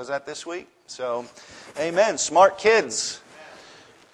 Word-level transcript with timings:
Was 0.00 0.08
that 0.08 0.24
this 0.24 0.46
week? 0.46 0.66
So, 0.86 1.26
amen. 1.78 2.16
Smart 2.16 2.56
kids. 2.56 3.20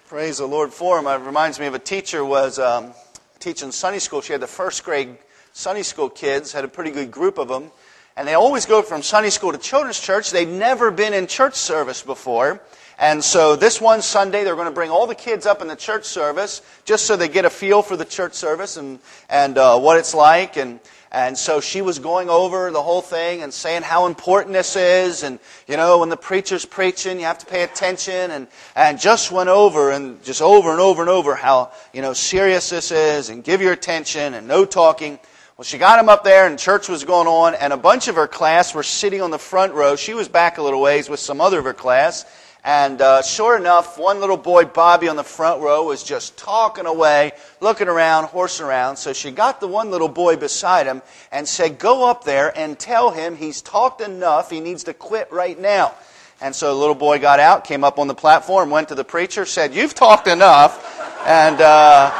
Praise 0.09 0.39
the 0.39 0.45
Lord 0.45 0.73
for 0.73 1.01
them. 1.01 1.07
It 1.07 1.25
reminds 1.25 1.61
me 1.61 1.65
of 1.65 1.75
a 1.75 1.79
teacher 1.79 2.25
was 2.25 2.59
um, 2.59 2.91
teaching 3.39 3.71
Sunday 3.71 3.99
school. 3.99 4.19
She 4.19 4.33
had 4.33 4.41
the 4.41 4.47
first 4.47 4.83
grade 4.83 5.17
Sunday 5.53 5.83
school 5.83 6.09
kids, 6.09 6.51
had 6.51 6.65
a 6.65 6.67
pretty 6.67 6.91
good 6.91 7.09
group 7.09 7.37
of 7.37 7.47
them. 7.47 7.71
And 8.17 8.27
they 8.27 8.33
always 8.33 8.65
go 8.65 8.81
from 8.81 9.01
Sunday 9.01 9.29
school 9.29 9.53
to 9.53 9.57
children's 9.57 9.97
church. 9.97 10.29
They'd 10.31 10.49
never 10.49 10.91
been 10.91 11.13
in 11.13 11.25
church 11.25 11.55
service 11.55 12.01
before. 12.01 12.61
And 12.99 13.23
so 13.23 13.55
this 13.55 13.79
one 13.79 14.01
Sunday, 14.01 14.43
they're 14.43 14.55
going 14.55 14.67
to 14.67 14.73
bring 14.73 14.91
all 14.91 15.07
the 15.07 15.15
kids 15.15 15.45
up 15.45 15.61
in 15.61 15.69
the 15.69 15.75
church 15.77 16.03
service 16.03 16.63
just 16.83 17.05
so 17.05 17.15
they 17.15 17.29
get 17.29 17.45
a 17.45 17.49
feel 17.49 17.81
for 17.81 17.95
the 17.95 18.03
church 18.03 18.33
service 18.33 18.75
and, 18.75 18.99
and 19.29 19.57
uh, 19.57 19.79
what 19.79 19.97
it's 19.97 20.13
like. 20.13 20.57
And, 20.57 20.81
and 21.11 21.37
so 21.37 21.61
she 21.61 21.81
was 21.81 21.99
going 21.99 22.29
over 22.29 22.69
the 22.71 22.81
whole 22.81 23.01
thing 23.01 23.41
and 23.41 23.53
saying 23.53 23.83
how 23.83 24.07
important 24.07 24.53
this 24.53 24.75
is. 24.75 25.23
And, 25.23 25.39
you 25.67 25.77
know, 25.77 25.99
when 25.99 26.09
the 26.09 26.17
preacher's 26.17 26.65
preaching, 26.65 27.19
you 27.19 27.25
have 27.25 27.37
to 27.39 27.45
pay 27.45 27.63
attention. 27.63 28.31
And, 28.31 28.47
and 28.75 28.99
just 28.99 29.31
went 29.31 29.49
over 29.49 29.91
and 29.91 30.21
just 30.23 30.41
over 30.41 30.71
and 30.71 30.81
over 30.81 31.01
and 31.01 31.09
over 31.09 31.35
how, 31.35 31.71
you 31.93 32.01
know, 32.01 32.13
serious 32.13 32.69
this 32.69 32.91
is 32.91 33.29
and 33.29 33.43
give 33.43 33.61
your 33.61 33.73
attention 33.73 34.33
and 34.33 34.47
no 34.47 34.65
talking. 34.65 35.19
Well, 35.55 35.63
she 35.63 35.79
got 35.79 35.99
him 35.99 36.07
up 36.07 36.23
there, 36.23 36.45
and 36.45 36.59
church 36.59 36.87
was 36.87 37.03
going 37.03 37.25
on, 37.25 37.55
and 37.55 37.73
a 37.73 37.77
bunch 37.77 38.07
of 38.07 38.13
her 38.13 38.27
class 38.27 38.75
were 38.75 38.83
sitting 38.83 39.23
on 39.23 39.31
the 39.31 39.39
front 39.39 39.73
row. 39.73 39.95
She 39.95 40.13
was 40.13 40.27
back 40.27 40.59
a 40.59 40.61
little 40.61 40.79
ways 40.79 41.09
with 41.09 41.19
some 41.19 41.41
other 41.41 41.57
of 41.57 41.65
her 41.65 41.73
class. 41.73 42.25
And 42.63 43.01
uh, 43.01 43.21
sure 43.21 43.57
enough, 43.57 43.97
one 43.97 44.19
little 44.19 44.37
boy, 44.37 44.65
Bobby, 44.65 45.07
on 45.07 45.15
the 45.15 45.23
front 45.23 45.61
row 45.61 45.85
was 45.85 46.03
just 46.03 46.37
talking 46.37 46.85
away, 46.85 47.31
looking 47.61 47.87
around, 47.87 48.25
horsing 48.25 48.65
around. 48.65 48.97
So 48.97 49.13
she 49.13 49.31
got 49.31 49.61
the 49.61 49.67
one 49.67 49.89
little 49.89 50.09
boy 50.09 50.35
beside 50.35 50.85
him 50.85 51.01
and 51.31 51.47
said, 51.47 51.79
Go 51.79 52.09
up 52.09 52.23
there 52.23 52.57
and 52.57 52.77
tell 52.77 53.11
him 53.11 53.37
he's 53.37 53.61
talked 53.61 54.01
enough. 54.01 54.49
He 54.49 54.59
needs 54.59 54.83
to 54.85 54.93
quit 54.93 55.31
right 55.31 55.57
now. 55.57 55.95
And 56.41 56.55
so 56.55 56.73
the 56.73 56.79
little 56.79 56.95
boy 56.95 57.19
got 57.19 57.39
out, 57.39 57.63
came 57.63 57.83
up 57.83 57.97
on 57.97 58.07
the 58.07 58.15
platform, 58.15 58.69
went 58.69 58.89
to 58.89 58.95
the 58.95 59.05
preacher, 59.05 59.45
said, 59.45 59.73
You've 59.73 59.95
talked 59.95 60.27
enough, 60.27 61.25
and 61.25 61.59
uh, 61.61 62.11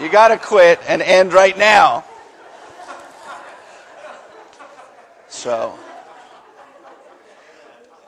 you 0.00 0.08
got 0.08 0.28
to 0.28 0.38
quit 0.38 0.80
and 0.88 1.02
end 1.02 1.32
right 1.32 1.56
now. 1.56 2.04
So, 5.28 5.78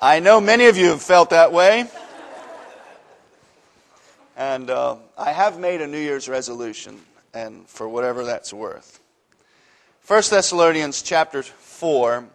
I 0.01 0.21
know 0.21 0.41
many 0.41 0.67
of 0.67 0.77
you 0.77 0.89
have 0.91 1.03
felt 1.03 1.31
that 1.31 1.53
way. 1.53 1.87
And 4.37 4.69
uh, 4.69 4.97
I 5.17 5.33
have 5.33 5.59
made 5.59 5.81
a 5.81 5.87
New 5.87 5.99
Year's 5.99 6.29
resolution, 6.29 7.01
and 7.33 7.67
for 7.67 7.89
whatever 7.89 8.25
that's 8.25 8.53
worth. 8.53 9.01
1 10.07 10.23
Thessalonians 10.29 11.01
chapter 11.01 11.43
4, 11.43 12.27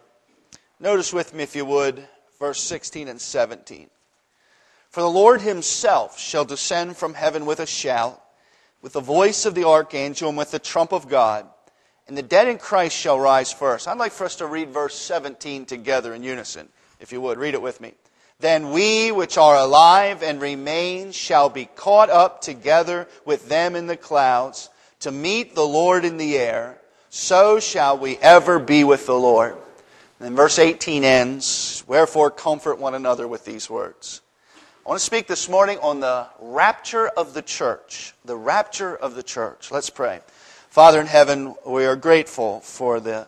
notice 0.80 1.14
with 1.14 1.34
me, 1.36 1.44
if 1.44 1.56
you 1.56 1.64
would, 1.66 2.08
verse 2.40 2.59
16 2.62 3.08
and 3.08 3.22
17. 3.22 3.90
For 4.90 5.02
the 5.02 5.09
Lord 5.09 5.42
himself 5.42 6.20
shall 6.20 6.46
descend 6.46 6.98
from 6.98 7.14
heaven 7.14 7.46
with 7.46 7.59
a 7.59 7.68
shout, 7.68 8.20
with 8.81 8.94
the 8.94 9.02
voice 9.02 9.46
of 9.46 9.53
the 9.53 9.68
archangel, 9.68 10.30
and 10.30 10.38
with 10.38 10.52
the 10.52 10.59
trump 10.59 10.92
of 10.92 11.08
God 11.08 11.48
and 12.12 12.18
the 12.18 12.23
dead 12.23 12.50
in 12.50 12.58
Christ 12.58 12.98
shall 12.98 13.18
rise 13.18 13.53
first. 13.53 13.88
I'd 13.88 13.98
like 13.98 14.12
for 14.12 14.25
us 14.25 14.36
to 14.38 14.46
read 14.46 14.70
verse 14.70 14.96
17 14.96 15.66
together 15.66 16.14
in 16.14 16.23
unison, 16.23 16.68
if 17.02 17.11
you 17.11 17.19
would. 17.19 17.38
Read 17.38 17.53
it 17.53 17.61
with 17.61 17.81
me. 17.81 17.94
Then 18.39 18.71
we 18.71 19.11
which 19.11 19.38
are 19.38 19.57
alive 19.57 20.23
and 20.23 20.41
remain 20.41 21.11
shall 21.11 21.49
be 21.49 21.66
caught 21.66 22.09
up 22.09 22.41
together 22.41 23.07
with 23.25 23.49
them 23.49 23.75
in 23.75 23.88
the 23.88 23.97
clouds 23.97 24.69
to 25.02 25.11
meet 25.11 25.53
the 25.53 25.67
Lord 25.67 26.05
in 26.05 26.17
the 26.17 26.38
air. 26.38 26.79
So 27.09 27.59
shall 27.59 27.97
we 27.97 28.17
ever 28.17 28.57
be 28.57 28.83
with 28.83 29.05
the 29.05 29.16
Lord. 29.16 29.57
And 30.19 30.35
verse 30.35 30.59
18 30.59 31.03
ends, 31.03 31.83
Wherefore 31.88 32.31
comfort 32.31 32.79
one 32.79 32.95
another 32.95 33.27
with 33.27 33.44
these 33.44 33.69
words. 33.69 34.22
I 34.85 34.89
want 34.89 34.99
to 34.99 35.05
speak 35.05 35.27
this 35.27 35.49
morning 35.49 35.77
on 35.79 35.99
the 35.99 36.27
rapture 36.39 37.07
of 37.07 37.33
the 37.33 37.41
church. 37.41 38.13
The 38.25 38.35
rapture 38.35 38.95
of 38.95 39.13
the 39.13 39.23
church. 39.23 39.69
Let's 39.72 39.89
pray. 39.89 40.22
Father 40.69 41.00
in 41.00 41.07
heaven, 41.07 41.53
we 41.66 41.85
are 41.85 41.95
grateful 41.95 42.61
for 42.61 43.00
the 43.00 43.28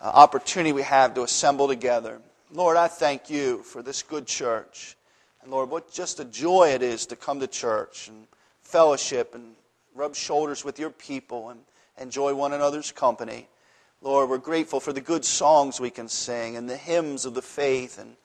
uh, 0.00 0.04
opportunity 0.04 0.72
we 0.72 0.82
have 0.82 1.14
to 1.14 1.22
assemble 1.22 1.68
together. 1.68 2.20
Lord, 2.50 2.78
I 2.78 2.88
thank 2.88 3.28
you 3.28 3.62
for 3.62 3.82
this 3.82 4.02
good 4.02 4.26
church. 4.26 4.96
And 5.42 5.50
Lord, 5.50 5.68
what 5.68 5.92
just 5.92 6.18
a 6.18 6.24
joy 6.24 6.70
it 6.70 6.82
is 6.82 7.04
to 7.06 7.16
come 7.16 7.40
to 7.40 7.46
church 7.46 8.08
and 8.08 8.26
fellowship 8.62 9.34
and 9.34 9.54
rub 9.94 10.14
shoulders 10.14 10.64
with 10.64 10.78
your 10.78 10.88
people 10.88 11.50
and 11.50 11.60
enjoy 12.00 12.34
one 12.34 12.54
another's 12.54 12.90
company. 12.90 13.48
Lord, 14.00 14.30
we're 14.30 14.38
grateful 14.38 14.80
for 14.80 14.94
the 14.94 15.00
good 15.02 15.26
songs 15.26 15.78
we 15.78 15.90
can 15.90 16.08
sing 16.08 16.56
and 16.56 16.70
the 16.70 16.76
hymns 16.76 17.26
of 17.26 17.34
the 17.34 17.42
faith 17.42 17.98
and 17.98 18.16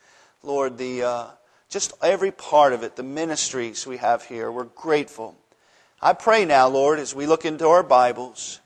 Lord, 0.41 0.77
the 0.77 1.03
uh, 1.03 1.27
just 1.69 1.91
every 2.01 2.31
part 2.31 2.71
of 2.71 2.83
it, 2.83 2.95
the 2.95 3.03
ministries 3.03 3.85
we 3.85 3.97
have 3.97 4.23
here. 4.23 4.49
We're 4.51 4.65
grateful. 4.65 5.35
I 6.01 6.13
pray 6.13 6.45
now, 6.45 6.69
Lord, 6.69 6.99
as 6.99 7.13
we 7.13 7.25
look 7.25 7.43
into 7.43 7.67
our 7.67 7.83
Bibles, 7.83 8.61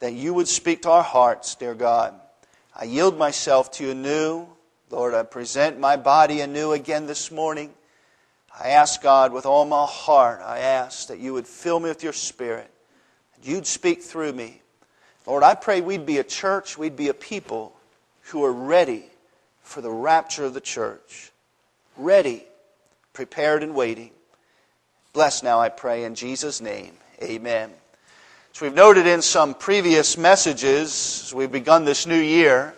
that 0.00 0.14
you 0.14 0.32
would 0.32 0.48
speak 0.48 0.82
to 0.82 0.90
our 0.90 1.02
hearts, 1.02 1.56
dear 1.56 1.74
God. 1.74 2.14
I 2.74 2.84
yield 2.84 3.18
myself 3.18 3.70
to 3.72 3.84
you 3.84 3.90
anew. 3.90 4.46
Lord, 4.90 5.14
I 5.14 5.22
present 5.22 5.78
my 5.78 5.96
body 5.96 6.40
anew 6.40 6.72
again 6.72 7.06
this 7.06 7.30
morning. 7.30 7.72
I 8.58 8.70
ask 8.70 9.02
God 9.02 9.32
with 9.32 9.46
all 9.46 9.64
my 9.64 9.84
heart, 9.84 10.40
I 10.44 10.60
ask 10.60 11.08
that 11.08 11.18
you 11.18 11.32
would 11.32 11.46
fill 11.46 11.80
me 11.80 11.88
with 11.88 12.04
your 12.04 12.12
spirit. 12.12 12.70
You'd 13.42 13.66
speak 13.66 14.02
through 14.02 14.32
me. 14.32 14.62
Lord, 15.26 15.42
I 15.42 15.54
pray 15.54 15.80
we'd 15.80 16.06
be 16.06 16.18
a 16.18 16.24
church, 16.24 16.78
we'd 16.78 16.96
be 16.96 17.08
a 17.08 17.14
people 17.14 17.74
who 18.30 18.44
are 18.44 18.52
ready 18.52 19.04
for 19.62 19.80
the 19.80 19.90
rapture 19.90 20.44
of 20.44 20.54
the 20.54 20.60
church. 20.60 21.32
Ready, 21.96 22.44
prepared, 23.12 23.62
and 23.62 23.74
waiting. 23.74 24.10
Bless 25.12 25.42
now, 25.42 25.60
I 25.60 25.68
pray, 25.68 26.04
in 26.04 26.14
Jesus' 26.14 26.60
name. 26.60 26.92
Amen. 27.22 27.72
So 28.52 28.66
we've 28.66 28.74
noted 28.74 29.06
in 29.06 29.20
some 29.20 29.54
previous 29.54 30.16
messages 30.16 31.24
as 31.26 31.34
we've 31.34 31.50
begun 31.50 31.84
this 31.84 32.06
new 32.06 32.20
year, 32.20 32.74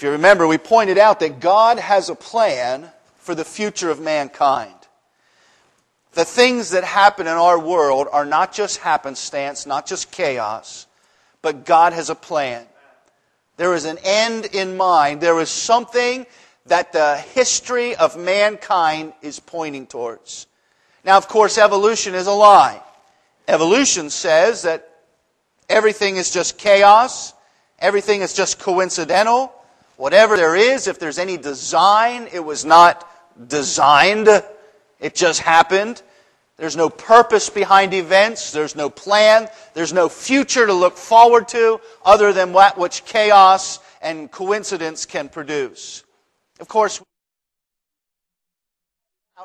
if 0.00 0.04
you 0.04 0.12
remember, 0.12 0.46
we 0.46 0.56
pointed 0.56 0.96
out 0.96 1.20
that 1.20 1.40
God 1.40 1.78
has 1.78 2.08
a 2.08 2.14
plan 2.14 2.88
for 3.18 3.34
the 3.34 3.44
future 3.44 3.90
of 3.90 4.00
mankind. 4.00 4.72
The 6.12 6.24
things 6.24 6.70
that 6.70 6.84
happen 6.84 7.26
in 7.26 7.34
our 7.34 7.58
world 7.58 8.08
are 8.10 8.24
not 8.24 8.54
just 8.54 8.78
happenstance, 8.78 9.66
not 9.66 9.84
just 9.84 10.10
chaos, 10.10 10.86
but 11.42 11.66
God 11.66 11.92
has 11.92 12.08
a 12.08 12.14
plan. 12.14 12.64
There 13.58 13.74
is 13.74 13.84
an 13.84 13.98
end 14.02 14.46
in 14.46 14.78
mind. 14.78 15.20
There 15.20 15.38
is 15.38 15.50
something 15.50 16.24
that 16.64 16.94
the 16.94 17.18
history 17.18 17.94
of 17.94 18.16
mankind 18.16 19.12
is 19.20 19.38
pointing 19.38 19.86
towards. 19.86 20.46
Now, 21.04 21.18
of 21.18 21.28
course, 21.28 21.58
evolution 21.58 22.14
is 22.14 22.26
a 22.26 22.32
lie. 22.32 22.80
Evolution 23.46 24.08
says 24.08 24.62
that 24.62 24.88
everything 25.68 26.16
is 26.16 26.30
just 26.30 26.56
chaos, 26.56 27.34
everything 27.78 28.22
is 28.22 28.32
just 28.32 28.58
coincidental. 28.58 29.52
Whatever 30.00 30.38
there 30.38 30.56
is, 30.56 30.86
if 30.86 30.98
there's 30.98 31.18
any 31.18 31.36
design, 31.36 32.26
it 32.32 32.42
was 32.42 32.64
not 32.64 33.06
designed, 33.48 34.28
it 34.98 35.14
just 35.14 35.40
happened. 35.40 36.00
There's 36.56 36.74
no 36.74 36.88
purpose 36.88 37.50
behind 37.50 37.92
events. 37.92 38.50
There's 38.50 38.74
no 38.74 38.88
plan. 38.88 39.46
There's 39.74 39.92
no 39.92 40.08
future 40.08 40.64
to 40.64 40.72
look 40.72 40.96
forward 40.96 41.48
to 41.48 41.82
other 42.02 42.32
than 42.32 42.54
that 42.54 42.78
which 42.78 43.04
chaos 43.04 43.78
and 44.00 44.30
coincidence 44.30 45.04
can 45.04 45.28
produce. 45.28 46.02
Of 46.60 46.68
course, 46.68 47.02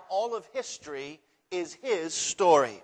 all 0.09 0.35
of 0.35 0.45
history 0.53 1.19
is 1.51 1.73
his 1.73 2.13
story. 2.13 2.81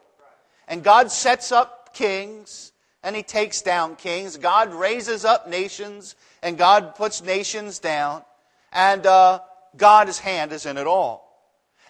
And 0.67 0.83
God 0.83 1.09
sets 1.09 1.53
up 1.53 1.93
kings 1.93 2.73
and 3.03 3.15
he 3.15 3.23
takes 3.23 3.61
down 3.61 3.95
kings. 3.95 4.37
God 4.37 4.73
raises 4.73 5.25
up 5.25 5.49
nations 5.49 6.15
and 6.43 6.57
God 6.57 6.95
puts 6.95 7.23
nations 7.23 7.79
down. 7.79 8.23
And 8.71 9.05
uh, 9.05 9.39
God's 9.75 10.19
hand 10.19 10.51
is 10.53 10.65
in 10.65 10.77
it 10.77 10.87
all. 10.87 11.27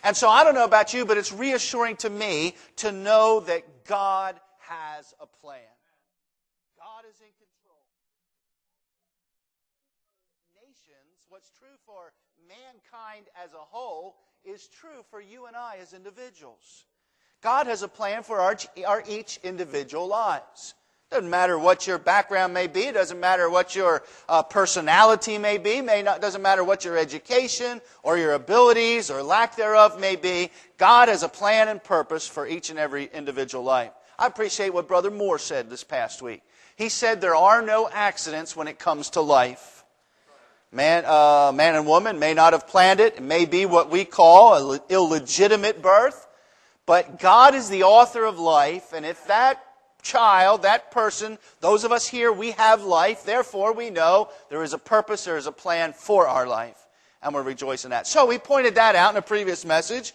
And 0.03 0.18
so 0.18 0.30
I 0.30 0.44
don't 0.44 0.56
know 0.56 0.65
about 0.65 0.94
you, 0.94 1.06
but 1.06 1.18
it's 1.18 1.31
reassuring 1.31 1.97
to 1.97 2.09
me 2.09 2.56
to 2.77 2.91
know 2.91 3.41
that 3.41 3.85
God 3.85 4.39
has 4.59 5.13
a 5.19 5.27
plan. 5.27 5.59
God 6.77 7.03
is 7.09 7.19
in 7.19 7.27
control. 7.38 7.83
Nations, 10.56 11.21
what's 11.30 11.51
true 11.59 11.77
for 11.85 12.13
mankind 12.47 13.27
as 13.44 13.53
a 13.53 13.57
whole 13.57 14.15
is 14.44 14.68
true 14.68 15.03
for 15.12 15.21
you 15.21 15.45
and 15.45 15.56
I 15.56 15.77
as 15.81 15.94
individuals. 15.94 16.85
God 17.41 17.68
has 17.68 17.83
a 17.83 17.88
plan 17.88 18.24
for 18.24 18.39
our, 18.39 18.57
our 18.88 19.03
each 19.07 19.39
individual 19.44 20.07
lives. 20.07 20.74
Doesn't 21.11 21.29
matter 21.29 21.59
what 21.59 21.87
your 21.87 21.97
background 21.97 22.53
may 22.53 22.67
be. 22.67 22.89
Doesn't 22.89 23.19
matter 23.19 23.49
what 23.49 23.75
your 23.75 24.01
uh, 24.29 24.43
personality 24.43 25.37
may 25.37 25.57
be. 25.57 25.81
May 25.81 26.01
not, 26.01 26.21
doesn't 26.21 26.41
matter 26.41 26.63
what 26.63 26.85
your 26.85 26.97
education 26.97 27.81
or 28.01 28.17
your 28.17 28.31
abilities 28.31 29.11
or 29.11 29.21
lack 29.21 29.57
thereof 29.57 29.99
may 29.99 30.15
be. 30.15 30.51
God 30.77 31.09
has 31.09 31.21
a 31.21 31.27
plan 31.27 31.67
and 31.67 31.83
purpose 31.83 32.29
for 32.29 32.47
each 32.47 32.69
and 32.69 32.79
every 32.79 33.09
individual 33.13 33.61
life. 33.61 33.91
I 34.17 34.25
appreciate 34.25 34.73
what 34.73 34.87
Brother 34.87 35.11
Moore 35.11 35.37
said 35.37 35.69
this 35.69 35.83
past 35.83 36.21
week. 36.21 36.43
He 36.77 36.87
said 36.87 37.19
there 37.19 37.35
are 37.35 37.61
no 37.61 37.89
accidents 37.91 38.55
when 38.55 38.69
it 38.69 38.79
comes 38.79 39.09
to 39.11 39.21
life. 39.21 39.83
Man, 40.71 41.03
uh, 41.05 41.51
man 41.53 41.75
and 41.75 41.85
woman 41.85 42.19
may 42.19 42.33
not 42.33 42.53
have 42.53 42.67
planned 42.67 43.01
it. 43.01 43.17
It 43.17 43.23
may 43.23 43.43
be 43.43 43.65
what 43.65 43.89
we 43.89 44.05
call 44.05 44.71
an 44.71 44.79
illegitimate 44.87 45.81
birth. 45.81 46.25
But 46.85 47.19
God 47.19 47.53
is 47.53 47.67
the 47.67 47.83
author 47.83 48.23
of 48.23 48.39
life, 48.39 48.93
and 48.93 49.05
if 49.05 49.27
that 49.27 49.61
child, 50.01 50.63
that 50.63 50.92
person, 50.92 51.38
those 51.59 51.83
of 51.83 51.92
us 51.92 52.07
here, 52.07 52.31
we 52.31 52.51
have 52.51 52.83
life, 52.83 53.24
therefore 53.24 53.74
we 53.74 53.89
know 53.89 54.30
there 54.50 54.63
is 54.63 54.74
a 54.74 54.77
purpose, 54.77 55.25
there 55.25 55.38
is 55.38 55.48
a 55.48 55.51
plan 55.51 55.94
for 55.94 56.27
our 56.27 56.48
life. 56.48 56.77
And 57.21 57.36
we 57.36 57.42
rejoice 57.42 57.86
in 57.86 57.92
that. 57.92 58.07
So 58.07 58.25
we 58.25 58.38
pointed 58.38 58.75
that 58.75 58.95
out 58.95 59.12
in 59.12 59.18
a 59.18 59.21
previous 59.21 59.63
message. 59.63 60.13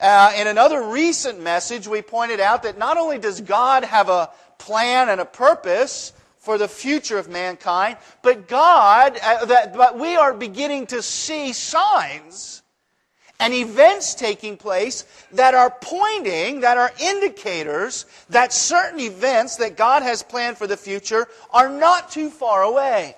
Uh, 0.00 0.32
in 0.36 0.46
another 0.46 0.88
recent 0.88 1.40
message, 1.40 1.86
we 1.86 2.02
pointed 2.02 2.40
out 2.40 2.62
that 2.62 2.78
not 2.78 2.96
only 2.96 3.18
does 3.18 3.40
God 3.40 3.84
have 3.84 4.08
a 4.08 4.30
plan 4.58 5.08
and 5.08 5.20
a 5.20 5.24
purpose 5.24 6.12
for 6.38 6.58
the 6.58 6.66
future 6.66 7.18
of 7.18 7.28
mankind, 7.28 7.98
but 8.22 8.48
God, 8.48 9.18
uh, 9.22 9.44
that, 9.44 9.74
but 9.74 9.98
we 9.98 10.16
are 10.16 10.34
beginning 10.34 10.86
to 10.86 11.02
see 11.02 11.52
signs 11.52 12.61
and 13.42 13.52
events 13.52 14.14
taking 14.14 14.56
place 14.56 15.04
that 15.32 15.52
are 15.52 15.70
pointing, 15.82 16.60
that 16.60 16.78
are 16.78 16.92
indicators 17.00 18.06
that 18.30 18.52
certain 18.52 19.00
events 19.00 19.56
that 19.56 19.76
God 19.76 20.04
has 20.04 20.22
planned 20.22 20.56
for 20.56 20.68
the 20.68 20.76
future 20.76 21.26
are 21.52 21.68
not 21.68 22.10
too 22.10 22.30
far 22.30 22.62
away. 22.62 23.16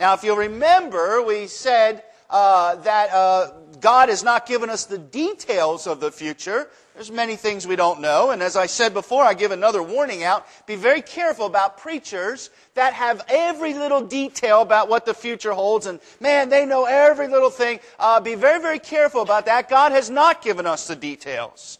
Now, 0.00 0.14
if 0.14 0.24
you'll 0.24 0.36
remember, 0.36 1.22
we 1.22 1.46
said 1.46 2.02
uh, 2.28 2.74
that 2.76 3.12
uh, 3.12 3.52
God 3.82 4.08
has 4.08 4.22
not 4.22 4.46
given 4.46 4.70
us 4.70 4.86
the 4.86 4.96
details 4.96 5.86
of 5.86 6.00
the 6.00 6.12
future. 6.12 6.68
There's 6.94 7.10
many 7.10 7.36
things 7.36 7.66
we 7.66 7.74
don't 7.74 8.00
know. 8.00 8.30
And 8.30 8.42
as 8.42 8.54
I 8.54 8.66
said 8.66 8.94
before, 8.94 9.24
I 9.24 9.34
give 9.34 9.50
another 9.50 9.82
warning 9.82 10.22
out. 10.22 10.46
Be 10.66 10.76
very 10.76 11.02
careful 11.02 11.46
about 11.46 11.78
preachers 11.78 12.50
that 12.74 12.94
have 12.94 13.24
every 13.28 13.74
little 13.74 14.00
detail 14.00 14.62
about 14.62 14.88
what 14.88 15.04
the 15.04 15.14
future 15.14 15.52
holds. 15.52 15.86
And 15.86 15.98
man, 16.20 16.48
they 16.48 16.64
know 16.64 16.84
every 16.84 17.26
little 17.26 17.50
thing. 17.50 17.80
Uh, 17.98 18.20
be 18.20 18.36
very, 18.36 18.60
very 18.60 18.78
careful 18.78 19.20
about 19.20 19.46
that. 19.46 19.68
God 19.68 19.90
has 19.92 20.08
not 20.08 20.42
given 20.42 20.64
us 20.64 20.86
the 20.86 20.96
details. 20.96 21.78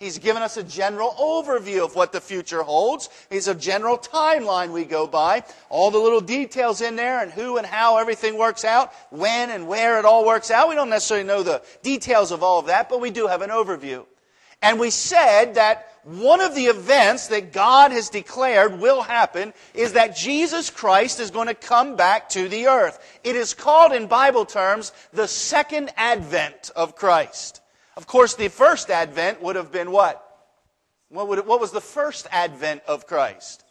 He's 0.00 0.18
given 0.18 0.42
us 0.42 0.56
a 0.56 0.64
general 0.64 1.14
overview 1.18 1.84
of 1.84 1.94
what 1.94 2.12
the 2.12 2.20
future 2.20 2.62
holds. 2.62 3.08
He's 3.30 3.46
a 3.48 3.54
general 3.54 3.96
timeline 3.96 4.72
we 4.72 4.84
go 4.84 5.06
by. 5.06 5.44
All 5.70 5.90
the 5.90 5.98
little 5.98 6.20
details 6.20 6.80
in 6.80 6.96
there 6.96 7.22
and 7.22 7.30
who 7.30 7.56
and 7.58 7.66
how 7.66 7.96
everything 7.98 8.36
works 8.36 8.64
out, 8.64 8.92
when 9.10 9.50
and 9.50 9.68
where 9.68 9.98
it 9.98 10.04
all 10.04 10.26
works 10.26 10.50
out. 10.50 10.68
We 10.68 10.74
don't 10.74 10.90
necessarily 10.90 11.26
know 11.26 11.42
the 11.42 11.62
details 11.82 12.32
of 12.32 12.42
all 12.42 12.58
of 12.58 12.66
that, 12.66 12.88
but 12.88 13.00
we 13.00 13.10
do 13.10 13.28
have 13.28 13.40
an 13.40 13.50
overview. 13.50 14.04
And 14.60 14.80
we 14.80 14.90
said 14.90 15.54
that 15.54 15.92
one 16.02 16.40
of 16.40 16.54
the 16.54 16.66
events 16.66 17.28
that 17.28 17.52
God 17.52 17.92
has 17.92 18.08
declared 18.08 18.80
will 18.80 19.02
happen 19.02 19.54
is 19.74 19.92
that 19.92 20.16
Jesus 20.16 20.70
Christ 20.70 21.20
is 21.20 21.30
going 21.30 21.48
to 21.48 21.54
come 21.54 21.96
back 21.96 22.28
to 22.30 22.48
the 22.48 22.66
earth. 22.66 22.98
It 23.22 23.36
is 23.36 23.54
called 23.54 23.92
in 23.92 24.06
Bible 24.06 24.44
terms 24.44 24.92
the 25.12 25.28
second 25.28 25.90
advent 25.96 26.70
of 26.74 26.96
Christ. 26.96 27.60
Of 27.96 28.06
course, 28.06 28.34
the 28.34 28.48
first 28.48 28.90
advent 28.90 29.40
would 29.42 29.56
have 29.56 29.70
been 29.70 29.90
what? 29.90 30.20
What, 31.08 31.38
it, 31.38 31.46
what 31.46 31.60
was 31.60 31.70
the 31.70 31.80
first 31.80 32.26
advent 32.30 32.82
of 32.88 33.06
Christ? 33.06 33.64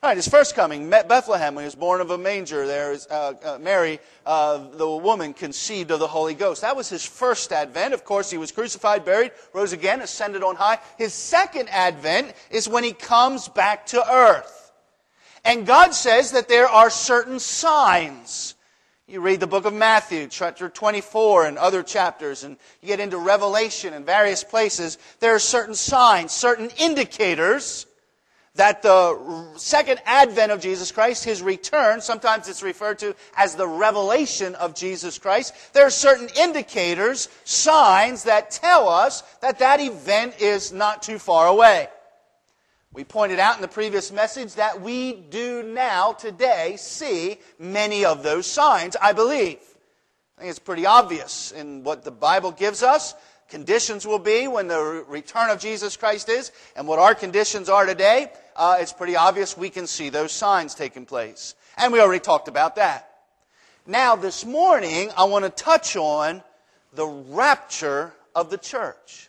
All 0.00 0.08
right, 0.08 0.16
his 0.16 0.28
first 0.28 0.54
coming, 0.54 0.88
Bethlehem, 0.88 1.56
when 1.56 1.64
he 1.64 1.66
was 1.66 1.74
born 1.74 2.00
of 2.00 2.12
a 2.12 2.18
manger. 2.18 2.68
There 2.68 2.92
is 2.92 3.08
uh, 3.08 3.32
uh, 3.44 3.58
Mary, 3.60 3.98
uh, 4.24 4.58
the 4.70 4.88
woman 4.88 5.34
conceived 5.34 5.90
of 5.90 5.98
the 5.98 6.06
Holy 6.06 6.34
Ghost. 6.34 6.60
That 6.60 6.76
was 6.76 6.88
his 6.88 7.04
first 7.04 7.50
advent. 7.50 7.94
Of 7.94 8.04
course, 8.04 8.30
he 8.30 8.38
was 8.38 8.52
crucified, 8.52 9.04
buried, 9.04 9.32
rose 9.52 9.72
again, 9.72 10.00
ascended 10.00 10.44
on 10.44 10.54
high. 10.54 10.78
His 10.98 11.12
second 11.12 11.68
advent 11.70 12.32
is 12.48 12.68
when 12.68 12.84
he 12.84 12.92
comes 12.92 13.48
back 13.48 13.86
to 13.86 14.08
earth. 14.08 14.72
And 15.44 15.66
God 15.66 15.92
says 15.94 16.30
that 16.30 16.48
there 16.48 16.68
are 16.68 16.90
certain 16.90 17.40
signs 17.40 18.54
you 19.08 19.22
read 19.22 19.40
the 19.40 19.46
book 19.46 19.64
of 19.64 19.72
Matthew, 19.72 20.26
chapter 20.28 20.68
24, 20.68 21.46
and 21.46 21.56
other 21.56 21.82
chapters, 21.82 22.44
and 22.44 22.58
you 22.82 22.88
get 22.88 23.00
into 23.00 23.16
Revelation 23.16 23.94
and 23.94 24.04
various 24.04 24.44
places. 24.44 24.98
There 25.20 25.34
are 25.34 25.38
certain 25.38 25.74
signs, 25.74 26.30
certain 26.30 26.68
indicators 26.78 27.86
that 28.56 28.82
the 28.82 29.48
second 29.56 30.00
advent 30.04 30.52
of 30.52 30.60
Jesus 30.60 30.92
Christ, 30.92 31.24
his 31.24 31.40
return, 31.40 32.02
sometimes 32.02 32.48
it's 32.48 32.62
referred 32.62 32.98
to 32.98 33.14
as 33.34 33.54
the 33.54 33.66
revelation 33.66 34.54
of 34.56 34.74
Jesus 34.74 35.18
Christ. 35.18 35.54
There 35.72 35.86
are 35.86 35.90
certain 35.90 36.28
indicators, 36.38 37.30
signs 37.44 38.24
that 38.24 38.50
tell 38.50 38.90
us 38.90 39.22
that 39.40 39.60
that 39.60 39.80
event 39.80 40.38
is 40.38 40.70
not 40.70 41.02
too 41.02 41.18
far 41.18 41.46
away. 41.46 41.88
We 42.92 43.04
pointed 43.04 43.38
out 43.38 43.56
in 43.56 43.62
the 43.62 43.68
previous 43.68 44.10
message 44.10 44.54
that 44.54 44.80
we 44.80 45.12
do 45.12 45.62
now, 45.62 46.12
today, 46.12 46.76
see 46.78 47.38
many 47.58 48.04
of 48.04 48.22
those 48.22 48.46
signs, 48.46 48.96
I 49.00 49.12
believe. 49.12 49.58
I 50.36 50.40
think 50.40 50.50
it's 50.50 50.58
pretty 50.58 50.86
obvious 50.86 51.52
in 51.52 51.84
what 51.84 52.02
the 52.02 52.10
Bible 52.10 52.50
gives 52.50 52.82
us. 52.82 53.14
Conditions 53.48 54.06
will 54.06 54.18
be 54.18 54.48
when 54.48 54.68
the 54.68 55.04
return 55.06 55.50
of 55.50 55.58
Jesus 55.58 55.96
Christ 55.96 56.28
is, 56.28 56.50
and 56.76 56.88
what 56.88 56.98
our 56.98 57.14
conditions 57.14 57.68
are 57.68 57.84
today. 57.84 58.32
Uh, 58.56 58.76
it's 58.80 58.92
pretty 58.92 59.16
obvious 59.16 59.56
we 59.56 59.70
can 59.70 59.86
see 59.86 60.08
those 60.08 60.32
signs 60.32 60.74
taking 60.74 61.06
place. 61.06 61.54
And 61.76 61.92
we 61.92 62.00
already 62.00 62.20
talked 62.20 62.48
about 62.48 62.76
that. 62.76 63.10
Now, 63.86 64.16
this 64.16 64.44
morning, 64.44 65.10
I 65.16 65.24
want 65.24 65.44
to 65.44 65.50
touch 65.50 65.96
on 65.96 66.42
the 66.92 67.06
rapture 67.06 68.12
of 68.34 68.50
the 68.50 68.58
church. 68.58 69.27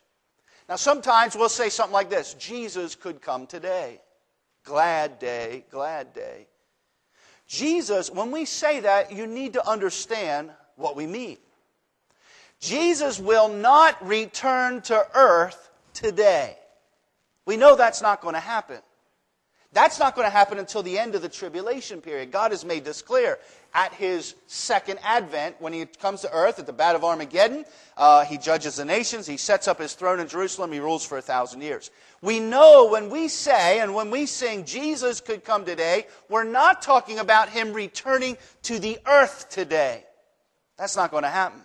Now, 0.69 0.75
sometimes 0.75 1.35
we'll 1.35 1.49
say 1.49 1.69
something 1.69 1.93
like 1.93 2.11
this 2.11 2.35
Jesus 2.35 2.95
could 2.95 3.21
come 3.21 3.47
today. 3.47 3.99
Glad 4.63 5.17
day, 5.17 5.65
glad 5.71 6.13
day. 6.13 6.45
Jesus, 7.47 8.11
when 8.11 8.29
we 8.29 8.45
say 8.45 8.81
that, 8.81 9.11
you 9.11 9.25
need 9.25 9.53
to 9.53 9.67
understand 9.67 10.51
what 10.75 10.95
we 10.95 11.07
mean. 11.07 11.37
Jesus 12.59 13.19
will 13.19 13.49
not 13.49 14.05
return 14.05 14.81
to 14.83 15.07
earth 15.15 15.71
today. 15.93 16.55
We 17.47 17.57
know 17.57 17.75
that's 17.75 18.03
not 18.03 18.21
going 18.21 18.35
to 18.35 18.39
happen. 18.39 18.79
That's 19.71 19.99
not 19.99 20.15
going 20.15 20.25
to 20.25 20.31
happen 20.31 20.57
until 20.57 20.81
the 20.81 20.97
end 20.97 21.13
of 21.13 21.21
the 21.21 21.29
tribulation 21.29 22.01
period. 22.01 22.31
God 22.31 22.51
has 22.51 22.65
made 22.65 22.83
this 22.83 23.03
clear. 23.03 23.37
At 23.71 23.93
his 23.93 24.33
second 24.47 24.97
advent, 25.03 25.57
when 25.59 25.73
he 25.73 25.85
comes 25.85 26.21
to 26.21 26.33
earth 26.33 26.57
at 26.57 26.65
the 26.65 26.73
Battle 26.73 26.97
of 26.97 27.03
Armageddon, 27.03 27.65
uh, 27.95 28.25
he 28.25 28.39
judges 28.39 28.77
the 28.77 28.85
nations. 28.85 29.27
He 29.27 29.37
sets 29.37 29.67
up 29.67 29.79
his 29.79 29.93
throne 29.93 30.19
in 30.19 30.27
Jerusalem. 30.27 30.71
He 30.71 30.79
rules 30.79 31.05
for 31.05 31.19
a 31.19 31.21
thousand 31.21 31.61
years. 31.61 31.91
We 32.23 32.39
know 32.39 32.89
when 32.89 33.11
we 33.11 33.27
say 33.27 33.79
and 33.79 33.93
when 33.93 34.09
we 34.09 34.25
sing 34.25 34.65
Jesus 34.65 35.21
could 35.21 35.43
come 35.43 35.65
today, 35.65 36.07
we're 36.29 36.45
not 36.45 36.81
talking 36.81 37.19
about 37.19 37.49
him 37.49 37.71
returning 37.71 38.37
to 38.63 38.79
the 38.79 38.97
earth 39.05 39.49
today. 39.49 40.03
That's 40.79 40.95
not 40.95 41.11
going 41.11 41.23
to 41.23 41.29
happen. 41.29 41.61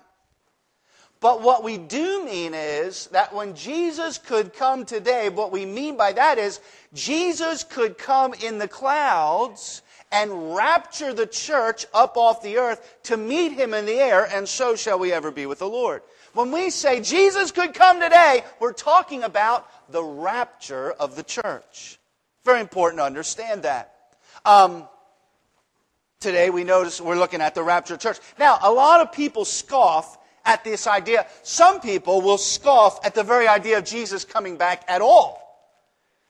But 1.24 1.40
what 1.40 1.64
we 1.64 1.78
do 1.78 2.22
mean 2.26 2.52
is 2.52 3.06
that 3.06 3.34
when 3.34 3.54
Jesus 3.54 4.18
could 4.18 4.52
come 4.52 4.84
today, 4.84 5.30
what 5.30 5.52
we 5.52 5.64
mean 5.64 5.96
by 5.96 6.12
that 6.12 6.36
is 6.36 6.60
Jesus 6.92 7.64
could 7.64 7.96
come 7.96 8.34
in 8.34 8.58
the 8.58 8.68
clouds 8.68 9.80
and 10.12 10.54
rapture 10.54 11.14
the 11.14 11.24
church 11.26 11.86
up 11.94 12.18
off 12.18 12.42
the 12.42 12.58
earth 12.58 12.98
to 13.04 13.16
meet 13.16 13.52
him 13.52 13.72
in 13.72 13.86
the 13.86 13.94
air, 13.94 14.28
and 14.30 14.46
so 14.46 14.76
shall 14.76 14.98
we 14.98 15.12
ever 15.12 15.30
be 15.30 15.46
with 15.46 15.60
the 15.60 15.66
Lord. 15.66 16.02
When 16.34 16.52
we 16.52 16.68
say 16.68 17.00
Jesus 17.00 17.50
could 17.50 17.72
come 17.72 18.02
today, 18.02 18.44
we're 18.60 18.74
talking 18.74 19.22
about 19.22 19.66
the 19.90 20.04
rapture 20.04 20.92
of 20.92 21.16
the 21.16 21.22
church. 21.22 21.98
Very 22.44 22.60
important 22.60 23.00
to 23.00 23.04
understand 23.04 23.62
that. 23.62 23.94
Um, 24.44 24.86
today 26.20 26.50
we 26.50 26.64
notice 26.64 27.00
we're 27.00 27.16
looking 27.16 27.40
at 27.40 27.54
the 27.54 27.62
rapture 27.62 27.94
of 27.94 28.00
church. 28.00 28.18
Now, 28.38 28.58
a 28.60 28.70
lot 28.70 29.00
of 29.00 29.10
people 29.10 29.46
scoff 29.46 30.18
at 30.44 30.64
this 30.64 30.86
idea. 30.86 31.26
Some 31.42 31.80
people 31.80 32.20
will 32.20 32.38
scoff 32.38 33.04
at 33.04 33.14
the 33.14 33.22
very 33.22 33.48
idea 33.48 33.78
of 33.78 33.84
Jesus 33.84 34.24
coming 34.24 34.56
back 34.56 34.84
at 34.88 35.00
all. 35.00 35.40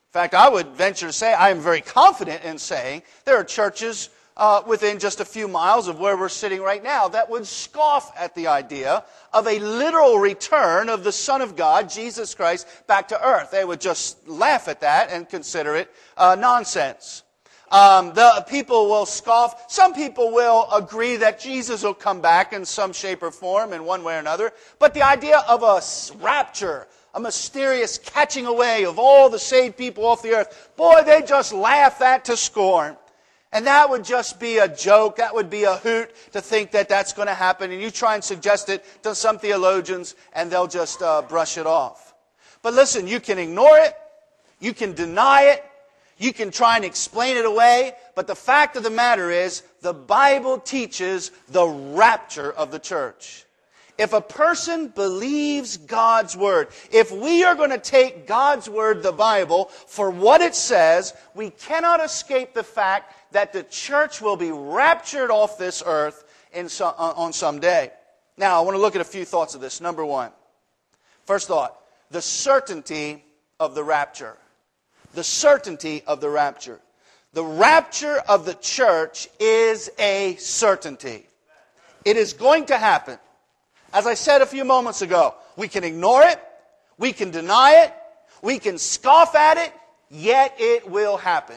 In 0.09 0.21
fact, 0.21 0.35
I 0.35 0.49
would 0.49 0.68
venture 0.68 1.09
to 1.09 1.12
say, 1.12 1.35
I 1.35 1.50
am 1.50 1.61
very 1.61 1.80
confident 1.80 2.44
in 2.44 2.59
saying, 2.59 3.02
there 3.25 3.37
are 3.37 3.44
churches 3.44 4.11
uh, 4.37 4.62
within 4.66 4.99
just 4.99 5.21
a 5.21 5.25
few 5.25 5.49
miles 5.49 5.88
of 5.88 5.99
where 5.99 6.16
we're 6.16 6.28
sitting 6.28 6.61
right 6.61 6.83
now 6.83 7.09
that 7.09 7.30
would 7.30 7.47
scoff 7.47 8.12
at 8.16 8.35
the 8.35 8.47
idea 8.49 9.04
of 9.33 9.47
a 9.47 9.59
literal 9.59 10.18
return 10.18 10.88
of 10.88 11.04
the 11.04 11.12
Son 11.12 11.40
of 11.40 11.56
God, 11.56 11.88
Jesus 11.88 12.35
Christ, 12.35 12.66
back 12.87 13.09
to 13.09 13.26
earth. 13.26 13.50
They 13.50 13.64
would 13.64 13.80
just 13.80 14.28
laugh 14.28 14.68
at 14.68 14.80
that 14.80 15.11
and 15.11 15.28
consider 15.28 15.76
it 15.76 15.90
uh, 16.16 16.37
nonsense. 16.38 17.23
Um, 17.75 18.14
the 18.14 18.47
people 18.49 18.88
will 18.88 19.04
scoff. 19.04 19.69
Some 19.69 19.95
people 19.95 20.31
will 20.31 20.69
agree 20.73 21.16
that 21.16 21.40
Jesus 21.40 21.83
will 21.83 21.93
come 21.93 22.21
back 22.21 22.52
in 22.52 22.64
some 22.64 22.93
shape 22.93 23.21
or 23.21 23.33
form 23.33 23.73
in 23.73 23.85
one 23.85 24.04
way 24.04 24.14
or 24.14 24.21
another. 24.21 24.52
But 24.78 24.95
the 24.95 25.02
idea 25.02 25.43
of 25.49 25.64
a 25.64 25.83
rapture, 26.23 26.87
a 27.14 27.19
mysterious 27.19 27.99
catching 27.99 28.47
away 28.47 28.85
of 28.85 29.00
all 29.00 29.28
the 29.28 29.40
saved 29.40 29.76
people 29.76 30.07
off 30.07 30.23
the 30.23 30.37
earth, 30.37 30.71
boy, 30.76 31.02
they 31.04 31.23
just 31.23 31.52
laugh 31.52 31.99
that 31.99 32.26
to 32.26 32.37
scorn. 32.37 32.97
And 33.50 33.66
that 33.66 33.90
would 33.90 34.04
just 34.04 34.38
be 34.38 34.59
a 34.59 34.69
joke. 34.69 35.16
That 35.16 35.35
would 35.35 35.50
be 35.50 35.64
a 35.64 35.75
hoot 35.75 36.12
to 36.31 36.40
think 36.40 36.71
that 36.71 36.88
that's 36.88 37.12
going 37.12 37.26
to 37.26 37.35
happen. 37.35 37.73
And 37.73 37.83
you 37.83 37.90
try 37.90 38.14
and 38.14 38.23
suggest 38.23 38.69
it 38.69 38.85
to 39.02 39.16
some 39.16 39.37
theologians 39.37 40.14
and 40.33 40.49
they'll 40.49 40.69
just 40.69 41.02
uh, 41.02 41.23
brush 41.23 41.59
it 41.59 41.66
off. 41.66 42.14
But 42.62 42.75
listen, 42.75 43.09
you 43.09 43.19
can 43.19 43.40
ignore 43.40 43.78
it. 43.78 43.95
You 44.61 44.75
can 44.75 44.93
deny 44.93 45.47
it. 45.47 45.64
You 46.16 46.33
can 46.33 46.50
try 46.50 46.76
and 46.76 46.85
explain 46.85 47.37
it 47.37 47.44
away, 47.44 47.92
but 48.14 48.26
the 48.26 48.37
fact 48.37 48.76
of 48.76 48.83
the 48.83 48.90
matter 48.90 49.30
is, 49.30 49.62
the 49.80 49.92
Bible 49.92 50.59
teaches 50.59 51.30
the 51.49 51.66
rapture 51.66 52.52
of 52.52 52.71
the 52.71 52.78
church. 52.78 53.44
If 53.97 54.12
a 54.12 54.21
person 54.21 54.88
believes 54.88 55.76
God's 55.76 56.37
Word, 56.37 56.68
if 56.90 57.12
we 57.12 57.44
are 57.44 57.54
going 57.54 57.71
to 57.71 57.78
take 57.78 58.26
God's 58.26 58.68
Word, 58.68 59.02
the 59.02 59.12
Bible, 59.12 59.66
for 59.66 60.11
what 60.11 60.40
it 60.40 60.54
says, 60.54 61.14
we 61.35 61.50
cannot 61.50 62.02
escape 62.02 62.54
the 62.54 62.64
fact 62.64 63.14
that 63.33 63.52
the 63.52 63.62
church 63.62 64.21
will 64.21 64.37
be 64.37 64.50
raptured 64.50 65.30
off 65.30 65.59
this 65.59 65.83
earth 65.87 66.25
some, 66.66 66.94
on 66.97 67.33
some 67.33 67.61
day. 67.61 67.90
Now, 68.37 68.59
I 68.59 68.64
want 68.64 68.76
to 68.76 68.80
look 68.80 68.97
at 68.97 69.00
a 69.00 69.04
few 69.04 69.25
thoughts 69.25 69.54
of 69.54 69.61
this. 69.61 69.80
Number 69.80 70.04
one, 70.04 70.30
first 71.25 71.47
thought, 71.47 71.78
the 72.11 72.23
certainty 72.23 73.25
of 73.61 73.76
the 73.76 73.85
rapture. 73.85 74.37
The 75.14 75.25
certainty 75.25 76.02
of 76.06 76.21
the 76.21 76.28
rapture. 76.28 76.80
The 77.33 77.44
rapture 77.44 78.18
of 78.28 78.47
the 78.47 78.54
church 78.54 79.28
is 79.40 79.90
a 79.99 80.37
certainty. 80.37 81.26
It 82.04 82.16
is 82.16 82.33
going 82.33 82.66
to 82.66 82.76
happen. 82.76 83.18
As 83.92 84.06
I 84.06 84.14
said 84.14 84.42
a 84.42 84.47
few 84.47 84.64
moments 84.64 85.02
ago, 85.02 85.35
we 85.56 85.68
can 85.68 85.85
ignore 85.85 86.23
it, 86.25 86.40
we 86.99 87.12
can 87.12 87.30
deny 87.30 87.85
it, 87.85 87.94
we 88.42 88.59
can 88.59 88.76
scoff 88.76 89.35
at 89.35 89.56
it, 89.56 89.73
yet 90.11 90.54
it 90.59 90.88
will 90.88 91.16
happen. 91.16 91.56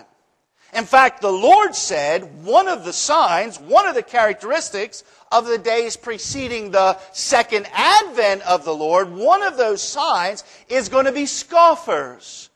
In 0.74 0.86
fact, 0.86 1.22
the 1.22 1.32
Lord 1.32 1.74
said 1.76 2.44
one 2.44 2.68
of 2.68 2.86
the 2.86 2.94
signs, 2.94 3.60
one 3.60 3.88
of 3.88 3.96
the 3.96 4.04
characteristics 4.04 5.04
of 5.32 5.48
the 5.48 5.58
days 5.58 5.98
preceding 5.98 6.72
the 6.72 6.98
second 7.14 7.68
advent 7.74 8.42
of 8.44 8.66
the 8.66 8.76
Lord, 8.76 9.12
one 9.12 9.44
of 9.44 9.58
those 9.58 9.82
signs 9.82 10.44
is 10.70 10.90
going 10.90 11.06
to 11.06 11.12
be 11.12 11.26
scoffers. 11.26 12.50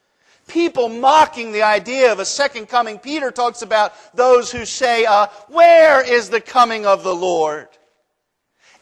People 0.51 0.89
mocking 0.89 1.53
the 1.53 1.61
idea 1.61 2.11
of 2.11 2.19
a 2.19 2.25
second 2.25 2.67
coming. 2.67 2.99
Peter 2.99 3.31
talks 3.31 3.61
about 3.61 3.93
those 4.13 4.51
who 4.51 4.65
say, 4.65 5.05
uh, 5.05 5.27
Where 5.47 6.05
is 6.05 6.29
the 6.29 6.41
coming 6.41 6.85
of 6.85 7.03
the 7.03 7.15
Lord? 7.15 7.69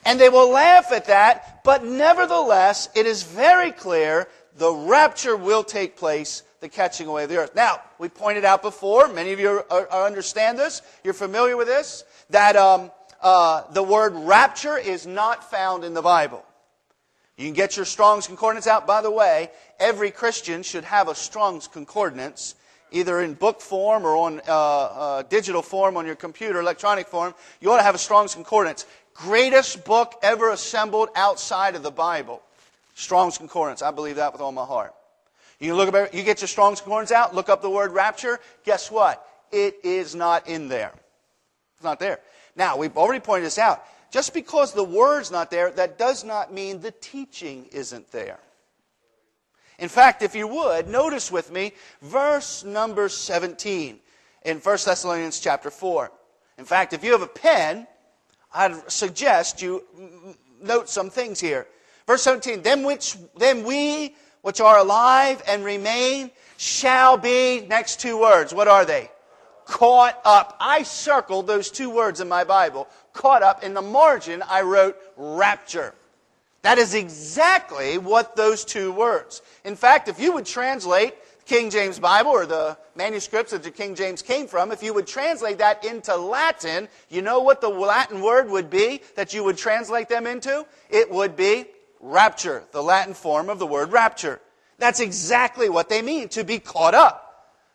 And 0.04 0.20
they 0.20 0.30
will 0.30 0.50
laugh 0.50 0.92
at 0.92 1.06
that, 1.06 1.64
but 1.64 1.84
nevertheless, 1.84 2.90
it 2.96 3.06
is 3.06 3.22
very 3.22 3.72
clear 3.72 4.28
the 4.58 4.74
rapture 4.74 5.36
will 5.36 5.64
take 5.64 5.96
place, 5.96 6.42
the 6.60 6.70
catching 6.70 7.06
away 7.06 7.26
of 7.26 7.30
the 7.30 7.38
earth. 7.38 7.54
Now, 7.54 7.82
we 8.00 8.10
pointed 8.10 8.46
out 8.46 8.64
before, 8.64 9.08
many 9.08 9.32
of 9.32 9.40
you 9.40 9.64
are, 9.70 9.92
are, 9.92 10.08
understand 10.08 10.58
this, 10.58 10.82
you're 11.04 11.14
familiar 11.14 11.56
with 11.56 11.68
this, 11.68 12.04
that 12.32 12.56
um, 12.56 12.90
uh, 13.22 13.72
the 13.74 13.84
word 13.84 14.16
rapture 14.16 14.80
is 14.80 15.06
not 15.06 15.52
found 15.52 15.84
in 15.84 15.94
the 15.94 16.02
Bible. 16.02 16.44
You 17.40 17.46
can 17.46 17.54
get 17.54 17.78
your 17.78 17.86
Strong's 17.86 18.28
Concordance 18.28 18.68
out. 18.68 18.86
By 18.86 19.02
the 19.02 19.10
way, 19.10 19.50
every 19.80 20.12
Christian 20.12 20.62
should 20.62 20.84
have 20.84 21.08
a 21.08 21.16
Strong's 21.16 21.70
Concordance, 21.70 22.56
either 22.92 23.22
in 23.22 23.34
book 23.34 23.62
form 23.62 24.06
or 24.06 24.18
on 24.18 24.42
uh, 24.46 24.52
uh, 24.52 25.22
digital 25.24 25.62
form 25.62 25.96
on 25.96 26.06
your 26.06 26.18
computer, 26.18 26.60
electronic 26.60 27.08
form. 27.08 27.34
You 27.62 27.72
ought 27.72 27.78
to 27.78 27.84
have 27.84 27.96
a 27.96 28.00
Strong's 28.00 28.34
Concordance 28.36 28.86
greatest 29.14 29.86
book 29.86 30.16
ever 30.22 30.50
assembled 30.50 31.08
outside 31.16 31.76
of 31.76 31.84
the 31.84 31.92
Bible. 31.92 32.42
Strong's 32.94 33.38
Concordance. 33.38 33.82
I 33.82 33.92
believe 33.92 34.18
that 34.18 34.34
with 34.34 34.42
all 34.42 34.52
my 34.52 34.66
heart. 34.66 34.94
You 35.62 35.76
look 35.76 35.94
up, 35.94 36.14
you 36.14 36.24
get 36.24 36.42
your 36.42 36.50
Strong's 36.50 36.82
Concordance 36.82 37.14
out, 37.14 37.34
look 37.34 37.48
up 37.48 37.62
the 37.62 37.70
word 37.70 37.94
rapture. 37.94 38.42
Guess 38.66 38.92
what? 38.92 39.26
It 39.54 39.76
is 39.86 40.14
not 40.14 40.50
in 40.50 40.68
there. 40.68 40.92
It's 41.76 41.86
not 41.86 42.02
there. 42.02 42.20
Now, 42.58 42.76
we've 42.76 42.98
already 42.98 43.22
pointed 43.22 43.46
this 43.46 43.58
out. 43.58 43.82
Just 44.12 44.34
because 44.34 44.74
the 44.74 44.84
word's 44.84 45.32
not 45.32 45.52
there, 45.52 45.72
that 45.72 45.98
does 45.98 46.24
not 46.24 46.54
mean 46.54 46.82
the 46.82 46.92
teaching 46.92 47.66
isn't 47.72 48.12
there. 48.12 48.40
In 49.78 49.88
fact, 49.88 50.24
if 50.24 50.36
you 50.36 50.48
would, 50.48 50.88
notice 50.88 51.32
with 51.32 51.52
me 51.52 51.74
verse 52.02 52.64
number 52.64 53.08
17 53.08 54.00
in 54.44 54.58
1 54.58 54.78
Thessalonians 54.86 55.40
chapter 55.40 55.70
4. 55.70 56.12
In 56.58 56.66
fact, 56.66 56.94
if 56.94 57.04
you 57.04 57.12
have 57.14 57.22
a 57.22 57.28
pen, 57.28 57.88
I'd 58.54 58.92
suggest 58.92 59.62
you 59.62 59.84
note 60.62 60.90
some 60.90 61.10
things 61.10 61.40
here. 61.40 61.68
Verse 62.08 62.24
17, 62.24 62.62
then, 62.62 62.84
which, 62.84 63.16
then 63.38 63.64
we 63.64 64.16
which 64.42 64.62
are 64.62 64.80
alive 64.80 65.42
and 65.48 65.64
remain 65.64 66.32
shall 66.58 67.18
be, 67.18 67.62
next 67.68 68.00
two 68.00 68.20
words, 68.20 68.54
what 68.54 68.68
are 68.68 68.86
they? 68.86 69.10
Caught 69.70 70.20
up. 70.26 70.58
I 70.60 70.82
circled 70.82 71.46
those 71.46 71.70
two 71.70 71.92
words 71.92 72.22
in 72.22 72.28
my 72.28 72.44
Bible. 72.44 72.88
Caught 73.14 73.44
up. 73.44 73.64
In 73.64 73.76
the 73.76 73.84
margin, 73.84 74.42
I 74.42 74.62
wrote 74.64 74.98
rapture. 75.16 75.94
That 76.64 76.80
is 76.80 76.96
exactly 76.96 78.00
what 78.00 78.36
those 78.36 78.66
two 78.66 78.92
words. 78.92 79.44
In 79.64 79.76
fact, 79.76 80.08
if 80.08 80.20
you 80.20 80.34
would 80.34 80.48
translate 80.48 81.14
King 81.46 81.70
James 81.70 82.00
Bible 82.00 82.32
or 82.32 82.48
the 82.48 82.80
manuscripts 82.96 83.52
that 83.52 83.62
the 83.62 83.70
King 83.70 83.94
James 83.94 84.24
came 84.24 84.48
from, 84.48 84.72
if 84.72 84.82
you 84.82 84.92
would 84.92 85.06
translate 85.06 85.60
that 85.60 85.86
into 85.86 86.16
Latin, 86.18 86.88
you 87.08 87.22
know 87.22 87.42
what 87.42 87.62
the 87.62 87.70
Latin 87.70 88.22
word 88.22 88.50
would 88.50 88.72
be 88.72 89.02
that 89.16 89.36
you 89.36 89.44
would 89.44 89.58
translate 89.58 90.10
them 90.10 90.26
into? 90.26 90.66
It 90.90 91.12
would 91.12 91.36
be 91.36 91.66
rapture, 92.00 92.64
the 92.72 92.82
Latin 92.82 93.14
form 93.14 93.50
of 93.50 93.60
the 93.60 93.68
word 93.68 93.92
rapture. 93.92 94.42
That's 94.80 95.00
exactly 95.00 95.70
what 95.70 95.90
they 95.90 96.02
mean, 96.02 96.28
to 96.30 96.44
be 96.44 96.58
caught 96.58 96.96
up, 96.96 97.29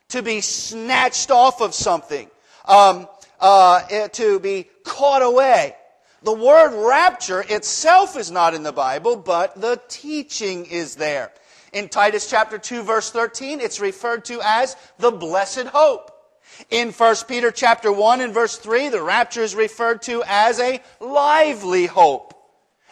to 0.08 0.22
be 0.22 0.40
snatched 0.40 1.30
off 1.30 1.60
of 1.60 1.74
something, 1.74 2.30
um, 2.66 3.08
uh, 3.40 3.82
eh, 3.90 4.08
to 4.08 4.38
be 4.40 4.68
caught 4.84 5.22
away. 5.22 5.74
The 6.22 6.32
word 6.32 6.72
rapture 6.86 7.44
itself 7.48 8.16
is 8.16 8.30
not 8.30 8.54
in 8.54 8.62
the 8.62 8.72
Bible, 8.72 9.16
but 9.16 9.60
the 9.60 9.80
teaching 9.88 10.64
is 10.66 10.96
there. 10.96 11.32
In 11.72 11.88
Titus 11.88 12.30
chapter 12.30 12.56
2 12.56 12.82
verse 12.82 13.10
13, 13.10 13.60
it's 13.60 13.80
referred 13.80 14.24
to 14.26 14.40
as 14.42 14.76
the 14.98 15.10
blessed 15.10 15.66
hope. 15.66 16.12
In 16.70 16.92
1 16.92 17.16
Peter 17.28 17.50
chapter 17.50 17.92
1 17.92 18.20
and 18.20 18.32
verse 18.32 18.56
3, 18.56 18.88
the 18.88 19.02
rapture 19.02 19.42
is 19.42 19.54
referred 19.54 20.00
to 20.02 20.22
as 20.26 20.60
a 20.60 20.80
lively 21.00 21.86
hope. 21.86 22.32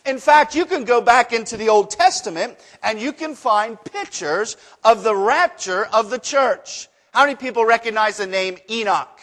In 0.04 0.18
fact, 0.18 0.54
you 0.54 0.66
can 0.66 0.84
go 0.84 1.00
back 1.00 1.32
into 1.32 1.56
the 1.56 1.68
Old 1.68 1.90
Testament 1.90 2.58
and 2.82 3.00
you 3.00 3.12
can 3.12 3.34
find 3.34 3.82
pictures 3.84 4.56
of 4.82 5.04
the 5.04 5.14
rapture 5.14 5.84
of 5.86 6.10
the 6.10 6.18
church. 6.18 6.88
How 7.12 7.24
many 7.24 7.36
people 7.36 7.64
recognize 7.64 8.16
the 8.16 8.26
name 8.26 8.56
Enoch? 8.70 9.20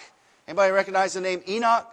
Anybody 0.48 0.72
recognize 0.72 1.14
the 1.14 1.22
name 1.22 1.42
Enoch? 1.48 1.92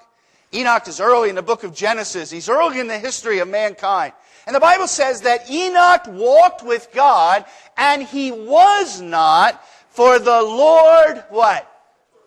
Enoch 0.54 0.86
is 0.88 1.00
early 1.00 1.30
in 1.30 1.34
the 1.34 1.42
book 1.42 1.64
of 1.64 1.74
Genesis. 1.74 2.30
He's 2.30 2.48
early 2.48 2.80
in 2.80 2.86
the 2.86 2.98
history 2.98 3.38
of 3.38 3.48
mankind. 3.48 4.12
And 4.46 4.54
the 4.54 4.60
Bible 4.60 4.86
says 4.86 5.22
that 5.22 5.50
Enoch 5.50 6.02
walked 6.08 6.62
with 6.62 6.88
God 6.92 7.44
and 7.76 8.02
he 8.02 8.30
was 8.30 9.00
not, 9.00 9.62
for 9.88 10.18
the 10.18 10.42
Lord, 10.42 11.24
what? 11.30 11.70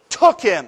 Took 0.09 0.41
him. 0.41 0.67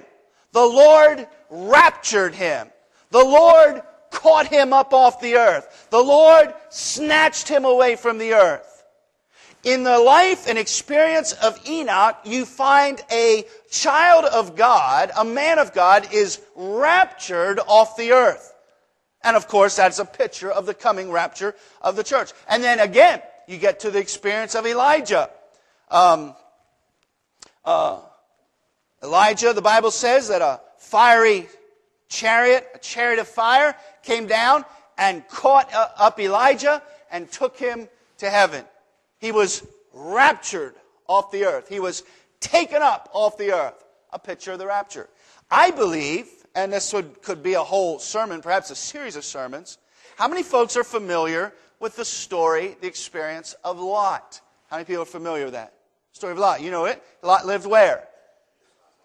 The 0.52 0.64
Lord 0.64 1.26
raptured 1.50 2.34
him. 2.34 2.68
The 3.10 3.24
Lord 3.24 3.82
caught 4.10 4.46
him 4.46 4.72
up 4.72 4.94
off 4.94 5.20
the 5.20 5.34
earth. 5.36 5.88
The 5.90 6.02
Lord 6.02 6.54
snatched 6.70 7.48
him 7.48 7.64
away 7.64 7.96
from 7.96 8.18
the 8.18 8.34
earth. 8.34 8.71
In 9.64 9.84
the 9.84 9.98
life 9.98 10.48
and 10.48 10.58
experience 10.58 11.32
of 11.32 11.60
Enoch, 11.68 12.16
you 12.24 12.44
find 12.44 13.00
a 13.12 13.44
child 13.70 14.24
of 14.24 14.56
God, 14.56 15.12
a 15.16 15.24
man 15.24 15.60
of 15.60 15.72
God, 15.72 16.12
is 16.12 16.40
raptured 16.56 17.60
off 17.68 17.96
the 17.96 18.10
earth. 18.10 18.52
And 19.22 19.36
of 19.36 19.46
course, 19.46 19.76
that's 19.76 20.00
a 20.00 20.04
picture 20.04 20.50
of 20.50 20.66
the 20.66 20.74
coming 20.74 21.12
rapture 21.12 21.54
of 21.80 21.94
the 21.94 22.02
church. 22.02 22.32
And 22.48 22.62
then 22.62 22.80
again, 22.80 23.22
you 23.46 23.56
get 23.56 23.80
to 23.80 23.92
the 23.92 24.00
experience 24.00 24.56
of 24.56 24.66
Elijah. 24.66 25.30
Um, 25.88 26.34
uh, 27.64 28.00
Elijah, 29.00 29.52
the 29.52 29.62
Bible 29.62 29.92
says 29.92 30.28
that 30.28 30.42
a 30.42 30.60
fiery 30.78 31.48
chariot, 32.08 32.66
a 32.74 32.78
chariot 32.78 33.20
of 33.20 33.28
fire, 33.28 33.76
came 34.02 34.26
down 34.26 34.64
and 34.98 35.26
caught 35.28 35.72
up 35.72 36.18
Elijah 36.18 36.82
and 37.12 37.30
took 37.30 37.56
him 37.56 37.88
to 38.18 38.28
heaven. 38.28 38.64
He 39.22 39.32
was 39.32 39.66
raptured 39.94 40.74
off 41.06 41.30
the 41.30 41.46
earth. 41.46 41.70
He 41.70 41.80
was 41.80 42.02
taken 42.40 42.82
up 42.82 43.08
off 43.14 43.38
the 43.38 43.52
earth. 43.52 43.82
A 44.12 44.18
picture 44.18 44.52
of 44.52 44.58
the 44.58 44.66
rapture. 44.66 45.08
I 45.50 45.70
believe 45.70 46.28
and 46.54 46.72
this 46.72 46.92
would, 46.92 47.22
could 47.22 47.42
be 47.42 47.54
a 47.54 47.62
whole 47.62 47.98
sermon, 47.98 48.42
perhaps 48.42 48.70
a 48.70 48.74
series 48.74 49.16
of 49.16 49.24
sermons. 49.24 49.78
How 50.16 50.28
many 50.28 50.42
folks 50.42 50.76
are 50.76 50.84
familiar 50.84 51.52
with 51.80 51.96
the 51.96 52.04
story, 52.04 52.76
the 52.80 52.86
experience 52.86 53.54
of 53.64 53.80
Lot? 53.80 54.40
How 54.68 54.76
many 54.76 54.84
people 54.84 55.02
are 55.02 55.06
familiar 55.06 55.44
with 55.44 55.54
that? 55.54 55.72
Story 56.12 56.32
of 56.32 56.38
Lot. 56.38 56.60
You 56.60 56.70
know 56.70 56.84
it. 56.84 57.02
Lot 57.22 57.46
lived 57.46 57.66
where? 57.66 58.06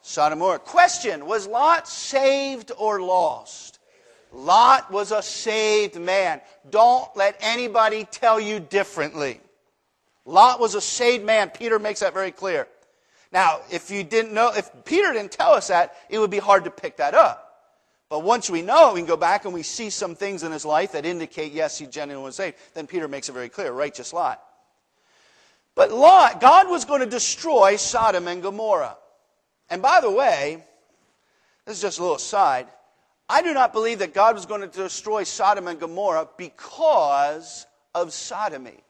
Sodom 0.02 0.40
Gomorrah. 0.40 0.60
Question 0.60 1.26
Was 1.26 1.48
Lot 1.48 1.88
saved 1.88 2.72
or 2.78 3.02
lost? 3.02 3.80
Lot 4.34 4.92
was 4.92 5.12
a 5.12 5.22
saved 5.22 6.00
man. 6.00 6.42
Don't 6.70 7.08
let 7.16 7.38
anybody 7.40 8.06
tell 8.12 8.40
you 8.40 8.60
differently. 8.60 9.40
Lot 10.28 10.60
was 10.60 10.76
a 10.76 10.82
saved 10.82 11.26
man. 11.26 11.50
Peter 11.50 11.80
makes 11.80 12.02
that 12.02 12.14
very 12.14 12.32
clear. 12.32 12.68
Now, 13.32 13.62
if 13.72 13.90
you 13.90 14.04
didn't 14.04 14.34
know, 14.34 14.52
if 14.54 14.70
Peter 14.84 15.14
didn't 15.14 15.32
tell 15.32 15.54
us 15.54 15.70
that, 15.70 15.96
it 16.10 16.20
would 16.20 16.30
be 16.30 16.38
hard 16.38 16.66
to 16.66 16.70
pick 16.70 16.98
that 16.98 17.14
up. 17.14 17.46
But 18.10 18.24
once 18.24 18.50
we 18.50 18.62
know, 18.62 18.94
we 18.94 19.00
can 19.00 19.08
go 19.08 19.18
back 19.18 19.46
and 19.46 19.54
we 19.54 19.64
see 19.64 19.90
some 19.90 20.16
things 20.16 20.44
in 20.44 20.52
his 20.52 20.66
life 20.66 20.92
that 20.92 21.06
indicate, 21.06 21.54
yes, 21.54 21.78
he 21.78 21.88
genuinely 21.88 22.26
was 22.26 22.36
saved. 22.36 22.58
Then 22.74 22.88
Peter 22.88 23.08
makes 23.08 23.30
it 23.30 23.34
very 23.34 23.50
clear, 23.50 23.72
righteous 23.72 24.14
Lot. 24.14 24.42
But 25.76 25.92
Lot, 25.92 26.42
God 26.42 26.70
was 26.70 26.86
going 26.86 27.02
to 27.02 27.06
destroy 27.06 27.78
Sodom 27.78 28.28
and 28.28 28.42
Gomorrah. 28.42 28.98
And 29.70 29.82
by 29.82 30.02
the 30.02 30.12
way, 30.12 30.64
this 31.66 31.78
is 31.78 31.82
just 31.82 32.00
a 32.00 32.02
little 32.02 32.18
aside. 32.18 32.68
I 33.30 33.42
do 33.42 33.54
not 33.54 33.74
believe 33.74 34.00
that 34.00 34.14
God 34.14 34.36
was 34.36 34.46
going 34.46 34.62
to 34.62 34.68
destroy 34.68 35.24
Sodom 35.24 35.68
and 35.68 35.80
Gomorrah 35.80 36.28
because 36.38 37.66
of 37.94 38.14
sodomy. 38.14 38.84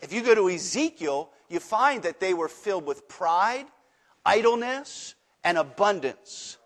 If 0.00 0.12
you 0.12 0.22
go 0.22 0.34
to 0.34 0.50
Ezekiel, 0.50 1.30
you 1.48 1.60
find 1.60 2.02
that 2.02 2.20
they 2.20 2.34
were 2.34 2.48
filled 2.48 2.86
with 2.86 3.08
pride, 3.08 3.66
idleness, 4.24 5.14
and 5.44 5.58
abundance. 5.58 6.58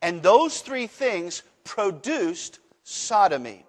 And 0.00 0.22
those 0.22 0.60
three 0.60 0.86
things 0.86 1.42
produced 1.64 2.60
sodomy. 2.84 3.64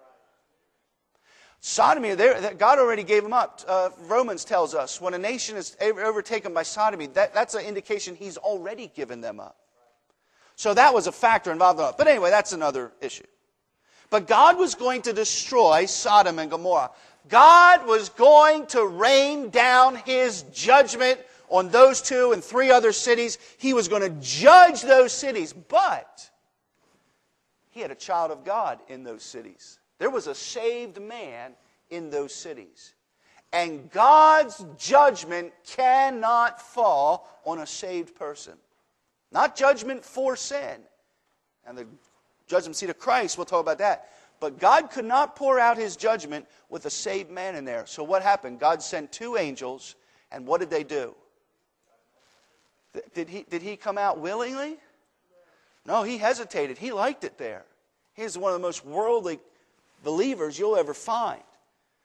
Sodomy, 1.60 2.14
God 2.56 2.78
already 2.78 3.02
gave 3.02 3.22
them 3.22 3.34
up. 3.34 3.60
Uh, 3.66 3.90
Romans 4.02 4.44
tells 4.44 4.74
us 4.74 5.00
when 5.00 5.12
a 5.12 5.18
nation 5.18 5.56
is 5.56 5.76
overtaken 5.80 6.54
by 6.54 6.62
sodomy, 6.62 7.06
that, 7.08 7.34
that's 7.34 7.54
an 7.54 7.64
indication 7.66 8.14
he's 8.14 8.38
already 8.38 8.86
given 8.94 9.20
them 9.20 9.40
up. 9.40 9.56
So 10.56 10.72
that 10.74 10.94
was 10.94 11.06
a 11.06 11.12
factor 11.12 11.52
involved 11.52 11.80
in. 11.80 11.90
But 11.98 12.06
anyway, 12.06 12.30
that's 12.30 12.52
another 12.52 12.92
issue. 13.00 13.24
But 14.10 14.26
God 14.26 14.58
was 14.58 14.74
going 14.74 15.02
to 15.02 15.12
destroy 15.12 15.86
Sodom 15.86 16.38
and 16.38 16.50
Gomorrah. 16.50 16.90
God 17.28 17.86
was 17.86 18.08
going 18.08 18.66
to 18.66 18.86
rain 18.86 19.50
down 19.50 19.96
his 19.96 20.42
judgment 20.52 21.20
on 21.48 21.68
those 21.68 22.00
two 22.00 22.32
and 22.32 22.42
three 22.42 22.70
other 22.70 22.92
cities. 22.92 23.38
He 23.58 23.74
was 23.74 23.88
going 23.88 24.02
to 24.02 24.20
judge 24.20 24.82
those 24.82 25.12
cities. 25.12 25.52
But 25.52 26.30
he 27.70 27.80
had 27.80 27.90
a 27.90 27.96
child 27.96 28.30
of 28.30 28.44
God 28.44 28.80
in 28.88 29.04
those 29.04 29.22
cities. 29.22 29.78
There 29.98 30.10
was 30.10 30.26
a 30.26 30.34
saved 30.34 31.00
man 31.00 31.52
in 31.90 32.10
those 32.10 32.34
cities. 32.34 32.94
And 33.52 33.90
God's 33.90 34.64
judgment 34.78 35.52
cannot 35.66 36.62
fall 36.62 37.28
on 37.44 37.58
a 37.58 37.66
saved 37.66 38.14
person. 38.14 38.54
Not 39.32 39.56
judgment 39.56 40.04
for 40.04 40.36
sin. 40.36 40.80
And 41.66 41.76
the 41.76 41.86
judgment 42.46 42.76
seat 42.76 42.90
of 42.90 42.98
Christ, 42.98 43.38
we'll 43.38 43.44
talk 43.44 43.60
about 43.60 43.78
that. 43.78 44.08
But 44.40 44.58
God 44.58 44.90
could 44.90 45.04
not 45.04 45.36
pour 45.36 45.60
out 45.60 45.76
his 45.76 45.96
judgment 45.96 46.46
with 46.70 46.86
a 46.86 46.90
saved 46.90 47.30
man 47.30 47.54
in 47.54 47.64
there. 47.66 47.84
So 47.86 48.02
what 48.02 48.22
happened? 48.22 48.58
God 48.58 48.82
sent 48.82 49.12
two 49.12 49.36
angels, 49.36 49.94
and 50.32 50.46
what 50.46 50.60
did 50.60 50.70
they 50.70 50.82
do? 50.82 51.14
Did 53.14 53.28
he, 53.28 53.44
did 53.48 53.62
he 53.62 53.76
come 53.76 53.98
out 53.98 54.18
willingly? 54.18 54.78
No, 55.86 56.02
he 56.02 56.18
hesitated. 56.18 56.78
He 56.78 56.90
liked 56.90 57.22
it 57.22 57.38
there. 57.38 57.64
He's 58.14 58.36
one 58.36 58.52
of 58.52 58.58
the 58.58 58.66
most 58.66 58.84
worldly 58.84 59.38
believers 60.02 60.58
you'll 60.58 60.76
ever 60.76 60.94
find. 60.94 61.42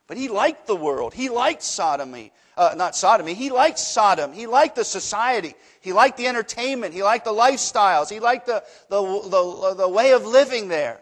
But 0.08 0.18
he 0.18 0.27
liked 0.27 0.68
the 0.68 0.75
world. 0.75 1.13
He 1.13 1.30
liked 1.30 1.63
sodomy. 1.63 2.32
Uh, 2.58 2.74
not 2.77 2.96
sodomy. 2.96 3.34
He 3.34 3.50
liked 3.50 3.80
Sodom. 3.80 4.32
He 4.32 4.48
liked 4.48 4.75
the 4.75 4.86
society. 4.86 5.56
He 5.82 5.92
liked 5.92 6.18
the 6.18 6.27
entertainment. 6.27 6.94
He 6.94 7.04
liked 7.04 7.25
the 7.25 7.32
lifestyles. 7.32 8.10
He 8.10 8.20
liked 8.20 8.46
the, 8.46 8.63
the, 8.89 9.01
the, 9.01 9.74
the 9.77 9.89
way 9.89 10.13
of 10.13 10.25
living 10.25 10.70
there. 10.70 11.00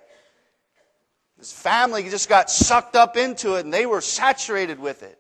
His 1.38 1.52
family 1.52 2.04
just 2.10 2.30
got 2.30 2.50
sucked 2.50 2.96
up 2.96 3.18
into 3.18 3.56
it 3.56 3.66
and 3.66 3.74
they 3.74 3.86
were 3.86 4.02
saturated 4.02 4.80
with 4.80 5.04
it. 5.04 5.20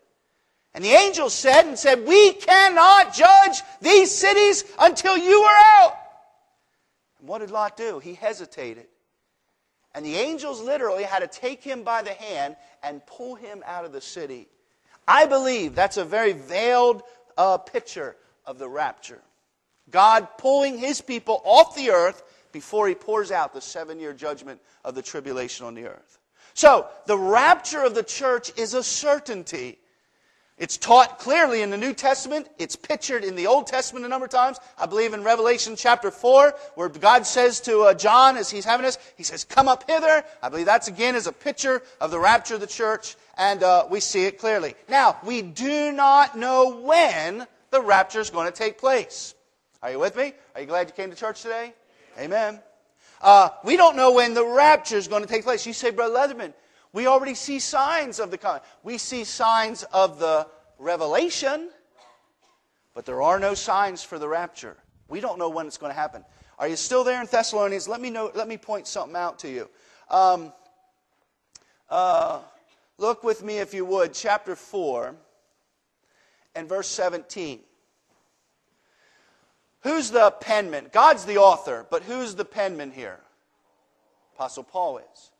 And 0.73 0.83
the 0.83 0.91
angel 0.91 1.29
said 1.29 1.65
and 1.65 1.77
said, 1.77 2.07
We 2.07 2.33
cannot 2.33 3.13
judge 3.13 3.61
these 3.81 4.11
cities 4.11 4.63
until 4.79 5.17
you 5.17 5.41
are 5.41 5.81
out. 5.81 5.97
And 7.19 7.27
what 7.27 7.39
did 7.39 7.51
Lot 7.51 7.77
do? 7.77 7.99
He 7.99 8.15
hesitated. 8.15 8.87
And 9.93 10.03
the 10.03 10.15
angels 10.15 10.61
literally 10.61 11.03
had 11.03 11.19
to 11.19 11.27
take 11.27 11.63
him 11.63 11.83
by 11.83 12.01
the 12.01 12.13
hand 12.13 12.55
and 12.81 13.05
pull 13.05 13.35
him 13.35 13.63
out 13.65 13.85
of 13.85 13.91
the 13.91 14.01
city. 14.01 14.47
I 15.07 15.27
believe 15.27 15.75
that's 15.75 15.97
a 15.97 16.05
very 16.05 16.33
veiled 16.33 17.03
uh, 17.37 17.59
picture 17.59 18.15
of 18.45 18.57
the 18.57 18.67
rapture. 18.67 19.21
God 19.91 20.27
pulling 20.37 20.77
his 20.77 21.01
people 21.01 21.41
off 21.43 21.75
the 21.75 21.91
earth 21.91 22.23
before 22.53 22.87
he 22.87 22.95
pours 22.95 23.31
out 23.31 23.53
the 23.53 23.59
seven 23.59 23.99
year 23.99 24.13
judgment 24.13 24.61
of 24.85 24.95
the 24.95 25.01
tribulation 25.01 25.65
on 25.65 25.73
the 25.73 25.87
earth. 25.87 26.19
So, 26.53 26.87
the 27.07 27.17
rapture 27.17 27.83
of 27.83 27.95
the 27.95 28.03
church 28.03 28.51
is 28.57 28.73
a 28.75 28.83
certainty. 28.83 29.79
It's 30.55 30.77
taught 30.77 31.17
clearly 31.17 31.63
in 31.63 31.71
the 31.71 31.77
New 31.77 31.93
Testament. 31.93 32.47
It's 32.59 32.75
pictured 32.75 33.23
in 33.23 33.35
the 33.35 33.47
Old 33.47 33.65
Testament 33.65 34.05
a 34.05 34.07
number 34.07 34.25
of 34.25 34.31
times. 34.31 34.59
I 34.77 34.85
believe 34.85 35.15
in 35.15 35.23
Revelation 35.23 35.75
chapter 35.75 36.11
4, 36.11 36.53
where 36.75 36.89
God 36.89 37.25
says 37.25 37.59
to 37.61 37.81
uh, 37.81 37.93
John 37.95 38.37
as 38.37 38.51
he's 38.51 38.63
having 38.63 38.85
this, 38.85 38.99
he 39.17 39.23
says, 39.23 39.43
Come 39.43 39.67
up 39.67 39.89
hither. 39.89 40.23
I 40.43 40.49
believe 40.49 40.67
that's 40.67 40.87
again 40.87 41.15
is 41.15 41.25
a 41.25 41.31
picture 41.31 41.81
of 41.99 42.11
the 42.11 42.19
rapture 42.19 42.53
of 42.53 42.61
the 42.61 42.67
church, 42.67 43.15
and 43.35 43.63
uh, 43.63 43.87
we 43.89 43.99
see 43.99 44.25
it 44.25 44.37
clearly. 44.37 44.75
Now, 44.87 45.17
we 45.23 45.41
do 45.41 45.91
not 45.91 46.37
know 46.37 46.81
when 46.81 47.47
the 47.71 47.81
rapture 47.81 48.19
is 48.19 48.29
going 48.29 48.45
to 48.45 48.57
take 48.57 48.77
place. 48.77 49.33
Are 49.81 49.89
you 49.89 49.99
with 49.99 50.15
me? 50.15 50.33
Are 50.53 50.61
you 50.61 50.67
glad 50.67 50.87
you 50.87 50.93
came 50.93 51.09
to 51.09 51.15
church 51.15 51.41
today? 51.41 51.73
Amen. 52.19 52.59
Uh, 53.21 53.49
we 53.63 53.77
don't 53.77 53.95
know 53.95 54.11
when 54.11 54.33
the 54.33 54.45
rapture 54.45 54.97
is 54.97 55.07
going 55.07 55.23
to 55.23 55.27
take 55.27 55.43
place. 55.43 55.65
You 55.65 55.73
say, 55.73 55.91
Brother 55.91 56.13
Leatherman, 56.13 56.53
we 56.91 57.07
already 57.07 57.33
see 57.33 57.59
signs 57.59 58.19
of 58.19 58.31
the 58.31 58.37
coming. 58.37 58.61
We 58.83 58.97
see 58.97 59.23
signs 59.23 59.83
of 59.83 60.19
the 60.19 60.47
revelation, 60.77 61.69
but 62.93 63.05
there 63.05 63.21
are 63.21 63.39
no 63.39 63.53
signs 63.53 64.03
for 64.03 64.19
the 64.19 64.27
rapture. 64.27 64.77
We 65.07 65.21
don't 65.21 65.39
know 65.39 65.49
when 65.49 65.65
it's 65.67 65.77
going 65.77 65.91
to 65.91 65.99
happen. 65.99 66.23
Are 66.59 66.67
you 66.67 66.75
still 66.75 67.03
there 67.03 67.19
in 67.19 67.27
Thessalonians? 67.27 67.87
Let 67.87 67.99
me 67.99 68.09
know. 68.09 68.31
Let 68.35 68.47
me 68.47 68.57
point 68.57 68.87
something 68.87 69.15
out 69.15 69.39
to 69.39 69.49
you. 69.49 69.69
Um, 70.09 70.53
uh, 71.89 72.39
look 72.97 73.23
with 73.23 73.43
me, 73.43 73.57
if 73.57 73.73
you 73.73 73.85
would, 73.85 74.13
chapter 74.13 74.55
four 74.55 75.15
and 76.53 76.69
verse 76.69 76.87
seventeen. 76.87 77.61
Who's 79.83 80.11
the 80.11 80.31
penman? 80.31 80.89
God's 80.91 81.25
the 81.25 81.37
author, 81.37 81.85
but 81.89 82.03
who's 82.03 82.35
the 82.35 82.45
penman 82.45 82.91
here? 82.91 83.19
Apostle 84.35 84.63
Paul 84.63 84.99
is. 84.99 85.31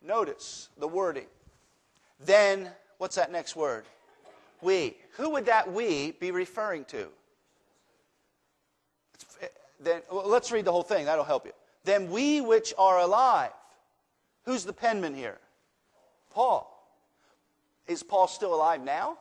Notice 0.00 0.68
the 0.78 0.88
wording. 0.88 1.26
Then, 2.24 2.70
what's 2.98 3.16
that 3.16 3.32
next 3.32 3.56
word? 3.56 3.84
We. 4.62 4.96
Who 5.16 5.30
would 5.30 5.46
that 5.46 5.72
we 5.72 6.12
be 6.12 6.30
referring 6.30 6.84
to? 6.86 7.08
Then 9.80 10.02
let's 10.10 10.50
read 10.52 10.64
the 10.64 10.72
whole 10.72 10.82
thing. 10.82 11.04
That'll 11.04 11.24
help 11.24 11.44
you. 11.44 11.52
Then 11.84 12.10
we 12.10 12.40
which 12.40 12.72
are 12.78 12.98
alive. 12.98 13.52
Who's 14.44 14.64
the 14.64 14.72
penman 14.72 15.14
here? 15.14 15.38
Paul. 16.30 16.74
Is 17.86 18.02
Paul 18.02 18.28
still 18.28 18.54
alive 18.54 18.82
now? 18.84 19.18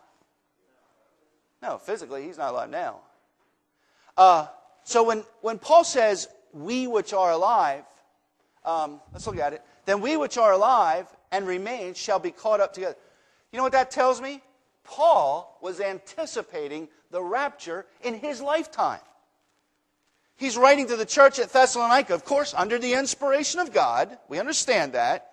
No, 1.61 1.77
physically, 1.77 2.23
he's 2.23 2.37
not 2.37 2.53
alive 2.53 2.69
now. 2.69 2.99
Uh, 4.17 4.47
so 4.83 5.03
when, 5.03 5.23
when 5.41 5.59
Paul 5.59 5.83
says, 5.83 6.27
we 6.53 6.87
which 6.87 7.13
are 7.13 7.31
alive, 7.31 7.83
um, 8.65 8.99
let's 9.13 9.27
look 9.27 9.37
at 9.37 9.53
it 9.53 9.61
then 9.87 10.01
we 10.01 10.17
which 10.17 10.37
are 10.37 10.51
alive 10.51 11.07
and 11.31 11.47
remain 11.47 11.95
shall 11.95 12.19
be 12.19 12.29
caught 12.29 12.59
up 12.59 12.73
together. 12.73 12.95
You 13.51 13.57
know 13.57 13.63
what 13.63 13.71
that 13.71 13.89
tells 13.89 14.21
me? 14.21 14.41
Paul 14.83 15.57
was 15.61 15.79
anticipating 15.79 16.89
the 17.09 17.23
rapture 17.23 17.85
in 18.03 18.13
his 18.13 18.41
lifetime. 18.41 18.99
He's 20.35 20.57
writing 20.57 20.87
to 20.87 20.97
the 20.97 21.05
church 21.05 21.39
at 21.39 21.51
Thessalonica, 21.51 22.13
of 22.13 22.25
course, 22.25 22.53
under 22.53 22.77
the 22.77 22.93
inspiration 22.93 23.59
of 23.59 23.73
God. 23.73 24.17
We 24.27 24.39
understand 24.39 24.93
that. 24.93 25.31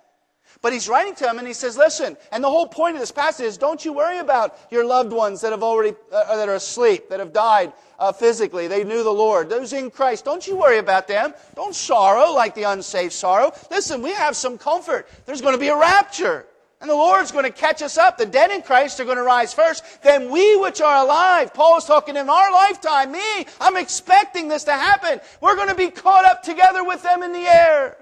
But 0.62 0.72
he's 0.72 0.88
writing 0.88 1.14
to 1.16 1.24
them 1.24 1.38
and 1.38 1.46
he 1.46 1.52
says, 1.52 1.76
listen, 1.76 2.16
and 2.32 2.42
the 2.42 2.48
whole 2.48 2.66
point 2.66 2.96
of 2.96 3.00
this 3.00 3.12
passage 3.12 3.46
is 3.46 3.58
don't 3.58 3.84
you 3.84 3.92
worry 3.92 4.18
about 4.18 4.58
your 4.70 4.84
loved 4.84 5.12
ones 5.12 5.40
that 5.42 5.52
have 5.52 5.62
already, 5.62 5.94
uh, 6.12 6.36
that 6.36 6.48
are 6.48 6.54
asleep, 6.54 7.10
that 7.10 7.20
have 7.20 7.32
died 7.32 7.72
uh, 7.98 8.12
physically. 8.12 8.66
They 8.66 8.82
knew 8.82 9.04
the 9.04 9.10
Lord. 9.10 9.50
Those 9.50 9.72
in 9.72 9.90
Christ. 9.90 10.24
Don't 10.24 10.46
you 10.46 10.56
worry 10.56 10.78
about 10.78 11.06
them. 11.06 11.34
Don't 11.54 11.74
sorrow 11.74 12.32
like 12.32 12.54
the 12.54 12.62
unsaved 12.62 13.12
sorrow. 13.12 13.52
Listen, 13.70 14.00
we 14.00 14.12
have 14.12 14.36
some 14.36 14.56
comfort. 14.56 15.08
There's 15.26 15.40
going 15.40 15.54
to 15.54 15.60
be 15.60 15.68
a 15.68 15.76
rapture. 15.76 16.46
And 16.80 16.90
the 16.90 16.94
Lord's 16.94 17.32
going 17.32 17.44
to 17.44 17.50
catch 17.50 17.80
us 17.80 17.96
up. 17.96 18.18
The 18.18 18.26
dead 18.26 18.50
in 18.50 18.60
Christ 18.60 19.00
are 19.00 19.04
going 19.04 19.16
to 19.16 19.22
rise 19.22 19.54
first. 19.54 20.02
Then 20.02 20.30
we 20.30 20.56
which 20.56 20.80
are 20.82 21.02
alive, 21.02 21.54
Paul 21.54 21.78
is 21.78 21.84
talking 21.84 22.16
in 22.16 22.28
our 22.28 22.52
lifetime, 22.52 23.12
me, 23.12 23.46
I'm 23.60 23.76
expecting 23.76 24.48
this 24.48 24.64
to 24.64 24.72
happen. 24.72 25.20
We're 25.40 25.56
going 25.56 25.68
to 25.68 25.74
be 25.74 25.88
caught 25.88 26.26
up 26.26 26.42
together 26.42 26.84
with 26.84 27.02
them 27.02 27.22
in 27.22 27.32
the 27.32 27.46
air. 27.46 27.96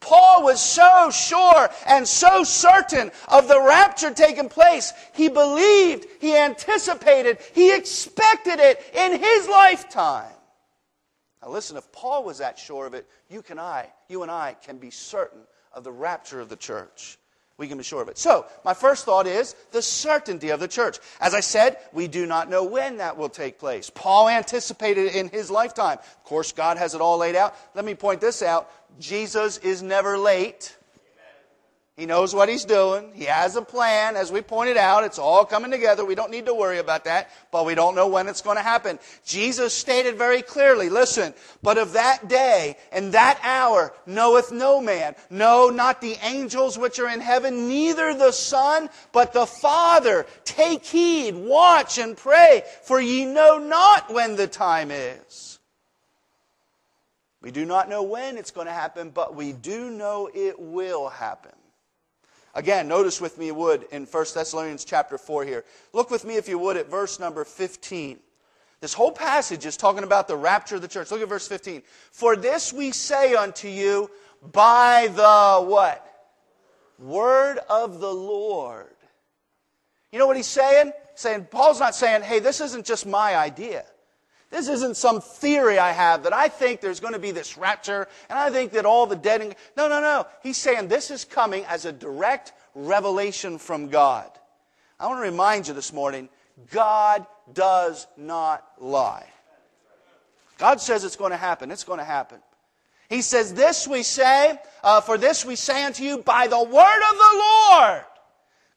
Paul 0.00 0.42
was 0.42 0.60
so 0.60 1.10
sure 1.10 1.68
and 1.86 2.08
so 2.08 2.42
certain 2.42 3.10
of 3.28 3.48
the 3.48 3.60
rapture 3.60 4.12
taking 4.12 4.48
place. 4.48 4.92
He 5.12 5.28
believed, 5.28 6.06
he 6.20 6.36
anticipated, 6.36 7.38
he 7.54 7.74
expected 7.74 8.58
it 8.58 8.82
in 8.94 9.18
his 9.18 9.48
lifetime. 9.48 10.32
Now 11.42 11.50
listen, 11.50 11.76
if 11.76 11.90
Paul 11.92 12.24
was 12.24 12.38
that 12.38 12.58
sure 12.58 12.86
of 12.86 12.94
it, 12.94 13.06
you 13.28 13.42
can 13.42 13.58
I, 13.58 13.88
you 14.08 14.22
and 14.22 14.30
I 14.30 14.56
can 14.62 14.78
be 14.78 14.90
certain 14.90 15.40
of 15.72 15.84
the 15.84 15.92
rapture 15.92 16.40
of 16.40 16.48
the 16.48 16.56
church. 16.56 17.18
We 17.60 17.68
can 17.68 17.76
be 17.76 17.84
sure 17.84 18.00
of 18.00 18.08
it. 18.08 18.16
So, 18.16 18.46
my 18.64 18.72
first 18.72 19.04
thought 19.04 19.26
is 19.26 19.54
the 19.70 19.82
certainty 19.82 20.48
of 20.48 20.60
the 20.60 20.66
church. 20.66 20.98
As 21.20 21.34
I 21.34 21.40
said, 21.40 21.76
we 21.92 22.08
do 22.08 22.24
not 22.24 22.48
know 22.48 22.64
when 22.64 22.96
that 22.96 23.18
will 23.18 23.28
take 23.28 23.58
place. 23.58 23.90
Paul 23.90 24.30
anticipated 24.30 25.08
it 25.08 25.14
in 25.14 25.28
his 25.28 25.50
lifetime. 25.50 25.98
Of 25.98 26.24
course, 26.24 26.52
God 26.52 26.78
has 26.78 26.94
it 26.94 27.02
all 27.02 27.18
laid 27.18 27.36
out. 27.36 27.54
Let 27.74 27.84
me 27.84 27.94
point 27.94 28.22
this 28.22 28.40
out 28.40 28.70
Jesus 29.00 29.58
is 29.58 29.82
never 29.82 30.16
late. 30.18 30.76
He 32.00 32.06
knows 32.06 32.34
what 32.34 32.48
he's 32.48 32.64
doing. 32.64 33.12
He 33.12 33.24
has 33.24 33.56
a 33.56 33.62
plan. 33.62 34.16
As 34.16 34.32
we 34.32 34.40
pointed 34.40 34.78
out, 34.78 35.04
it's 35.04 35.18
all 35.18 35.44
coming 35.44 35.70
together. 35.70 36.02
We 36.02 36.14
don't 36.14 36.30
need 36.30 36.46
to 36.46 36.54
worry 36.54 36.78
about 36.78 37.04
that, 37.04 37.30
but 37.52 37.66
we 37.66 37.74
don't 37.74 37.94
know 37.94 38.08
when 38.08 38.26
it's 38.26 38.40
going 38.40 38.56
to 38.56 38.62
happen. 38.62 38.98
Jesus 39.26 39.74
stated 39.74 40.16
very 40.16 40.40
clearly, 40.40 40.88
listen, 40.88 41.34
but 41.62 41.76
of 41.76 41.92
that 41.92 42.26
day 42.26 42.76
and 42.90 43.12
that 43.12 43.38
hour 43.42 43.92
knoweth 44.06 44.50
no 44.50 44.80
man, 44.80 45.14
no, 45.28 45.68
not 45.68 46.00
the 46.00 46.16
angels 46.22 46.78
which 46.78 46.98
are 46.98 47.08
in 47.10 47.20
heaven, 47.20 47.68
neither 47.68 48.14
the 48.14 48.32
Son, 48.32 48.88
but 49.12 49.34
the 49.34 49.44
Father. 49.44 50.24
Take 50.44 50.86
heed, 50.86 51.34
watch 51.34 51.98
and 51.98 52.16
pray, 52.16 52.62
for 52.84 52.98
ye 52.98 53.26
know 53.26 53.58
not 53.58 54.10
when 54.10 54.36
the 54.36 54.46
time 54.46 54.90
is. 54.90 55.59
We 57.42 57.50
do 57.50 57.64
not 57.64 57.88
know 57.88 58.02
when 58.02 58.36
it's 58.36 58.50
going 58.50 58.66
to 58.66 58.72
happen, 58.72 59.10
but 59.10 59.34
we 59.34 59.52
do 59.52 59.90
know 59.90 60.28
it 60.32 60.60
will 60.60 61.08
happen. 61.08 61.52
Again, 62.54 62.88
notice 62.88 63.20
with 63.20 63.38
me, 63.38 63.52
would, 63.52 63.84
in 63.92 64.04
1 64.04 64.24
Thessalonians 64.34 64.84
chapter 64.84 65.16
4 65.16 65.44
here. 65.44 65.64
Look 65.92 66.10
with 66.10 66.24
me, 66.24 66.36
if 66.36 66.48
you 66.48 66.58
would, 66.58 66.76
at 66.76 66.90
verse 66.90 67.20
number 67.20 67.44
15. 67.44 68.18
This 68.80 68.92
whole 68.92 69.12
passage 69.12 69.66
is 69.66 69.76
talking 69.76 70.04
about 70.04 70.26
the 70.26 70.36
rapture 70.36 70.76
of 70.76 70.82
the 70.82 70.88
church. 70.88 71.10
Look 71.10 71.22
at 71.22 71.28
verse 71.28 71.46
15. 71.46 71.82
For 72.10 72.34
this 72.34 72.72
we 72.72 72.90
say 72.90 73.34
unto 73.34 73.68
you 73.68 74.10
by 74.52 75.08
the 75.14 75.64
what? 75.64 76.06
Word 76.98 77.58
of 77.68 78.00
the 78.00 78.12
Lord. 78.12 78.86
You 80.12 80.18
know 80.18 80.26
what 80.26 80.36
he's 80.36 80.46
saying? 80.46 80.92
Saying, 81.14 81.46
Paul's 81.50 81.78
not 81.78 81.94
saying, 81.94 82.22
hey, 82.22 82.40
this 82.40 82.60
isn't 82.60 82.84
just 82.84 83.06
my 83.06 83.36
idea. 83.36 83.84
This 84.50 84.68
isn't 84.68 84.96
some 84.96 85.20
theory 85.20 85.78
I 85.78 85.92
have 85.92 86.24
that 86.24 86.32
I 86.32 86.48
think 86.48 86.80
there's 86.80 86.98
going 86.98 87.12
to 87.12 87.20
be 87.20 87.30
this 87.30 87.56
rapture 87.56 88.08
and 88.28 88.38
I 88.38 88.50
think 88.50 88.72
that 88.72 88.84
all 88.84 89.06
the 89.06 89.16
dead. 89.16 89.40
And... 89.40 89.54
No, 89.76 89.88
no, 89.88 90.00
no. 90.00 90.26
He's 90.42 90.56
saying 90.56 90.88
this 90.88 91.10
is 91.10 91.24
coming 91.24 91.64
as 91.66 91.84
a 91.84 91.92
direct 91.92 92.52
revelation 92.74 93.58
from 93.58 93.88
God. 93.88 94.28
I 94.98 95.06
want 95.06 95.18
to 95.18 95.30
remind 95.30 95.68
you 95.68 95.74
this 95.74 95.92
morning 95.92 96.28
God 96.72 97.24
does 97.54 98.08
not 98.16 98.66
lie. 98.78 99.26
God 100.58 100.80
says 100.80 101.04
it's 101.04 101.16
going 101.16 101.30
to 101.30 101.36
happen. 101.36 101.70
It's 101.70 101.84
going 101.84 102.00
to 102.00 102.04
happen. 102.04 102.40
He 103.08 103.22
says, 103.22 103.54
This 103.54 103.88
we 103.88 104.02
say, 104.02 104.58
uh, 104.82 105.00
for 105.00 105.16
this 105.16 105.44
we 105.44 105.56
say 105.56 105.84
unto 105.84 106.02
you 106.02 106.18
by 106.18 106.48
the 106.48 106.62
word 106.62 106.68
of 106.68 107.16
the 107.16 107.44
Lord. 107.70 108.04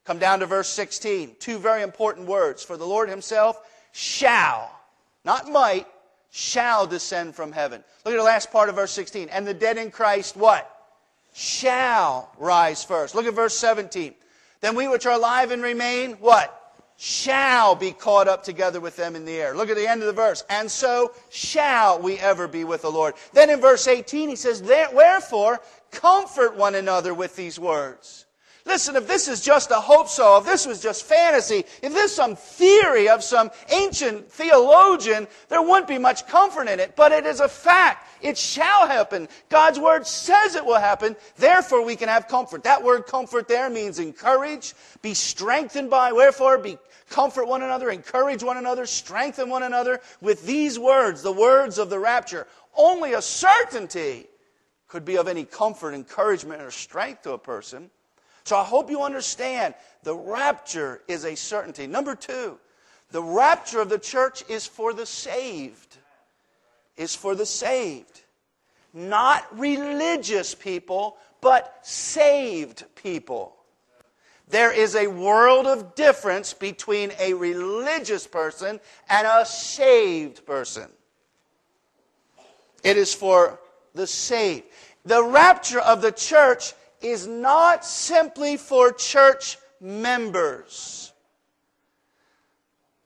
Come 0.06 0.20
down 0.20 0.40
to 0.40 0.46
verse 0.46 0.70
16. 0.70 1.36
Two 1.40 1.58
very 1.58 1.82
important 1.82 2.28
words. 2.28 2.64
For 2.64 2.78
the 2.78 2.86
Lord 2.86 3.10
himself 3.10 3.60
shall 3.92 4.72
not 5.26 5.52
might, 5.52 5.88
shall 6.32 6.88
descend 6.88 7.36
from 7.36 7.52
heaven. 7.52 7.84
Look 8.04 8.14
at 8.14 8.18
the 8.18 8.24
last 8.24 8.52
part 8.52 8.70
of 8.70 8.76
verse 8.76 8.92
16. 8.92 9.30
And 9.30 9.46
the 9.46 9.54
dead 9.54 9.78
in 9.78 9.92
Christ, 9.92 10.36
what? 10.36 10.70
Shall 11.34 12.32
rise 12.38 12.84
first. 12.84 13.16
Look 13.16 13.26
at 13.26 13.34
verse 13.34 13.58
17. 13.58 14.14
Then 14.62 14.76
we 14.76 14.88
which 14.88 15.06
are 15.06 15.14
alive 15.14 15.52
and 15.52 15.62
remain, 15.62 16.14
what? 16.14 16.60
Shall 16.98 17.76
be 17.76 17.92
caught 17.92 18.28
up 18.28 18.44
together 18.44 18.80
with 18.80 18.96
them 18.96 19.16
in 19.16 19.26
the 19.26 19.34
air. 19.34 19.56
Look 19.56 19.70
at 19.70 19.76
the 19.76 19.88
end 19.88 20.02
of 20.02 20.08
the 20.08 20.14
verse. 20.14 20.44
And 20.50 20.70
so 20.70 21.14
shall 21.30 22.02
we 22.02 22.18
ever 22.18 22.48
be 22.48 22.64
with 22.64 22.82
the 22.82 22.92
Lord. 22.92 23.14
Then 23.34 23.50
in 23.50 23.62
verse 23.62 23.88
18 23.88 24.30
he 24.30 24.36
says, 24.36 24.62
Wherefore 24.62 25.60
comfort 25.92 26.56
one 26.56 26.76
another 26.76 27.14
with 27.14 27.36
these 27.36 27.60
words. 27.60 28.26
Listen, 28.65 28.95
if 28.95 29.08
this 29.08 29.28
is 29.28 29.41
just 29.41 29.71
a 29.71 29.76
hope 29.76 30.08
so, 30.08 30.38
if 30.38 30.45
this 30.45 30.65
was 30.65 30.82
just 30.82 31.04
fantasy, 31.04 31.65
if 31.82 31.93
this 31.93 32.12
is 32.12 32.15
some 32.15 32.36
theory 32.36 33.10
of 33.10 33.21
some 33.21 33.52
ancient 33.69 34.32
theologian, 34.32 35.28
there 35.49 35.62
wouldn't 35.62 35.88
be 35.88 35.97
much 35.97 36.26
comfort 36.28 36.69
in 36.69 36.80
it. 36.80 36.95
But 36.95 37.12
it 37.12 37.26
is 37.26 37.41
a 37.41 37.49
fact. 37.49 38.08
It 38.21 38.38
shall 38.38 38.88
happen. 38.88 39.28
God's 39.49 39.80
word 39.80 40.08
says 40.08 40.56
it 40.56 40.65
will 40.65 40.80
happen. 40.80 41.17
Therefore, 41.36 41.84
we 41.84 41.97
can 41.97 42.08
have 42.08 42.30
comfort. 42.30 42.63
That 42.63 42.82
word 42.82 43.06
comfort 43.06 43.49
there 43.49 43.69
means 43.69 43.99
encourage, 43.99 44.73
be 45.02 45.13
strengthened 45.13 45.89
by. 45.89 46.13
Wherefore, 46.13 46.58
be 46.58 46.78
comfort 47.10 47.47
one 47.47 47.63
another, 47.63 47.89
encourage 47.89 48.43
one 48.43 48.58
another, 48.58 48.86
strengthen 48.86 49.49
one 49.49 49.63
another 49.63 49.99
with 50.21 50.45
these 50.45 50.80
words, 50.80 51.21
the 51.21 51.34
words 51.34 51.78
of 51.78 51.89
the 51.89 51.99
rapture. 51.99 52.47
Only 52.76 53.13
a 53.13 53.21
certainty 53.21 54.28
could 54.88 55.04
be 55.04 55.17
of 55.17 55.28
any 55.28 55.43
comfort, 55.43 55.93
encouragement, 55.93 56.62
or 56.62 56.71
strength 56.71 57.23
to 57.23 57.34
a 57.34 57.38
person. 57.38 57.89
So 58.45 58.58
I 58.58 58.63
hope 58.63 58.89
you 58.89 59.01
understand 59.01 59.73
the 60.03 60.15
rapture 60.15 61.01
is 61.08 61.23
a 61.23 61.36
certainty. 61.36 61.88
Number 61.88 62.15
two, 62.15 62.60
the 63.12 63.23
rapture 63.23 63.79
of 63.79 63.89
the 63.89 63.99
church 63.99 64.43
is 64.49 64.67
for 64.67 64.93
the 64.93 65.06
saved. 65.06 65.97
Is 66.97 67.15
for 67.15 67.36
the 67.36 67.45
saved. 67.45 68.21
Not 68.93 69.45
religious 69.58 70.53
people, 70.53 71.17
but 71.41 71.79
saved 71.82 72.84
people. 72.95 73.56
There 74.49 74.71
is 74.71 74.95
a 74.95 75.08
world 75.08 75.65
of 75.65 75.95
difference 75.95 76.53
between 76.53 77.12
a 77.19 77.34
religious 77.34 78.27
person 78.27 78.79
and 79.10 79.25
a 79.25 79.45
saved 79.45 80.45
person. 80.45 80.89
It 82.84 82.97
is 82.97 83.13
for 83.13 83.60
the 83.95 84.06
saved. 84.06 84.65
The 85.06 85.23
rapture 85.23 85.79
of 85.79 86.01
the 86.01 86.12
church 86.12 86.73
is 87.04 87.28
not 87.28 87.86
simply 87.86 88.58
for 88.58 88.92
church 88.92 89.58
members. 89.80 91.12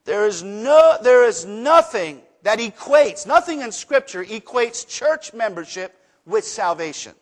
There 0.04 0.26
is, 0.26 0.42
no, 0.42 0.96
there 1.02 1.24
is 1.24 1.44
nothing 1.44 2.22
that 2.42 2.60
equates, 2.60 3.26
nothing 3.26 3.60
in 3.60 3.72
Scripture 3.72 4.24
equates 4.24 4.88
church 4.88 5.34
membership 5.34 6.00
with 6.24 6.44
salvation. 6.44 7.12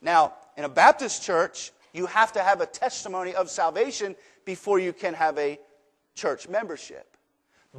Now, 0.00 0.34
in 0.56 0.64
a 0.64 0.68
Baptist 0.68 1.22
church, 1.22 1.70
you 1.92 2.06
have 2.06 2.32
to 2.32 2.42
have 2.42 2.60
a 2.60 2.66
testimony 2.66 3.34
of 3.34 3.50
salvation 3.50 4.16
before 4.44 4.78
you 4.78 4.92
can 4.92 5.14
have 5.14 5.38
a 5.38 5.58
church 6.14 6.48
membership. 6.48 7.16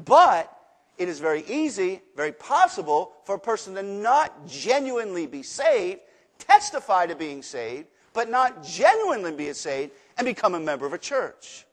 But 0.05 0.55
it 0.97 1.09
is 1.09 1.19
very 1.19 1.43
easy, 1.47 2.01
very 2.15 2.31
possible 2.31 3.13
for 3.25 3.35
a 3.35 3.39
person 3.39 3.75
to 3.75 3.83
not 3.83 4.47
genuinely 4.47 5.27
be 5.27 5.43
saved 5.43 6.01
testify 6.39 7.05
to 7.05 7.15
being 7.15 7.43
saved, 7.43 7.87
but 8.13 8.29
not 8.29 8.63
genuinely 8.63 9.31
be 9.31 9.53
saved 9.53 9.91
and 10.17 10.25
become 10.25 10.55
a 10.55 10.59
member 10.59 10.85
of 10.85 10.93
a 10.93 10.97
church. 10.97 11.65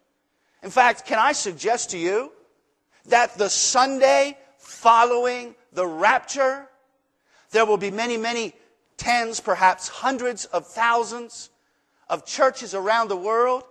In 0.62 0.70
fact, 0.70 1.07
can 1.07 1.18
I 1.18 1.33
suggest 1.33 1.90
to 1.90 1.98
you 1.98 2.33
that 3.07 3.38
the 3.38 3.48
Sunday 3.48 4.37
following 4.59 5.55
the 5.72 5.87
rapture, 5.87 6.66
there 7.50 7.64
will 7.64 7.76
be 7.76 7.90
many, 7.90 8.16
many 8.16 8.52
tens, 8.96 9.40
perhaps 9.40 9.88
hundreds 9.88 10.44
of 10.46 10.66
thousands 10.66 11.50
of 12.09 12.26
churches 12.26 12.74
around 12.74 13.09
the 13.09 13.16
world 13.16 13.64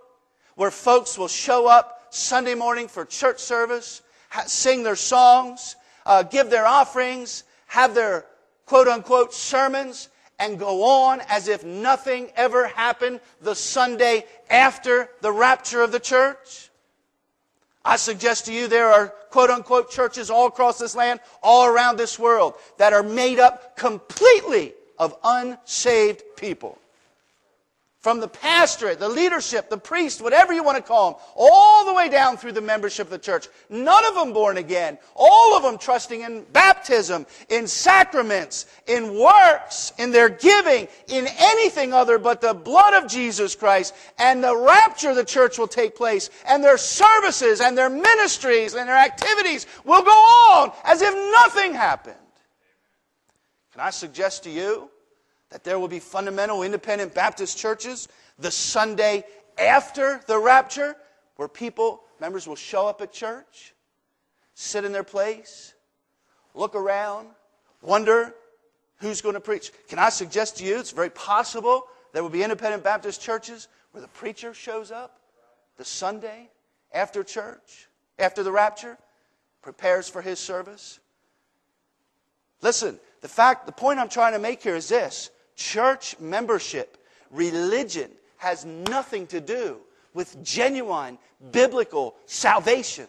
where 0.54 0.70
folks 0.70 1.18
will 1.18 1.28
show 1.28 1.66
up 1.66 2.06
Sunday 2.10 2.54
morning 2.54 2.88
for 2.88 3.04
church 3.04 3.40
service, 3.40 4.02
sing 4.46 4.82
their 4.82 4.96
songs, 4.96 5.76
uh, 6.06 6.22
give 6.22 6.50
their 6.50 6.66
offerings, 6.66 7.44
have 7.66 7.94
their 7.94 8.24
quote 8.64 8.88
unquote 8.88 9.34
sermons, 9.34 10.08
and 10.38 10.58
go 10.58 10.84
on 10.84 11.20
as 11.28 11.48
if 11.48 11.64
nothing 11.64 12.30
ever 12.36 12.66
happened 12.66 13.20
the 13.40 13.54
Sunday 13.54 14.24
after 14.50 15.08
the 15.20 15.32
rapture 15.32 15.82
of 15.82 15.92
the 15.92 16.00
church? 16.00 16.70
I 17.84 17.96
suggest 17.96 18.46
to 18.46 18.52
you 18.52 18.66
there 18.66 18.88
are 18.88 19.08
quote 19.30 19.50
unquote 19.50 19.90
churches 19.90 20.28
all 20.30 20.46
across 20.46 20.78
this 20.78 20.96
land, 20.96 21.20
all 21.42 21.66
around 21.66 21.96
this 21.96 22.18
world, 22.18 22.54
that 22.78 22.92
are 22.92 23.02
made 23.02 23.38
up 23.38 23.76
completely 23.76 24.74
of 24.98 25.16
unsaved 25.22 26.22
people 26.36 26.78
from 28.06 28.20
the 28.20 28.28
pastorate, 28.28 29.00
the 29.00 29.08
leadership, 29.08 29.68
the 29.68 29.76
priest, 29.76 30.22
whatever 30.22 30.52
you 30.52 30.62
want 30.62 30.76
to 30.76 30.82
call 30.82 31.10
them, 31.10 31.20
all 31.34 31.84
the 31.84 31.92
way 31.92 32.08
down 32.08 32.36
through 32.36 32.52
the 32.52 32.60
membership 32.60 33.04
of 33.04 33.10
the 33.10 33.18
church. 33.18 33.48
None 33.68 34.04
of 34.06 34.14
them 34.14 34.32
born 34.32 34.58
again. 34.58 34.96
All 35.16 35.56
of 35.56 35.64
them 35.64 35.76
trusting 35.76 36.20
in 36.20 36.44
baptism, 36.52 37.26
in 37.48 37.66
sacraments, 37.66 38.66
in 38.86 39.18
works, 39.18 39.92
in 39.98 40.12
their 40.12 40.28
giving, 40.28 40.86
in 41.08 41.26
anything 41.36 41.92
other 41.92 42.16
but 42.16 42.40
the 42.40 42.54
blood 42.54 42.94
of 42.94 43.10
Jesus 43.10 43.56
Christ. 43.56 43.92
And 44.20 44.40
the 44.40 44.56
rapture 44.56 45.10
of 45.10 45.16
the 45.16 45.24
church 45.24 45.58
will 45.58 45.66
take 45.66 45.96
place. 45.96 46.30
And 46.46 46.62
their 46.62 46.78
services 46.78 47.60
and 47.60 47.76
their 47.76 47.90
ministries 47.90 48.74
and 48.74 48.88
their 48.88 48.96
activities 48.96 49.66
will 49.84 50.04
go 50.04 50.10
on 50.10 50.70
as 50.84 51.02
if 51.02 51.12
nothing 51.12 51.74
happened. 51.74 52.14
Can 53.72 53.80
I 53.80 53.90
suggest 53.90 54.44
to 54.44 54.50
you 54.50 54.90
that 55.50 55.64
there 55.64 55.78
will 55.78 55.88
be 55.88 56.00
fundamental 56.00 56.62
independent 56.62 57.14
Baptist 57.14 57.56
churches 57.56 58.08
the 58.38 58.50
Sunday 58.50 59.24
after 59.58 60.20
the 60.26 60.38
rapture 60.38 60.96
where 61.36 61.48
people, 61.48 62.02
members 62.20 62.46
will 62.46 62.56
show 62.56 62.86
up 62.86 63.00
at 63.00 63.12
church, 63.12 63.74
sit 64.54 64.84
in 64.84 64.92
their 64.92 65.04
place, 65.04 65.74
look 66.54 66.74
around, 66.74 67.28
wonder 67.82 68.34
who's 68.98 69.20
going 69.20 69.34
to 69.34 69.40
preach. 69.40 69.70
Can 69.88 69.98
I 69.98 70.08
suggest 70.08 70.58
to 70.58 70.64
you 70.64 70.78
it's 70.78 70.90
very 70.90 71.10
possible 71.10 71.84
there 72.12 72.22
will 72.22 72.30
be 72.30 72.42
independent 72.42 72.82
Baptist 72.82 73.20
churches 73.20 73.68
where 73.92 74.02
the 74.02 74.08
preacher 74.08 74.54
shows 74.54 74.90
up 74.90 75.20
the 75.76 75.84
Sunday 75.84 76.48
after 76.92 77.22
church, 77.22 77.88
after 78.18 78.42
the 78.42 78.52
rapture, 78.52 78.96
prepares 79.62 80.08
for 80.08 80.22
his 80.22 80.38
service? 80.38 80.98
Listen, 82.62 82.98
the 83.20 83.28
fact, 83.28 83.66
the 83.66 83.72
point 83.72 83.98
I'm 83.98 84.08
trying 84.08 84.32
to 84.32 84.38
make 84.38 84.62
here 84.62 84.76
is 84.76 84.88
this 84.88 85.30
church 85.56 86.18
membership, 86.20 86.96
religion, 87.30 88.10
has 88.36 88.64
nothing 88.64 89.26
to 89.28 89.40
do 89.40 89.78
with 90.14 90.42
genuine 90.42 91.18
biblical 91.50 92.14
salvation. 92.26 93.06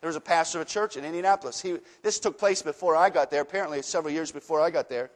There 0.00 0.08
was 0.08 0.16
a 0.16 0.20
pastor 0.20 0.60
of 0.60 0.66
a 0.66 0.70
church 0.70 0.96
in 0.96 1.04
Indianapolis. 1.04 1.60
He, 1.60 1.78
this 2.02 2.18
took 2.18 2.38
place 2.38 2.62
before 2.62 2.96
I 2.96 3.10
got 3.10 3.30
there, 3.30 3.42
apparently 3.42 3.82
several 3.82 4.12
years 4.12 4.30
before 4.30 4.60
I 4.60 4.70
got 4.70 4.88
there. 4.88 5.10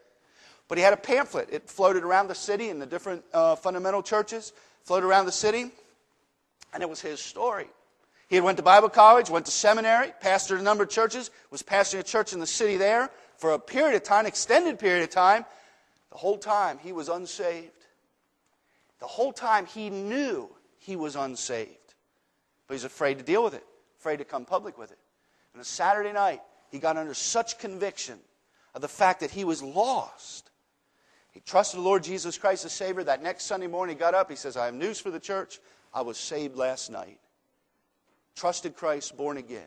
But 0.69 0.79
he 0.79 0.85
had 0.85 0.93
a 0.93 0.99
pamphlet. 0.99 1.49
It 1.53 1.69
floated 1.69 2.03
around 2.03 2.29
the 2.29 2.35
city 2.35 2.69
in 2.69 2.79
the 2.79 2.87
different 2.87 3.23
uh, 3.33 3.57
fundamental 3.57 4.03
churches, 4.03 4.53
floated 4.85 5.07
around 5.07 5.27
the 5.27 5.33
city, 5.33 5.71
and 6.73 6.83
it 6.83 6.89
was 6.89 7.01
his 7.01 7.21
story. 7.21 7.67
He 8.29 8.37
had 8.37 8.45
went 8.45 8.57
to 8.57 8.63
Bible 8.63 8.89
college, 8.89 9.29
went 9.29 9.45
to 9.47 9.53
seminary, 9.53 10.13
pastored 10.23 10.59
a 10.59 10.63
number 10.63 10.85
of 10.85 10.91
churches, 10.91 11.31
was 11.51 11.63
pastoring 11.63 12.01
a 12.01 12.03
church 12.03 12.33
in 12.33 12.41
the 12.41 12.47
city 12.47 12.79
there 12.79 13.11
for 13.37 13.53
a 13.53 13.59
period 13.59 13.95
of 13.95 14.03
time, 14.03 14.25
extended 14.25 14.79
period 14.79 15.03
of 15.03 15.11
time. 15.11 15.45
The 16.13 16.19
whole 16.19 16.39
time 16.39 16.79
he 16.79 16.93
was 16.93 17.09
unsaved. 17.09 17.73
The 19.01 19.07
whole 19.07 19.33
time 19.33 19.67
he 19.67 19.91
knew 19.91 20.49
he 20.79 20.95
was 20.95 21.17
unsaved. 21.17 21.95
But 22.69 22.75
he's 22.75 22.85
afraid 22.85 23.19
to 23.19 23.25
deal 23.25 23.43
with 23.43 23.55
it, 23.55 23.65
afraid 23.99 24.19
to 24.19 24.25
come 24.25 24.45
public 24.45 24.79
with 24.79 24.93
it. 24.93 24.99
And 25.53 25.61
a 25.61 25.65
Saturday 25.65 26.13
night, 26.13 26.41
he 26.71 26.79
got 26.79 26.97
under 26.97 27.15
such 27.15 27.59
conviction 27.59 28.19
of 28.75 28.81
the 28.81 28.89
fact 28.89 29.21
that 29.21 29.31
he 29.31 29.45
was 29.45 29.63
lost. 29.63 30.51
He 31.33 31.41
trusted 31.41 31.81
the 31.81 31.85
Lord 31.85 32.05
Jesus 32.05 32.39
Christ 32.39 32.65
as 32.65 32.73
Savior. 32.73 33.03
That 33.03 33.23
next 33.23 33.45
Sunday 33.45 33.67
morning, 33.67 33.97
he 33.97 34.01
got 34.01 34.15
up. 34.15 34.31
He 34.31 34.37
says, 34.37 34.57
I 34.57 34.67
have 34.67 34.75
news 34.75 35.01
for 35.01 35.11
the 35.11 35.21
church. 35.21 35.59
I 35.93 36.03
was 36.03 36.17
saved 36.17 36.57
last 36.57 36.91
night 36.91 37.19
trusted 38.35 38.77
Christ, 38.77 39.17
born 39.17 39.37
again. 39.37 39.63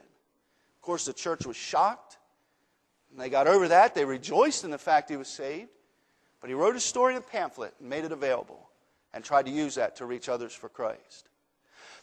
Of 0.76 0.82
course, 0.82 1.06
the 1.06 1.14
church 1.14 1.46
was 1.46 1.56
shocked. 1.56 2.18
And 3.12 3.20
they 3.20 3.30
got 3.30 3.48
over 3.48 3.68
that. 3.70 3.96
They 3.96 4.06
rejoiced 4.06 4.64
in 4.64 4.72
the 4.72 4.78
fact 4.78 5.10
he 5.10 5.18
was 5.18 5.28
saved. 5.28 5.70
But 6.46 6.50
he 6.50 6.54
wrote 6.54 6.76
a 6.76 6.80
story 6.80 7.16
in 7.16 7.18
a 7.18 7.22
pamphlet 7.22 7.74
and 7.80 7.90
made 7.90 8.06
it 8.06 8.12
available 8.12 8.70
and 9.16 9.24
tried 9.24 9.48
to 9.48 9.52
use 9.52 9.74
that 9.74 9.96
to 9.96 10.06
reach 10.06 10.30
others 10.30 10.54
for 10.54 10.70
Christ. 10.70 11.28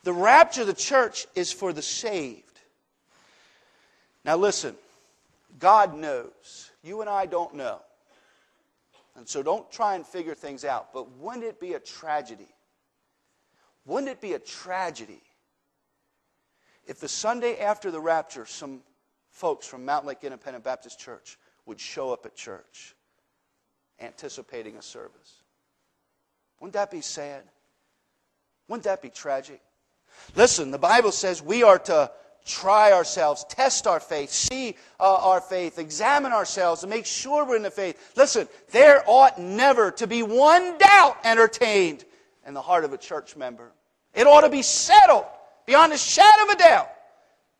The 0.02 0.12
rapture 0.12 0.62
of 0.62 0.66
the 0.66 0.72
church 0.72 1.28
is 1.36 1.52
for 1.52 1.72
the 1.72 1.80
saved. 1.80 2.58
Now, 4.24 4.34
listen, 4.34 4.74
God 5.60 5.94
knows. 5.94 6.72
You 6.82 7.02
and 7.02 7.08
I 7.08 7.26
don't 7.26 7.54
know. 7.54 7.82
And 9.14 9.28
so 9.28 9.44
don't 9.44 9.70
try 9.70 9.94
and 9.94 10.04
figure 10.04 10.34
things 10.34 10.64
out. 10.64 10.92
But 10.92 11.08
wouldn't 11.18 11.44
it 11.44 11.60
be 11.60 11.74
a 11.74 11.78
tragedy? 11.78 12.52
Wouldn't 13.86 14.10
it 14.10 14.20
be 14.20 14.32
a 14.32 14.40
tragedy 14.40 15.22
if 16.88 16.98
the 16.98 17.06
Sunday 17.06 17.60
after 17.60 17.92
the 17.92 18.00
rapture, 18.00 18.44
some 18.44 18.80
folks 19.30 19.68
from 19.68 19.84
Mountain 19.84 20.08
Lake 20.08 20.24
Independent 20.24 20.64
Baptist 20.64 20.98
Church 20.98 21.38
would 21.64 21.78
show 21.78 22.12
up 22.12 22.26
at 22.26 22.34
church 22.34 22.96
anticipating 24.02 24.76
a 24.76 24.82
service. 24.82 25.42
Wouldn't 26.60 26.74
that 26.74 26.90
be 26.90 27.00
sad? 27.00 27.42
Wouldn't 28.68 28.84
that 28.84 29.02
be 29.02 29.10
tragic? 29.10 29.60
Listen, 30.36 30.70
the 30.70 30.78
Bible 30.78 31.12
says 31.12 31.42
we 31.42 31.62
are 31.62 31.78
to 31.80 32.10
try 32.44 32.92
ourselves, 32.92 33.44
test 33.48 33.86
our 33.86 34.00
faith, 34.00 34.30
see 34.30 34.76
uh, 34.98 35.14
our 35.16 35.40
faith, 35.40 35.78
examine 35.78 36.32
ourselves, 36.32 36.82
and 36.82 36.90
make 36.90 37.06
sure 37.06 37.44
we're 37.44 37.56
in 37.56 37.62
the 37.62 37.70
faith. 37.70 38.12
Listen, 38.16 38.48
there 38.70 39.02
ought 39.06 39.38
never 39.38 39.90
to 39.92 40.06
be 40.06 40.22
one 40.22 40.76
doubt 40.78 41.16
entertained 41.24 42.04
in 42.46 42.54
the 42.54 42.62
heart 42.62 42.84
of 42.84 42.92
a 42.92 42.98
church 42.98 43.36
member. 43.36 43.72
It 44.14 44.26
ought 44.26 44.42
to 44.42 44.50
be 44.50 44.62
settled 44.62 45.26
beyond 45.66 45.92
a 45.92 45.98
shadow 45.98 46.44
of 46.44 46.50
a 46.50 46.58
doubt 46.58 46.90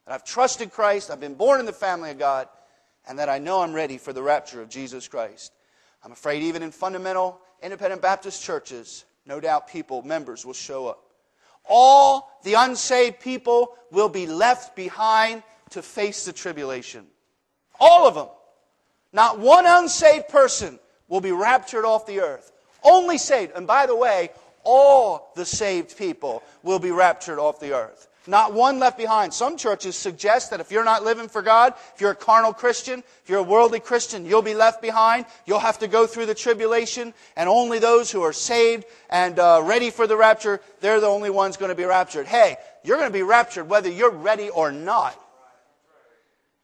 that 0.06 0.14
I've 0.14 0.24
trusted 0.24 0.72
Christ, 0.72 1.10
I've 1.10 1.20
been 1.20 1.34
born 1.34 1.60
in 1.60 1.66
the 1.66 1.72
family 1.72 2.10
of 2.10 2.18
God, 2.18 2.48
and 3.06 3.18
that 3.18 3.28
I 3.28 3.38
know 3.38 3.60
I'm 3.60 3.72
ready 3.72 3.98
for 3.98 4.12
the 4.12 4.22
rapture 4.22 4.60
of 4.60 4.68
Jesus 4.68 5.08
Christ. 5.08 5.52
I'm 6.04 6.12
afraid 6.12 6.42
even 6.42 6.62
in 6.62 6.70
fundamental 6.70 7.40
independent 7.62 8.02
Baptist 8.02 8.42
churches, 8.42 9.04
no 9.24 9.40
doubt 9.40 9.68
people, 9.68 10.02
members, 10.02 10.44
will 10.44 10.52
show 10.52 10.88
up. 10.88 11.04
All 11.64 12.40
the 12.42 12.54
unsaved 12.54 13.20
people 13.20 13.76
will 13.90 14.08
be 14.08 14.26
left 14.26 14.74
behind 14.74 15.42
to 15.70 15.82
face 15.82 16.24
the 16.24 16.32
tribulation. 16.32 17.06
All 17.78 18.06
of 18.06 18.14
them. 18.14 18.28
Not 19.12 19.38
one 19.38 19.64
unsaved 19.66 20.28
person 20.28 20.78
will 21.08 21.20
be 21.20 21.32
raptured 21.32 21.84
off 21.84 22.06
the 22.06 22.20
earth. 22.20 22.52
Only 22.82 23.18
saved. 23.18 23.52
And 23.54 23.66
by 23.66 23.86
the 23.86 23.94
way, 23.94 24.30
all 24.64 25.30
the 25.36 25.44
saved 25.44 25.96
people 25.96 26.42
will 26.62 26.78
be 26.78 26.90
raptured 26.90 27.38
off 27.38 27.60
the 27.60 27.74
earth. 27.74 28.08
Not 28.26 28.52
one 28.52 28.78
left 28.78 28.96
behind. 28.96 29.34
Some 29.34 29.56
churches 29.56 29.96
suggest 29.96 30.50
that 30.50 30.60
if 30.60 30.70
you're 30.70 30.84
not 30.84 31.02
living 31.02 31.28
for 31.28 31.42
God, 31.42 31.74
if 31.94 32.00
you're 32.00 32.12
a 32.12 32.16
carnal 32.16 32.52
Christian, 32.52 33.00
if 33.00 33.28
you're 33.28 33.40
a 33.40 33.42
worldly 33.42 33.80
Christian, 33.80 34.24
you'll 34.24 34.42
be 34.42 34.54
left 34.54 34.80
behind. 34.80 35.26
You'll 35.44 35.58
have 35.58 35.80
to 35.80 35.88
go 35.88 36.06
through 36.06 36.26
the 36.26 36.34
tribulation, 36.34 37.14
and 37.36 37.48
only 37.48 37.78
those 37.78 38.10
who 38.10 38.22
are 38.22 38.32
saved 38.32 38.84
and 39.10 39.38
uh, 39.38 39.62
ready 39.64 39.90
for 39.90 40.06
the 40.06 40.16
rapture, 40.16 40.60
they're 40.80 41.00
the 41.00 41.06
only 41.06 41.30
ones 41.30 41.56
going 41.56 41.70
to 41.70 41.74
be 41.74 41.84
raptured. 41.84 42.26
Hey, 42.26 42.56
you're 42.84 42.96
going 42.96 43.08
to 43.08 43.12
be 43.12 43.22
raptured 43.22 43.68
whether 43.68 43.90
you're 43.90 44.10
ready 44.10 44.50
or 44.50 44.72
not. 44.72 45.18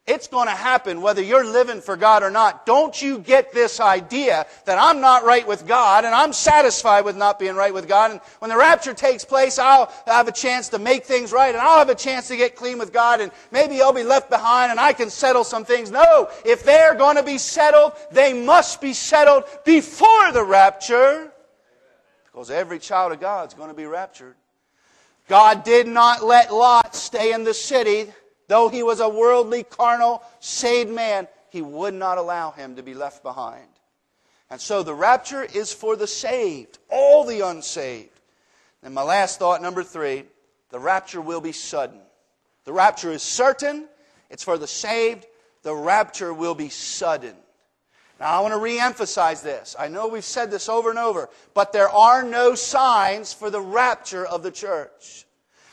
It's 0.09 0.27
going 0.27 0.47
to 0.47 0.55
happen 0.55 1.01
whether 1.01 1.21
you're 1.21 1.45
living 1.45 1.81
for 1.81 1.95
God 1.95 2.23
or 2.23 2.31
not. 2.31 2.65
Don't 2.65 2.99
you 2.99 3.19
get 3.19 3.53
this 3.53 3.79
idea 3.79 4.47
that 4.65 4.79
I'm 4.79 5.01
not 5.01 5.23
right 5.23 5.47
with 5.47 5.67
God 5.67 6.03
and 6.03 6.15
I'm 6.15 6.33
satisfied 6.33 7.05
with 7.05 7.15
not 7.15 7.37
being 7.37 7.53
right 7.53 7.71
with 7.71 7.87
God. 7.87 8.09
And 8.09 8.19
when 8.39 8.49
the 8.49 8.57
rapture 8.57 8.95
takes 8.95 9.23
place, 9.23 9.59
I'll 9.59 9.93
have 10.07 10.27
a 10.27 10.31
chance 10.31 10.69
to 10.69 10.79
make 10.79 11.05
things 11.05 11.31
right 11.31 11.49
and 11.53 11.59
I'll 11.59 11.77
have 11.77 11.89
a 11.89 11.95
chance 11.95 12.27
to 12.29 12.37
get 12.37 12.55
clean 12.55 12.79
with 12.79 12.91
God 12.91 13.21
and 13.21 13.31
maybe 13.51 13.83
I'll 13.83 13.93
be 13.93 14.03
left 14.03 14.31
behind 14.31 14.71
and 14.71 14.79
I 14.79 14.93
can 14.93 15.11
settle 15.11 15.43
some 15.43 15.63
things. 15.63 15.91
No, 15.91 16.27
if 16.43 16.63
they're 16.63 16.95
going 16.95 17.17
to 17.17 17.23
be 17.23 17.37
settled, 17.37 17.93
they 18.11 18.33
must 18.33 18.81
be 18.81 18.93
settled 18.93 19.43
before 19.63 20.31
the 20.31 20.43
rapture 20.43 21.31
because 22.25 22.49
every 22.49 22.79
child 22.79 23.11
of 23.11 23.19
God 23.19 23.49
is 23.49 23.53
going 23.53 23.69
to 23.69 23.75
be 23.75 23.85
raptured. 23.85 24.33
God 25.27 25.63
did 25.63 25.85
not 25.85 26.25
let 26.25 26.51
Lot 26.51 26.95
stay 26.95 27.31
in 27.31 27.43
the 27.43 27.53
city 27.53 28.11
Though 28.49 28.67
he 28.67 28.81
was 28.81 28.99
a 28.99 29.07
worldly, 29.07 29.63
carnal, 29.63 30.23
saved 30.39 30.89
man, 30.89 31.27
he 31.51 31.61
would 31.61 31.93
not 31.93 32.17
allow 32.17 32.49
him 32.49 32.75
to 32.77 32.83
be 32.83 32.95
left 32.95 33.21
behind. 33.21 33.67
And 34.49 34.59
so 34.59 34.81
the 34.81 34.93
rapture 34.93 35.43
is 35.43 35.71
for 35.71 35.95
the 35.95 36.07
saved, 36.07 36.79
all 36.89 37.23
the 37.23 37.41
unsaved. 37.41 38.19
And 38.81 38.95
my 38.95 39.03
last 39.03 39.37
thought, 39.37 39.61
number 39.61 39.83
three, 39.83 40.23
the 40.71 40.79
rapture 40.79 41.21
will 41.21 41.41
be 41.41 41.51
sudden. 41.51 41.99
The 42.65 42.73
rapture 42.73 43.11
is 43.11 43.21
certain, 43.21 43.87
it's 44.31 44.43
for 44.43 44.57
the 44.57 44.67
saved, 44.67 45.27
the 45.61 45.75
rapture 45.75 46.33
will 46.33 46.55
be 46.55 46.69
sudden. 46.69 47.35
Now, 48.19 48.31
I 48.31 48.39
want 48.39 48.55
to 48.55 48.59
re 48.59 48.79
emphasize 48.79 49.43
this. 49.43 49.75
I 49.77 49.89
know 49.89 50.07
we've 50.07 50.25
said 50.25 50.49
this 50.49 50.69
over 50.69 50.89
and 50.89 50.97
over, 50.97 51.29
but 51.53 51.71
there 51.71 51.89
are 51.89 52.23
no 52.23 52.55
signs 52.55 53.31
for 53.31 53.51
the 53.51 53.61
rapture 53.61 54.25
of 54.25 54.41
the 54.41 54.51
church. 54.51 55.27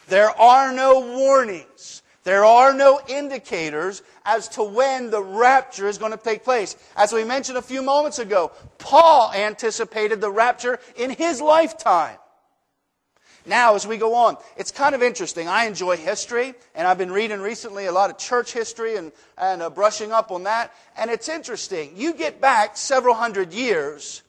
There 0.08 0.30
are 0.38 0.74
no 0.74 1.00
warnings. 1.00 2.02
There 2.26 2.44
are 2.44 2.74
no 2.74 3.00
indicators 3.06 4.02
as 4.24 4.48
to 4.48 4.64
when 4.64 5.10
the 5.10 5.22
rapture 5.22 5.86
is 5.86 5.96
going 5.96 6.10
to 6.10 6.18
take 6.18 6.42
place. 6.42 6.74
As 6.96 7.12
we 7.12 7.22
mentioned 7.22 7.56
a 7.56 7.62
few 7.62 7.82
moments 7.82 8.18
ago, 8.18 8.50
Paul 8.78 9.32
anticipated 9.32 10.20
the 10.20 10.32
rapture 10.32 10.80
in 10.96 11.10
his 11.10 11.40
lifetime. 11.40 12.16
Now, 13.46 13.76
as 13.76 13.86
we 13.86 13.96
go 13.96 14.16
on, 14.16 14.38
it's 14.56 14.72
kind 14.72 14.96
of 14.96 15.04
interesting. 15.04 15.46
I 15.46 15.66
enjoy 15.66 15.98
history, 15.98 16.54
and 16.74 16.88
I've 16.88 16.98
been 16.98 17.12
reading 17.12 17.40
recently 17.40 17.86
a 17.86 17.92
lot 17.92 18.10
of 18.10 18.18
church 18.18 18.52
history 18.52 18.96
and, 18.96 19.12
and 19.38 19.62
uh, 19.62 19.70
brushing 19.70 20.10
up 20.10 20.32
on 20.32 20.42
that. 20.42 20.74
And 20.96 21.12
it's 21.12 21.28
interesting. 21.28 21.92
You 21.94 22.12
get 22.12 22.40
back 22.40 22.76
several 22.76 23.14
hundred 23.14 23.54
years, 23.54 24.24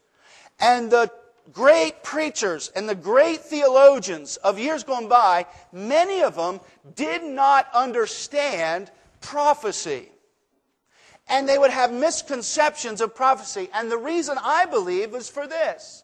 and 0.59 0.91
the 0.91 1.11
great 1.53 2.03
preachers 2.03 2.71
and 2.75 2.87
the 2.87 2.95
great 2.95 3.41
theologians 3.41 4.37
of 4.37 4.59
years 4.59 4.83
gone 4.83 5.07
by, 5.07 5.45
many 5.71 6.21
of 6.21 6.35
them 6.35 6.59
did 6.95 7.23
not 7.23 7.67
understand 7.73 8.91
prophecy. 9.21 10.09
And 11.29 11.47
they 11.47 11.57
would 11.57 11.71
have 11.71 11.91
misconceptions 11.91 13.01
of 13.01 13.15
prophecy. 13.15 13.69
And 13.73 13.91
the 13.91 13.97
reason 13.97 14.37
I 14.41 14.65
believe 14.65 15.13
is 15.13 15.29
for 15.29 15.47
this. 15.47 16.03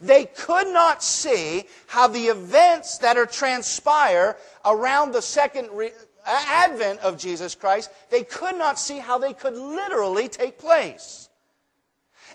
They 0.00 0.24
could 0.24 0.68
not 0.68 1.02
see 1.02 1.64
how 1.86 2.08
the 2.08 2.26
events 2.26 2.98
that 2.98 3.16
are 3.16 3.26
transpire 3.26 4.36
around 4.64 5.12
the 5.12 5.22
second 5.22 5.68
re- 5.72 5.92
advent 6.26 7.00
of 7.00 7.18
Jesus 7.18 7.54
Christ, 7.54 7.90
they 8.10 8.24
could 8.24 8.56
not 8.56 8.78
see 8.78 8.98
how 8.98 9.18
they 9.18 9.32
could 9.32 9.54
literally 9.54 10.28
take 10.28 10.58
place. 10.58 11.28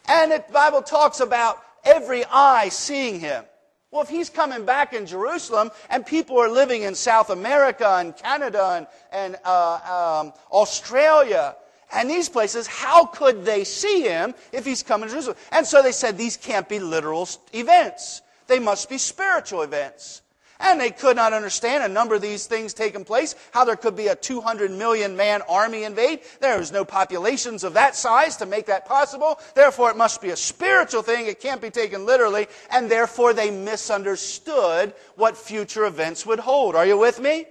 And 0.08 0.32
the 0.32 0.44
Bible 0.52 0.82
talks 0.82 1.20
about 1.20 1.62
every 1.84 2.24
eye 2.26 2.70
seeing 2.70 3.20
him. 3.20 3.44
Well, 3.92 4.04
if 4.04 4.10
he's 4.10 4.30
coming 4.30 4.66
back 4.66 4.94
in 4.94 5.08
Jerusalem 5.08 5.72
and 5.90 6.06
people 6.06 6.38
are 6.40 6.50
living 6.50 6.84
in 6.84 6.94
South 6.94 7.32
America 7.32 7.88
and 7.98 8.16
Canada 8.16 8.76
and, 8.76 8.88
and 9.12 9.36
uh, 9.44 10.22
um, 10.22 10.34
Australia 10.52 11.56
and 11.92 12.08
these 12.08 12.30
places, 12.30 12.68
how 12.68 13.06
could 13.06 13.44
they 13.44 13.64
see 13.64 14.02
him 14.02 14.36
if 14.52 14.64
he's 14.64 14.84
coming 14.84 15.08
to 15.10 15.14
Jerusalem? 15.14 15.38
And 15.52 15.66
so 15.66 15.82
they 15.82 15.92
said 15.92 16.18
these 16.18 16.38
can't 16.38 16.70
be 16.70 16.80
literal 16.80 17.28
events. 17.52 18.22
They 18.46 18.60
must 18.60 18.90
be 18.90 19.00
spiritual 19.00 19.64
events. 19.64 20.22
And 20.62 20.80
they 20.80 20.92
could 20.92 21.16
not 21.16 21.32
understand 21.32 21.84
a 21.84 21.88
number 21.88 22.16
of 22.16 22.22
these 22.22 22.46
things 22.46 22.74
taking 22.74 23.06
place, 23.06 23.34
how 23.52 23.64
there 23.64 23.78
could 23.78 23.96
be 23.96 24.08
a 24.08 24.16
200 24.16 24.72
million 24.72 25.16
man 25.16 25.42
army 25.48 25.84
invade. 25.84 26.20
There 26.42 26.60
was 26.60 26.72
no 26.72 26.84
populations 26.84 27.64
of 27.64 27.74
that 27.76 27.96
size 27.96 28.36
to 28.38 28.46
make 28.46 28.66
that 28.66 28.86
possible. 28.86 29.40
Therefore, 29.56 29.90
it 29.90 29.96
must 29.96 30.22
be 30.22 30.32
a 30.32 30.36
spiritual 30.36 31.02
thing. 31.02 31.28
It 31.28 31.40
can't 31.40 31.62
be 31.62 31.70
taken 31.70 32.06
literally. 32.06 32.48
And 32.72 32.92
therefore, 32.92 33.34
they 33.34 33.52
misunderstood 33.52 34.94
what 35.16 35.38
future 35.38 35.86
events 35.86 36.26
would 36.26 36.40
hold. 36.40 36.76
Are 36.76 36.86
you 36.86 36.98
with 36.98 37.22
me? 37.22 37.46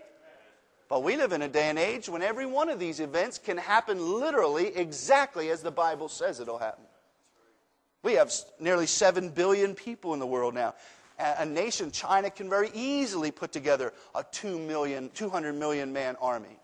But 0.89 1.03
we 1.03 1.17
live 1.17 1.33
in 1.33 1.43
a 1.43 1.49
day 1.49 1.69
and 1.69 1.79
age 1.79 2.09
when 2.09 2.23
every 2.23 2.47
one 2.47 2.69
of 2.69 2.79
these 2.79 3.01
events 3.01 3.39
can 3.39 3.57
happen 3.57 4.21
literally 4.21 4.69
exactly 4.77 5.51
as 5.51 5.63
the 5.63 5.71
Bible 5.71 6.09
says 6.09 6.41
it'll 6.41 6.59
happen. 6.59 6.85
We 8.03 8.15
have 8.15 8.33
nearly 8.61 8.87
7 8.87 9.31
billion 9.31 9.75
people 9.75 10.15
in 10.15 10.21
the 10.21 10.27
world 10.27 10.55
now. 10.55 10.75
A 11.19 11.45
nation, 11.45 11.91
China, 11.91 12.31
can 12.31 12.49
very 12.49 12.71
easily 12.75 13.31
put 13.31 13.51
together 13.51 13.93
a 14.15 14.25
2 14.31 14.59
million, 14.59 15.11
200 15.15 15.53
million 15.53 15.93
man 15.93 16.17
army. 16.21 16.61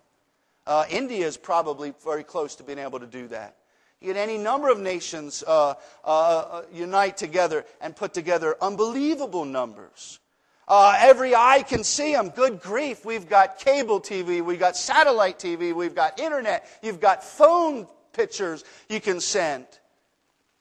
Uh, 0.67 0.85
India 0.89 1.27
is 1.27 1.37
probably 1.37 1.93
very 2.05 2.23
close 2.23 2.55
to 2.57 2.63
being 2.63 2.79
able 2.79 3.01
to 3.01 3.07
do 3.07 3.29
that. 3.29 3.57
You 4.01 4.13
get 4.13 4.21
any 4.21 4.39
number 4.39 4.71
of 4.71 4.79
nations 4.79 5.43
uh, 5.47 5.75
uh, 6.05 6.09
uh 6.09 6.63
unite 6.73 7.17
together 7.17 7.65
and 7.81 7.97
put 7.97 8.15
together 8.15 8.57
unbelievable 8.61 9.45
numbers. 9.45 10.21
Uh, 10.67 10.97
every 10.99 11.35
eye 11.35 11.63
can 11.67 11.85
see 11.85 12.13
them. 12.13 12.31
Good 12.31 12.61
grief. 12.61 13.05
We've 13.05 13.29
got 13.29 13.59
cable 13.59 14.01
TV, 14.01 14.43
we've 14.43 14.59
got 14.59 14.77
satellite 14.77 15.39
TV, 15.39 15.75
we've 15.75 15.95
got 15.95 16.19
internet, 16.19 16.67
you've 16.83 17.01
got 17.01 17.23
phone 17.23 17.87
pictures 18.13 18.65
you 18.89 19.01
can 19.01 19.21
send. 19.21 19.67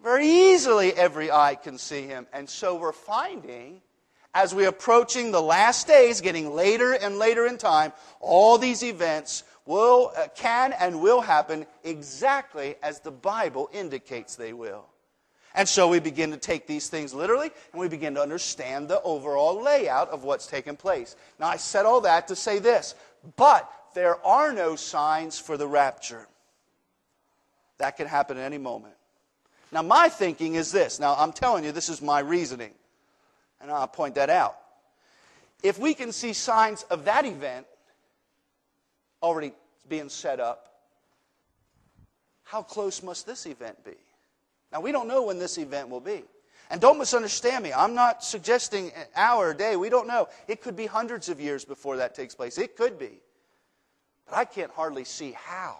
Very 0.03 0.27
easily, 0.27 0.91
every 0.93 1.31
eye 1.31 1.55
can 1.55 1.77
see 1.77 2.01
him. 2.01 2.27
And 2.33 2.49
so 2.49 2.75
we're 2.75 2.91
finding, 2.91 3.81
as 4.33 4.53
we're 4.53 4.67
approaching 4.67 5.31
the 5.31 5.41
last 5.41 5.87
days, 5.87 6.19
getting 6.19 6.53
later 6.53 6.91
and 6.91 7.17
later 7.17 7.47
in 7.47 7.57
time, 7.57 7.93
all 8.19 8.57
these 8.57 8.83
events 8.83 9.43
will, 9.65 10.11
uh, 10.17 10.27
can 10.35 10.73
and 10.73 11.01
will 11.01 11.21
happen 11.21 11.65
exactly 11.85 12.75
as 12.83 12.99
the 12.99 13.11
Bible 13.11 13.69
indicates 13.71 14.35
they 14.35 14.51
will. 14.51 14.85
And 15.55 15.69
so 15.69 15.87
we 15.87 15.99
begin 15.99 16.31
to 16.31 16.37
take 16.37 16.67
these 16.67 16.89
things 16.89 17.13
literally 17.13 17.51
and 17.71 17.79
we 17.79 17.87
begin 17.87 18.15
to 18.15 18.21
understand 18.21 18.89
the 18.89 19.01
overall 19.03 19.61
layout 19.61 20.09
of 20.09 20.25
what's 20.25 20.47
taken 20.47 20.75
place. 20.75 21.15
Now, 21.39 21.47
I 21.47 21.55
said 21.55 21.85
all 21.85 22.01
that 22.01 22.27
to 22.27 22.35
say 22.35 22.59
this, 22.59 22.95
but 23.37 23.71
there 23.93 24.17
are 24.25 24.51
no 24.51 24.75
signs 24.75 25.39
for 25.39 25.55
the 25.55 25.67
rapture. 25.67 26.27
That 27.77 27.95
can 27.95 28.07
happen 28.07 28.37
at 28.37 28.43
any 28.43 28.57
moment. 28.57 28.95
Now, 29.73 29.81
my 29.81 30.07
thinking 30.07 30.53
is 30.53 30.71
this. 30.71 30.99
Now, 30.99 31.15
I'm 31.17 31.33
telling 31.33 31.63
you, 31.63 31.71
this 31.71 31.89
is 31.89 32.01
my 32.01 32.19
reasoning, 32.19 32.71
and 33.59 33.71
I'll 33.71 33.87
point 33.87 34.15
that 34.15 34.29
out. 34.29 34.55
If 35.63 35.79
we 35.79 35.93
can 35.93 36.11
see 36.11 36.33
signs 36.33 36.83
of 36.83 37.05
that 37.05 37.25
event 37.25 37.65
already 39.21 39.53
being 39.89 40.09
set 40.09 40.39
up, 40.39 40.69
how 42.43 42.61
close 42.61 43.01
must 43.01 43.25
this 43.25 43.47
event 43.47 43.83
be? 43.83 43.95
Now, 44.71 44.81
we 44.81 44.91
don't 44.91 45.07
know 45.07 45.23
when 45.23 45.39
this 45.39 45.57
event 45.57 45.89
will 45.89 45.99
be. 45.99 46.23
And 46.69 46.79
don't 46.79 46.97
misunderstand 46.97 47.63
me. 47.63 47.73
I'm 47.73 47.93
not 47.93 48.23
suggesting 48.23 48.91
an 48.95 49.05
hour 49.15 49.49
or 49.49 49.53
day. 49.53 49.75
We 49.75 49.89
don't 49.89 50.07
know. 50.07 50.27
It 50.47 50.61
could 50.61 50.75
be 50.75 50.85
hundreds 50.85 51.29
of 51.29 51.39
years 51.39 51.65
before 51.65 51.97
that 51.97 52.15
takes 52.15 52.35
place. 52.35 52.57
It 52.57 52.75
could 52.75 52.97
be. 52.97 53.21
But 54.27 54.37
I 54.37 54.45
can't 54.45 54.71
hardly 54.71 55.03
see 55.03 55.31
how. 55.31 55.77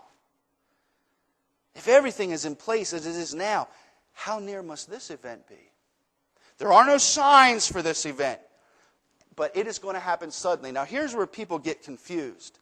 If 1.75 1.87
everything 1.87 2.31
is 2.31 2.45
in 2.45 2.55
place 2.55 2.93
as 2.93 3.07
it 3.07 3.15
is 3.15 3.33
now, 3.33 3.67
how 4.13 4.39
near 4.39 4.63
must 4.63 4.89
this 4.89 5.09
event 5.09 5.47
be? 5.47 5.71
There 6.57 6.71
are 6.71 6.85
no 6.85 6.97
signs 6.97 7.67
for 7.67 7.81
this 7.81 8.05
event, 8.05 8.39
but 9.35 9.55
it 9.57 9.67
is 9.67 9.79
going 9.79 9.95
to 9.95 9.99
happen 9.99 10.31
suddenly. 10.31 10.71
Now, 10.71 10.85
here's 10.85 11.15
where 11.15 11.27
people 11.27 11.59
get 11.59 11.83
confused. 11.83 12.59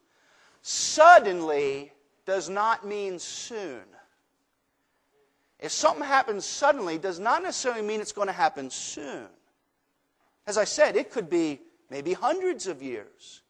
Suddenly 0.62 1.92
does 2.26 2.50
not 2.50 2.86
mean 2.86 3.20
soon. 3.20 3.84
If 5.60 5.72
something 5.72 6.04
happens 6.04 6.46
suddenly, 6.46 6.98
does 6.98 7.20
not 7.20 7.44
necessarily 7.44 7.84
mean 7.84 8.02
it's 8.02 8.12
going 8.12 8.28
to 8.28 8.34
happen 8.34 8.70
soon. 8.70 9.28
As 10.48 10.58
I 10.58 10.64
said, 10.64 10.96
it 10.96 11.12
could 11.12 11.30
be 11.30 11.62
maybe 11.90 12.14
hundreds 12.14 12.66
of 12.66 12.82
years. 12.82 13.42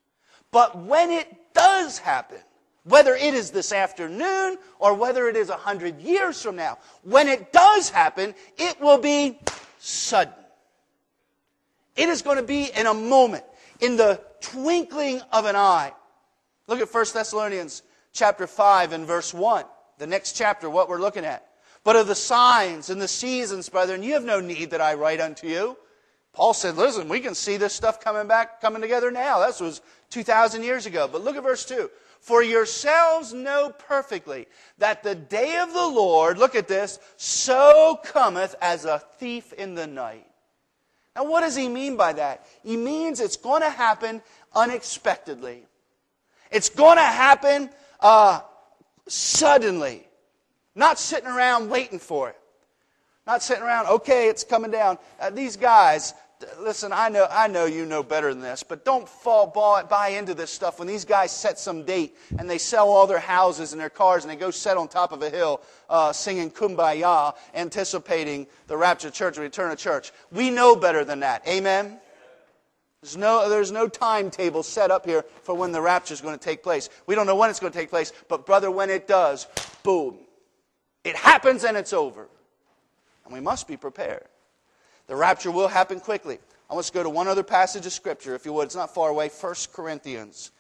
But 0.52 0.78
when 0.78 1.10
it 1.10 1.54
does 1.54 1.98
happen, 1.98 2.42
whether 2.84 3.16
it 3.16 3.34
is 3.34 3.52
this 3.52 3.72
afternoon 3.72 4.58
or 4.80 4.94
whether 4.94 5.28
it 5.28 5.36
is 5.36 5.50
a 5.50 5.58
hundred 5.58 6.00
years 6.02 6.42
from 6.42 6.56
now, 6.56 6.78
when 7.04 7.28
it 7.28 7.52
does 7.54 7.90
happen, 7.90 8.34
it 8.58 8.80
will 8.82 8.98
be 8.98 9.40
sudden. 9.80 10.34
It 11.96 12.10
is 12.10 12.22
going 12.22 12.38
to 12.38 12.44
be 12.44 12.70
in 12.76 12.88
a 12.88 12.94
moment, 12.94 13.44
in 13.80 13.98
the 13.98 14.22
twinkling 14.40 15.22
of 15.32 15.46
an 15.46 15.56
eye. 15.56 15.92
Look 16.68 16.80
at 16.80 16.94
1 16.94 17.06
Thessalonians 17.14 17.84
chapter 18.14 18.48
5 18.48 18.94
and 18.94 19.06
verse 19.06 19.34
1. 19.34 19.66
The 19.98 20.08
next 20.08 20.34
chapter, 20.34 20.70
what 20.70 20.90
we're 20.90 21.00
looking 21.00 21.26
at 21.26 21.46
but 21.84 21.96
of 21.96 22.08
the 22.08 22.16
signs 22.16 22.90
and 22.90 23.02
the 23.02 23.08
seasons, 23.08 23.70
brethren, 23.70 24.04
you 24.04 24.14
have 24.14 24.24
no 24.24 24.40
need 24.40 24.72
that 24.72 24.82
I 24.82 24.94
write 24.94 25.20
unto 25.20 25.48
you. 25.48 25.78
Paul 26.34 26.54
said, 26.54 26.78
listen, 26.78 27.10
we 27.10 27.20
can 27.20 27.36
see 27.36 27.58
this 27.58 27.74
stuff 27.74 28.00
coming 28.00 28.28
back, 28.28 28.62
coming 28.62 28.82
together 28.82 29.12
now. 29.12 29.40
That 29.40 29.60
was 29.60 29.82
2,000 30.12 30.64
years 30.64 30.86
ago. 30.86 31.10
But 31.12 31.24
look 31.24 31.36
at 31.36 31.44
verse 31.44 31.66
2. 31.66 31.90
For 32.22 32.44
yourselves 32.44 33.34
know 33.34 33.72
perfectly 33.72 34.48
that 34.78 35.02
the 35.02 35.16
day 35.16 35.58
of 35.58 35.74
the 35.74 35.88
Lord, 35.88 36.38
look 36.38 36.54
at 36.54 36.68
this, 36.68 37.00
so 37.18 38.00
cometh 38.04 38.54
as 38.62 38.86
a 38.86 39.00
thief 39.18 39.52
in 39.54 39.74
the 39.74 39.88
night. 39.88 40.28
Now, 41.16 41.26
what 41.26 41.42
does 41.42 41.56
he 41.56 41.68
mean 41.68 41.98
by 41.98 42.14
that? 42.14 42.46
He 42.64 42.78
means 42.78 43.20
it's 43.20 43.38
going 43.38 43.64
to 43.64 43.70
happen 43.72 44.22
unexpectedly. 44.54 45.66
It's 46.52 46.70
going 46.70 46.98
to 46.98 47.04
happen 47.04 47.72
uh, 48.00 48.42
suddenly. 49.08 50.08
Not 50.76 51.00
sitting 51.00 51.28
around 51.28 51.70
waiting 51.70 52.00
for 52.00 52.30
it. 52.30 52.38
Not 53.26 53.42
sitting 53.42 53.64
around, 53.64 53.88
okay, 53.88 54.30
it's 54.30 54.44
coming 54.44 54.70
down. 54.70 55.00
Uh, 55.20 55.32
these 55.32 55.58
guys, 55.58 56.14
listen, 56.60 56.92
I 56.94 57.10
know, 57.10 57.28
I 57.30 57.48
know 57.48 57.66
you 57.66 57.86
know 57.86 58.04
better 58.04 58.34
than 58.34 58.42
this, 58.42 58.64
but 58.64 58.86
don't 58.86 59.08
fall 59.08 59.48
buy 59.90 60.10
into 60.10 60.34
this 60.34 60.52
stuff 60.52 60.80
when 60.80 60.88
these 60.88 61.06
guys 61.06 61.32
set 61.32 61.60
some 61.60 61.84
date 61.84 62.16
and 62.38 62.50
they 62.50 62.58
sell 62.58 62.90
all 62.90 63.08
their 63.08 63.20
houses 63.20 63.72
and 63.72 63.82
their 63.82 63.90
cars 63.90 64.24
and 64.24 64.32
they 64.32 64.36
go 64.36 64.52
sit 64.52 64.78
on 64.78 64.88
top 64.88 65.12
of 65.12 65.22
a 65.22 65.30
hill 65.30 65.62
uh, 65.90 66.14
singing 66.14 66.52
kumbaya, 66.52 67.36
anticipating 67.54 68.48
the 68.68 68.78
rapture 68.78 69.10
church, 69.10 69.36
the 69.36 69.42
return 69.42 69.72
of 69.72 69.78
church. 69.78 70.12
We 70.32 70.50
know 70.50 70.76
better 70.76 71.04
than 71.04 71.22
that. 71.22 71.48
Amen? 71.48 72.00
There's 73.02 73.18
no, 73.18 73.50
there's 73.50 73.72
no 73.72 73.88
timetable 73.88 74.62
set 74.62 74.92
up 74.92 75.06
here 75.06 75.26
for 75.42 75.56
when 75.56 75.72
the 75.72 75.82
rapture 75.82 76.14
is 76.14 76.22
going 76.22 76.38
to 76.38 76.44
take 76.44 76.62
place. 76.62 76.90
We 77.08 77.16
don't 77.16 77.26
know 77.26 77.36
when 77.36 77.50
it's 77.50 77.60
going 77.60 77.74
to 77.74 77.80
take 77.80 77.90
place, 77.90 78.14
but 78.30 78.46
brother, 78.46 78.70
when 78.70 78.92
it 78.92 79.08
does, 79.08 79.48
boom, 79.82 80.20
it 81.04 81.16
happens 81.16 81.64
and 81.64 81.76
it's 81.76 81.94
over. 81.94 82.28
And 83.26 83.34
we 83.34 83.40
must 83.40 83.68
be 83.68 83.76
prepared. 83.76 84.28
The 85.12 85.18
rapture 85.18 85.52
will 85.52 85.68
happen 85.68 86.00
quickly. 86.00 86.40
I 86.70 86.74
want 86.74 86.86
to 86.86 86.94
go 86.94 87.04
to 87.04 87.10
one 87.10 87.28
other 87.28 87.44
passage 87.44 87.86
of 87.86 87.92
Scripture, 87.92 88.34
if 88.34 88.46
you 88.46 88.54
would. 88.54 88.68
It's 88.68 88.78
not 88.78 88.96
far 88.96 89.10
away. 89.10 89.28
1 89.28 89.56
Corinthians, 89.74 90.52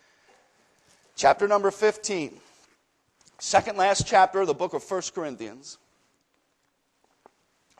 chapter 1.15 1.47
number 1.47 1.71
15. 1.71 2.33
Second 3.39 3.77
last 3.77 4.05
chapter 4.05 4.41
of 4.41 4.47
the 4.47 4.53
book 4.53 4.73
of 4.73 4.83
1 4.83 5.03
Corinthians. 5.15 5.77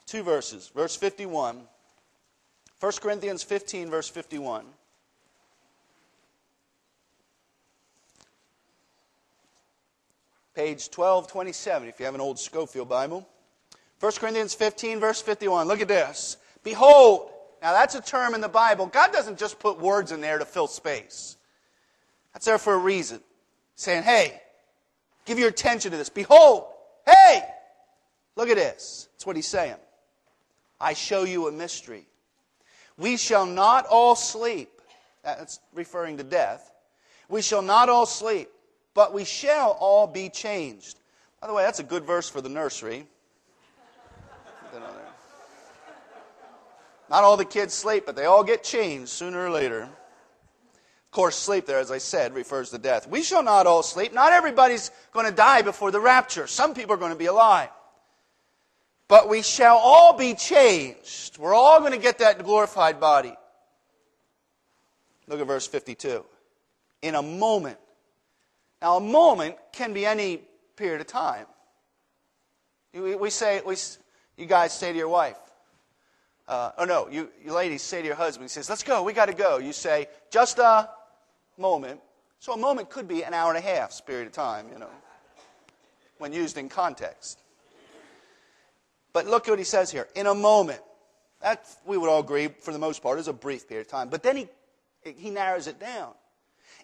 Two 0.05 0.23
verses. 0.23 0.71
Verse 0.73 0.95
51. 0.95 1.59
1 2.79 2.91
Corinthians 3.01 3.43
15, 3.43 3.89
verse 3.89 4.07
51. 4.07 4.63
page 10.53 10.87
1227, 10.87 11.89
if 11.89 11.99
you 11.99 12.05
have 12.05 12.15
an 12.15 12.21
old 12.21 12.39
Scofield 12.39 12.87
Bible. 12.87 13.27
1 13.99 14.11
Corinthians 14.13 14.53
15, 14.53 15.01
verse 15.01 15.21
51. 15.21 15.67
Look 15.67 15.81
at 15.81 15.89
this. 15.89 16.37
Behold, 16.63 17.29
now 17.61 17.73
that's 17.73 17.95
a 17.95 18.01
term 18.01 18.33
in 18.33 18.41
the 18.41 18.49
Bible. 18.49 18.87
God 18.87 19.11
doesn't 19.11 19.37
just 19.37 19.59
put 19.59 19.79
words 19.79 20.11
in 20.11 20.21
there 20.21 20.39
to 20.39 20.45
fill 20.45 20.67
space. 20.67 21.37
That's 22.33 22.45
there 22.45 22.57
for 22.57 22.73
a 22.73 22.77
reason. 22.77 23.19
Saying, 23.75 24.03
hey, 24.03 24.39
give 25.25 25.39
your 25.39 25.49
attention 25.49 25.91
to 25.91 25.97
this. 25.97 26.09
Behold, 26.09 26.65
hey, 27.05 27.41
look 28.35 28.49
at 28.49 28.57
this. 28.57 29.09
That's 29.13 29.25
what 29.25 29.35
he's 29.35 29.47
saying. 29.47 29.75
I 30.79 30.93
show 30.93 31.23
you 31.23 31.47
a 31.47 31.51
mystery. 31.51 32.07
We 32.97 33.17
shall 33.17 33.45
not 33.45 33.85
all 33.87 34.15
sleep. 34.15 34.69
That's 35.23 35.59
referring 35.73 36.17
to 36.17 36.23
death. 36.23 36.71
We 37.29 37.41
shall 37.41 37.61
not 37.61 37.89
all 37.89 38.05
sleep 38.05 38.49
but 38.93 39.13
we 39.13 39.23
shall 39.23 39.71
all 39.79 40.07
be 40.07 40.29
changed. 40.29 40.99
By 41.39 41.47
the 41.47 41.53
way, 41.53 41.63
that's 41.63 41.79
a 41.79 41.83
good 41.83 42.03
verse 42.03 42.29
for 42.29 42.41
the 42.41 42.49
nursery. 42.49 43.07
Not 47.11 47.25
all 47.25 47.35
the 47.35 47.43
kids 47.43 47.73
sleep, 47.73 48.05
but 48.05 48.15
they 48.15 48.23
all 48.23 48.41
get 48.41 48.63
changed 48.63 49.09
sooner 49.09 49.45
or 49.45 49.49
later. 49.49 49.81
Of 49.81 51.11
course, 51.11 51.35
sleep 51.35 51.65
there, 51.65 51.79
as 51.79 51.91
I 51.91 51.97
said, 51.97 52.33
refers 52.33 52.69
to 52.69 52.77
death. 52.77 53.05
We 53.05 53.21
shall 53.21 53.43
not 53.43 53.67
all 53.67 53.83
sleep. 53.83 54.13
Not 54.13 54.31
everybody's 54.31 54.91
going 55.11 55.25
to 55.25 55.31
die 55.33 55.61
before 55.61 55.91
the 55.91 55.99
rapture. 55.99 56.47
Some 56.47 56.73
people 56.73 56.93
are 56.93 56.97
going 56.97 57.11
to 57.11 57.17
be 57.17 57.25
alive. 57.25 57.67
But 59.09 59.27
we 59.27 59.41
shall 59.41 59.75
all 59.75 60.17
be 60.17 60.35
changed. 60.35 61.37
We're 61.37 61.53
all 61.53 61.81
going 61.81 61.91
to 61.91 61.97
get 61.97 62.19
that 62.19 62.41
glorified 62.45 63.01
body. 63.01 63.35
Look 65.27 65.41
at 65.41 65.47
verse 65.47 65.67
52. 65.67 66.23
In 67.01 67.15
a 67.15 67.21
moment. 67.21 67.77
Now, 68.81 68.95
a 68.95 69.01
moment 69.01 69.57
can 69.73 69.91
be 69.91 70.05
any 70.05 70.43
period 70.77 71.01
of 71.01 71.07
time. 71.07 71.45
We, 72.93 73.29
say, 73.29 73.61
we, 73.65 73.75
you 74.37 74.45
guys 74.45 74.71
say 74.71 74.93
to 74.93 74.97
your 74.97 75.09
wife, 75.09 75.35
uh, 76.51 76.73
oh 76.79 76.83
no, 76.83 77.07
you, 77.09 77.29
you 77.43 77.53
ladies 77.53 77.81
say 77.81 78.01
to 78.01 78.05
your 78.05 78.17
husband, 78.17 78.43
he 78.43 78.49
says, 78.49 78.69
let's 78.69 78.83
go, 78.83 79.03
we 79.03 79.13
got 79.13 79.27
to 79.27 79.33
go. 79.33 79.57
You 79.57 79.71
say, 79.71 80.07
just 80.29 80.59
a 80.59 80.89
moment. 81.57 82.01
So 82.39 82.51
a 82.51 82.57
moment 82.57 82.89
could 82.89 83.07
be 83.07 83.23
an 83.23 83.33
hour 83.33 83.55
and 83.55 83.57
a 83.57 83.65
half 83.65 84.05
period 84.05 84.27
of 84.27 84.33
time, 84.33 84.67
you 84.69 84.77
know, 84.77 84.89
when 86.17 86.33
used 86.33 86.57
in 86.57 86.67
context. 86.67 87.39
But 89.13 89.27
look 89.27 89.47
at 89.47 89.51
what 89.51 89.59
he 89.59 89.65
says 89.65 89.91
here. 89.91 90.09
In 90.13 90.27
a 90.27 90.35
moment. 90.35 90.81
That, 91.41 91.65
we 91.85 91.97
would 91.97 92.09
all 92.09 92.19
agree, 92.19 92.49
for 92.49 92.73
the 92.73 92.79
most 92.79 93.01
part, 93.01 93.17
is 93.17 93.29
a 93.29 93.33
brief 93.33 93.67
period 93.67 93.87
of 93.87 93.91
time. 93.91 94.09
But 94.09 94.21
then 94.21 94.35
he, 94.35 94.47
he 95.03 95.29
narrows 95.29 95.67
it 95.67 95.79
down. 95.79 96.13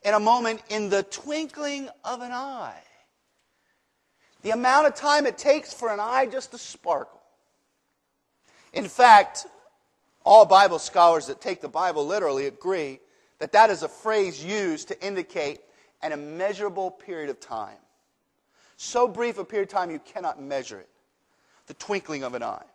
In 0.03 0.13
a 0.13 0.19
moment, 0.19 0.63
in 0.69 0.89
the 0.89 1.03
twinkling 1.03 1.89
of 2.05 2.21
an 2.21 2.31
eye. 2.31 2.81
The 4.43 4.51
amount 4.51 4.87
of 4.87 4.95
time 4.95 5.25
it 5.25 5.37
takes 5.37 5.73
for 5.73 5.91
an 5.91 5.99
eye 5.99 6.25
just 6.25 6.51
to 6.51 6.57
sparkle. 6.57 7.19
In 8.71 8.85
fact, 8.85 9.45
all 10.27 10.45
Bible 10.45 10.77
scholars 10.77 11.27
that 11.27 11.39
take 11.39 11.61
the 11.61 11.69
Bible 11.69 12.05
literally 12.05 12.47
agree 12.47 12.99
that 13.39 13.53
that 13.53 13.69
is 13.69 13.81
a 13.81 13.87
phrase 13.87 14.43
used 14.43 14.89
to 14.89 15.05
indicate 15.05 15.61
an 16.01 16.11
immeasurable 16.11 16.91
period 16.91 17.29
of 17.29 17.39
time. 17.39 17.77
So 18.75 19.07
brief 19.07 19.37
a 19.37 19.45
period 19.45 19.69
of 19.69 19.73
time 19.73 19.89
you 19.89 19.99
cannot 19.99 20.41
measure 20.41 20.79
it. 20.79 20.89
The 21.67 21.75
twinkling 21.75 22.23
of 22.23 22.33
an 22.33 22.43
eye. 22.43 22.65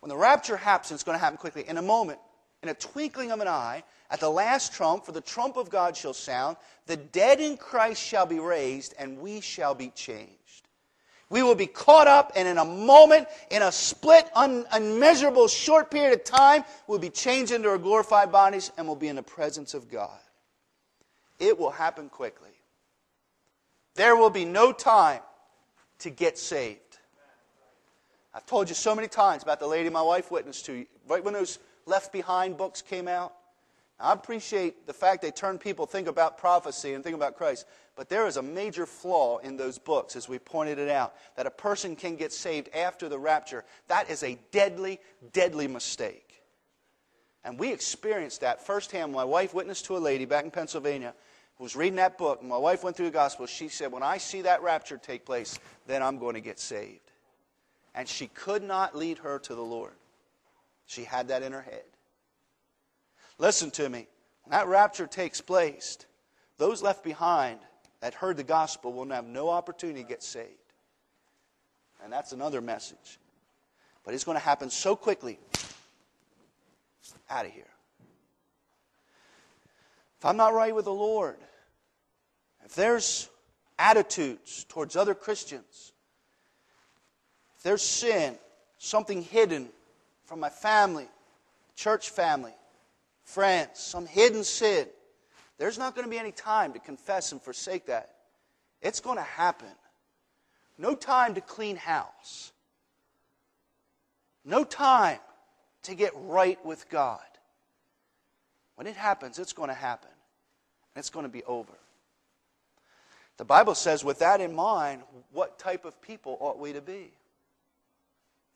When 0.00 0.10
the 0.10 0.16
rapture 0.16 0.58
happens, 0.58 0.92
it's 0.92 1.04
going 1.04 1.16
to 1.16 1.24
happen 1.24 1.38
quickly. 1.38 1.66
In 1.66 1.78
a 1.78 1.82
moment, 1.82 2.18
in 2.62 2.68
a 2.68 2.74
twinkling 2.74 3.32
of 3.32 3.40
an 3.40 3.48
eye, 3.48 3.82
at 4.10 4.20
the 4.20 4.30
last 4.30 4.74
trump, 4.74 5.06
for 5.06 5.12
the 5.12 5.22
trump 5.22 5.56
of 5.56 5.70
God 5.70 5.96
shall 5.96 6.12
sound, 6.12 6.58
the 6.86 6.98
dead 6.98 7.40
in 7.40 7.56
Christ 7.56 8.02
shall 8.02 8.26
be 8.26 8.40
raised, 8.40 8.94
and 8.98 9.18
we 9.20 9.40
shall 9.40 9.74
be 9.74 9.88
changed. 9.88 10.28
We 11.34 11.42
will 11.42 11.56
be 11.56 11.66
caught 11.66 12.06
up, 12.06 12.30
and 12.36 12.46
in 12.46 12.58
a 12.58 12.64
moment, 12.64 13.26
in 13.50 13.60
a 13.60 13.72
split, 13.72 14.30
un- 14.36 14.66
unmeasurable, 14.70 15.48
short 15.48 15.90
period 15.90 16.12
of 16.12 16.22
time, 16.22 16.62
we'll 16.86 17.00
be 17.00 17.10
changed 17.10 17.50
into 17.50 17.68
our 17.70 17.76
glorified 17.76 18.30
bodies 18.30 18.70
and 18.78 18.86
we'll 18.86 18.94
be 18.94 19.08
in 19.08 19.16
the 19.16 19.22
presence 19.24 19.74
of 19.74 19.90
God. 19.90 20.16
It 21.40 21.58
will 21.58 21.72
happen 21.72 22.08
quickly. 22.08 22.52
There 23.96 24.14
will 24.14 24.30
be 24.30 24.44
no 24.44 24.70
time 24.70 25.22
to 25.98 26.10
get 26.10 26.38
saved. 26.38 26.98
I've 28.32 28.46
told 28.46 28.68
you 28.68 28.76
so 28.76 28.94
many 28.94 29.08
times 29.08 29.42
about 29.42 29.58
the 29.58 29.66
lady 29.66 29.90
my 29.90 30.02
wife 30.02 30.30
witnessed 30.30 30.66
to. 30.66 30.86
Right 31.08 31.24
when 31.24 31.34
those 31.34 31.58
Left 31.84 32.12
Behind 32.12 32.56
books 32.56 32.80
came 32.80 33.08
out, 33.08 33.34
I 33.98 34.12
appreciate 34.12 34.86
the 34.86 34.92
fact 34.92 35.22
they 35.22 35.30
turn 35.30 35.58
people 35.58 35.86
think 35.86 36.08
about 36.08 36.36
prophecy 36.36 36.94
and 36.94 37.04
think 37.04 37.14
about 37.14 37.36
Christ, 37.36 37.66
but 37.96 38.08
there 38.08 38.26
is 38.26 38.36
a 38.36 38.42
major 38.42 38.86
flaw 38.86 39.38
in 39.38 39.56
those 39.56 39.78
books, 39.78 40.16
as 40.16 40.28
we 40.28 40.38
pointed 40.38 40.78
it 40.78 40.88
out, 40.88 41.14
that 41.36 41.46
a 41.46 41.50
person 41.50 41.94
can 41.94 42.16
get 42.16 42.32
saved 42.32 42.68
after 42.74 43.08
the 43.08 43.18
rapture. 43.18 43.64
That 43.86 44.10
is 44.10 44.24
a 44.24 44.38
deadly, 44.50 45.00
deadly 45.32 45.68
mistake. 45.68 46.42
And 47.44 47.58
we 47.58 47.72
experienced 47.72 48.40
that 48.40 48.66
firsthand. 48.66 49.12
My 49.12 49.24
wife 49.24 49.54
witnessed 49.54 49.84
to 49.86 49.96
a 49.96 49.98
lady 49.98 50.24
back 50.24 50.44
in 50.44 50.50
Pennsylvania 50.50 51.14
who 51.56 51.64
was 51.64 51.76
reading 51.76 51.96
that 51.96 52.18
book. 52.18 52.40
and 52.40 52.48
My 52.48 52.56
wife 52.56 52.82
went 52.82 52.96
through 52.96 53.06
the 53.06 53.12
gospel. 53.12 53.46
She 53.46 53.68
said, 53.68 53.92
When 53.92 54.02
I 54.02 54.18
see 54.18 54.42
that 54.42 54.62
rapture 54.62 54.96
take 54.96 55.24
place, 55.24 55.58
then 55.86 56.02
I'm 56.02 56.18
going 56.18 56.34
to 56.34 56.40
get 56.40 56.58
saved. 56.58 57.00
And 57.94 58.08
she 58.08 58.26
could 58.28 58.62
not 58.62 58.96
lead 58.96 59.18
her 59.18 59.38
to 59.40 59.54
the 59.54 59.62
Lord. 59.62 59.92
She 60.86 61.04
had 61.04 61.28
that 61.28 61.42
in 61.42 61.52
her 61.52 61.62
head. 61.62 61.84
Listen 63.38 63.70
to 63.72 63.88
me. 63.88 64.06
When 64.44 64.50
that 64.50 64.68
rapture 64.68 65.06
takes 65.06 65.40
place, 65.40 65.98
those 66.58 66.82
left 66.82 67.02
behind 67.02 67.58
that 68.00 68.14
heard 68.14 68.36
the 68.36 68.44
gospel 68.44 68.92
will 68.92 69.08
have 69.08 69.24
no 69.26 69.48
opportunity 69.48 70.02
to 70.02 70.08
get 70.08 70.22
saved. 70.22 70.50
And 72.02 72.12
that's 72.12 72.32
another 72.32 72.60
message. 72.60 73.18
But 74.04 74.14
it's 74.14 74.24
going 74.24 74.36
to 74.36 74.44
happen 74.44 74.68
so 74.70 74.94
quickly. 74.94 75.38
Out 77.30 77.46
of 77.46 77.52
here. 77.52 77.64
If 80.18 80.24
I'm 80.26 80.36
not 80.36 80.52
right 80.52 80.74
with 80.74 80.84
the 80.84 80.92
Lord, 80.92 81.36
if 82.64 82.74
there's 82.74 83.28
attitudes 83.78 84.64
towards 84.68 84.96
other 84.96 85.14
Christians, 85.14 85.92
if 87.56 87.62
there's 87.62 87.82
sin, 87.82 88.36
something 88.78 89.22
hidden 89.22 89.68
from 90.26 90.40
my 90.40 90.50
family, 90.50 91.08
church 91.76 92.10
family, 92.10 92.54
friends, 93.24 93.80
some 93.80 94.06
hidden 94.06 94.44
sin, 94.44 94.86
there's 95.58 95.78
not 95.78 95.94
going 95.94 96.04
to 96.04 96.10
be 96.10 96.18
any 96.18 96.32
time 96.32 96.72
to 96.72 96.78
confess 96.78 97.32
and 97.32 97.40
forsake 97.40 97.86
that. 97.86 98.10
It's 98.82 99.00
going 99.00 99.16
to 99.16 99.22
happen. 99.22 99.68
No 100.78 100.94
time 100.94 101.34
to 101.34 101.40
clean 101.40 101.76
house. 101.76 102.52
No 104.44 104.64
time 104.64 105.18
to 105.84 105.94
get 105.94 106.12
right 106.14 106.64
with 106.64 106.88
God. 106.90 107.20
When 108.74 108.86
it 108.86 108.96
happens, 108.96 109.38
it's 109.38 109.52
going 109.52 109.68
to 109.68 109.74
happen. 109.74 110.10
And 110.94 111.00
it's 111.00 111.10
going 111.10 111.24
to 111.24 111.32
be 111.32 111.44
over. 111.44 111.72
The 113.36 113.44
Bible 113.44 113.74
says, 113.74 114.04
with 114.04 114.20
that 114.20 114.40
in 114.40 114.54
mind, 114.54 115.02
what 115.32 115.58
type 115.58 115.84
of 115.84 116.00
people 116.00 116.36
ought 116.40 116.58
we 116.58 116.72
to 116.72 116.80
be? 116.80 117.12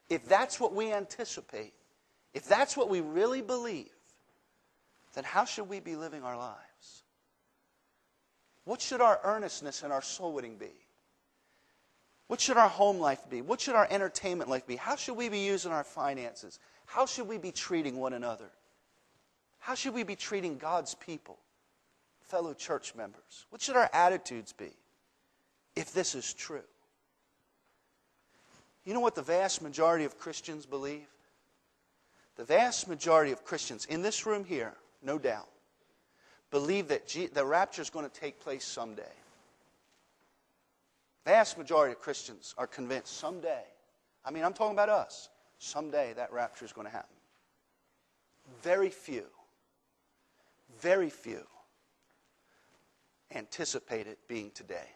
If 0.09 0.27
that's 0.27 0.61
what 0.61 0.75
we 0.75 0.93
anticipate, 0.93 1.73
if 2.35 2.47
that's 2.47 2.77
what 2.77 2.89
we 2.89 3.01
really 3.01 3.43
believe, 3.43 3.91
then 5.15 5.25
how 5.25 5.45
should 5.45 5.69
we 5.69 5.81
be 5.81 5.97
living 5.97 6.23
our 6.23 6.37
lives? 6.37 7.03
What 8.65 8.81
should 8.81 9.01
our 9.01 9.19
earnestness 9.25 9.83
and 9.83 9.93
our 9.93 10.03
soul 10.03 10.33
winning 10.33 10.57
be? 10.57 10.73
What 12.27 12.41
should 12.41 12.59
our 12.59 12.69
home 12.69 12.99
life 13.01 13.29
be? 13.31 13.41
What 13.41 13.61
should 13.61 13.75
our 13.75 13.89
entertainment 13.91 14.51
life 14.51 14.67
be? 14.67 14.77
How 14.77 14.97
should 14.97 15.17
we 15.17 15.31
be 15.31 15.39
using 15.39 15.73
our 15.73 15.85
finances? 15.85 16.59
How 16.85 17.07
should 17.07 17.27
we 17.27 17.39
be 17.39 17.51
treating 17.51 17.97
one 17.97 18.13
another? 18.13 18.51
How 19.59 19.75
should 19.75 19.95
we 19.95 20.03
be 20.03 20.17
treating 20.17 20.59
God's 20.59 20.95
people, 20.95 21.39
fellow 22.23 22.53
church 22.53 22.95
members? 22.95 23.47
What 23.51 23.63
should 23.63 23.77
our 23.77 23.89
attitudes 23.93 24.53
be 24.53 24.73
if 25.75 25.93
this 25.93 26.15
is 26.15 26.35
true? 26.35 26.63
You 28.85 28.95
know 28.95 29.01
what 29.01 29.15
the 29.15 29.23
vast 29.23 29.63
majority 29.63 30.05
of 30.05 30.19
Christians 30.19 30.67
believe? 30.67 31.09
The 32.37 32.45
vast 32.45 32.89
majority 32.89 33.33
of 33.33 33.45
Christians 33.45 33.85
in 33.87 34.03
this 34.03 34.27
room 34.27 34.45
here 34.45 34.75
no 35.03 35.19
doubt, 35.19 35.49
believe 36.51 36.89
that 36.89 37.07
G- 37.07 37.27
the 37.27 37.45
rapture 37.45 37.83
is 37.83 37.91
going 37.91 38.09
to 38.09 38.21
take 38.21 38.41
place 38.41 38.65
someday. 38.65 39.03
Vast 41.25 41.59
majority 41.59 41.93
of 41.93 42.01
Christians 42.01 42.55
are 42.57 42.67
convinced 42.67 43.19
someday. 43.19 43.65
I 44.25 44.31
mean, 44.31 44.45
I'm 44.45 44.55
talking 44.55 44.75
about 44.75 44.89
us. 44.89 45.29
Someday 45.59 46.13
that 46.15 46.33
rapture 46.33 46.65
is 46.65 46.73
going 46.73 46.87
to 46.87 46.93
happen. 46.93 47.17
Very 48.63 48.91
few, 48.91 49.25
very 50.81 51.11
few 51.11 51.45
anticipate 53.35 54.07
it 54.07 54.19
being 54.29 54.51
today. 54.53 54.89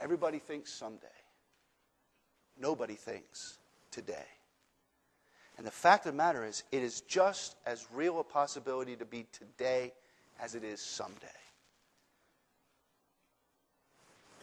Everybody 0.00 0.38
thinks 0.38 0.72
someday. 0.72 1.06
Nobody 2.58 2.94
thinks 2.94 3.58
today. 3.90 4.26
And 5.56 5.66
the 5.66 5.70
fact 5.70 6.06
of 6.06 6.12
the 6.12 6.16
matter 6.16 6.44
is, 6.44 6.64
it 6.70 6.82
is 6.82 7.00
just 7.02 7.56
as 7.64 7.86
real 7.92 8.20
a 8.20 8.24
possibility 8.24 8.94
to 8.96 9.04
be 9.04 9.26
today 9.32 9.92
as 10.40 10.54
it 10.54 10.64
is 10.64 10.80
someday. 10.80 11.26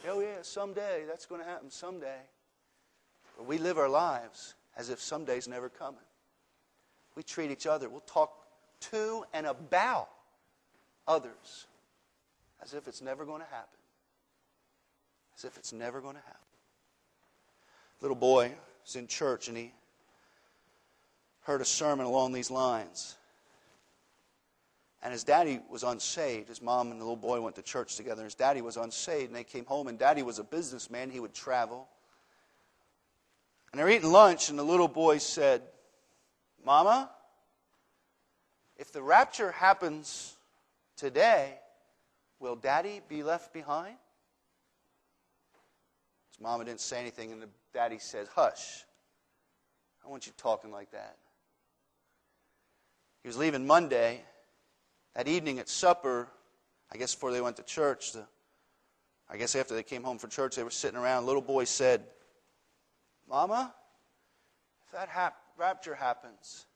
Oh, 0.08 0.20
yeah, 0.20 0.42
someday. 0.42 1.04
That's 1.06 1.24
going 1.24 1.40
to 1.40 1.46
happen 1.46 1.70
someday. 1.70 2.20
But 3.36 3.46
we 3.46 3.58
live 3.58 3.78
our 3.78 3.88
lives 3.88 4.54
as 4.76 4.90
if 4.90 5.00
someday's 5.00 5.48
never 5.48 5.68
coming. 5.68 6.00
We 7.14 7.22
treat 7.22 7.50
each 7.50 7.66
other, 7.66 7.88
we'll 7.88 8.00
talk 8.00 8.32
to 8.90 9.24
and 9.32 9.46
about 9.46 10.08
others 11.06 11.66
as 12.62 12.74
if 12.74 12.88
it's 12.88 13.00
never 13.00 13.24
going 13.24 13.40
to 13.40 13.46
happen. 13.46 13.78
As 15.36 15.44
if 15.44 15.56
it's 15.56 15.72
never 15.72 16.00
going 16.00 16.16
to 16.16 16.22
happen. 16.22 16.40
Little 18.00 18.16
boy 18.16 18.52
was 18.84 18.96
in 18.96 19.06
church 19.06 19.48
and 19.48 19.56
he 19.56 19.72
heard 21.44 21.60
a 21.60 21.64
sermon 21.64 22.06
along 22.06 22.32
these 22.32 22.50
lines. 22.50 23.16
And 25.02 25.12
his 25.12 25.24
daddy 25.24 25.60
was 25.70 25.82
unsaved. 25.82 26.48
His 26.48 26.62
mom 26.62 26.90
and 26.90 26.98
the 26.98 27.04
little 27.04 27.16
boy 27.16 27.40
went 27.40 27.56
to 27.56 27.62
church 27.62 27.96
together. 27.96 28.24
His 28.24 28.34
daddy 28.34 28.62
was 28.62 28.78
unsaved, 28.78 29.26
and 29.26 29.36
they 29.36 29.44
came 29.44 29.66
home, 29.66 29.86
and 29.86 29.98
daddy 29.98 30.22
was 30.22 30.38
a 30.38 30.44
businessman. 30.44 31.10
He 31.10 31.20
would 31.20 31.34
travel. 31.34 31.86
And 33.70 33.78
they're 33.78 33.90
eating 33.90 34.10
lunch, 34.10 34.48
and 34.48 34.58
the 34.58 34.64
little 34.64 34.88
boy 34.88 35.18
said, 35.18 35.60
Mama, 36.64 37.10
if 38.78 38.92
the 38.92 39.02
rapture 39.02 39.52
happens 39.52 40.34
today, 40.96 41.58
will 42.40 42.56
daddy 42.56 43.02
be 43.06 43.22
left 43.22 43.52
behind? 43.52 43.96
His 46.30 46.40
mama 46.40 46.64
didn't 46.64 46.80
say 46.80 46.98
anything, 46.98 47.30
and 47.30 47.42
the 47.42 47.48
daddy 47.74 47.98
said, 47.98 48.26
Hush. 48.34 48.84
I 50.04 50.08
want 50.08 50.26
you 50.26 50.32
talking 50.38 50.70
like 50.70 50.90
that. 50.92 51.16
He 53.24 53.28
was 53.28 53.38
leaving 53.38 53.66
Monday, 53.66 54.20
that 55.16 55.26
evening 55.26 55.58
at 55.58 55.68
supper, 55.68 56.28
I 56.92 56.98
guess 56.98 57.14
before 57.14 57.32
they 57.32 57.40
went 57.40 57.56
to 57.56 57.62
church, 57.62 58.12
the, 58.12 58.26
I 59.30 59.38
guess 59.38 59.56
after 59.56 59.74
they 59.74 59.82
came 59.82 60.04
home 60.04 60.18
from 60.18 60.28
church, 60.28 60.56
they 60.56 60.62
were 60.62 60.70
sitting 60.70 60.98
around. 60.98 61.24
Little 61.24 61.40
boy 61.40 61.64
said, 61.64 62.04
Mama, 63.26 63.74
if 64.86 64.92
that 64.92 65.08
hap- 65.08 65.38
rapture 65.56 65.94
happens, 65.94 66.66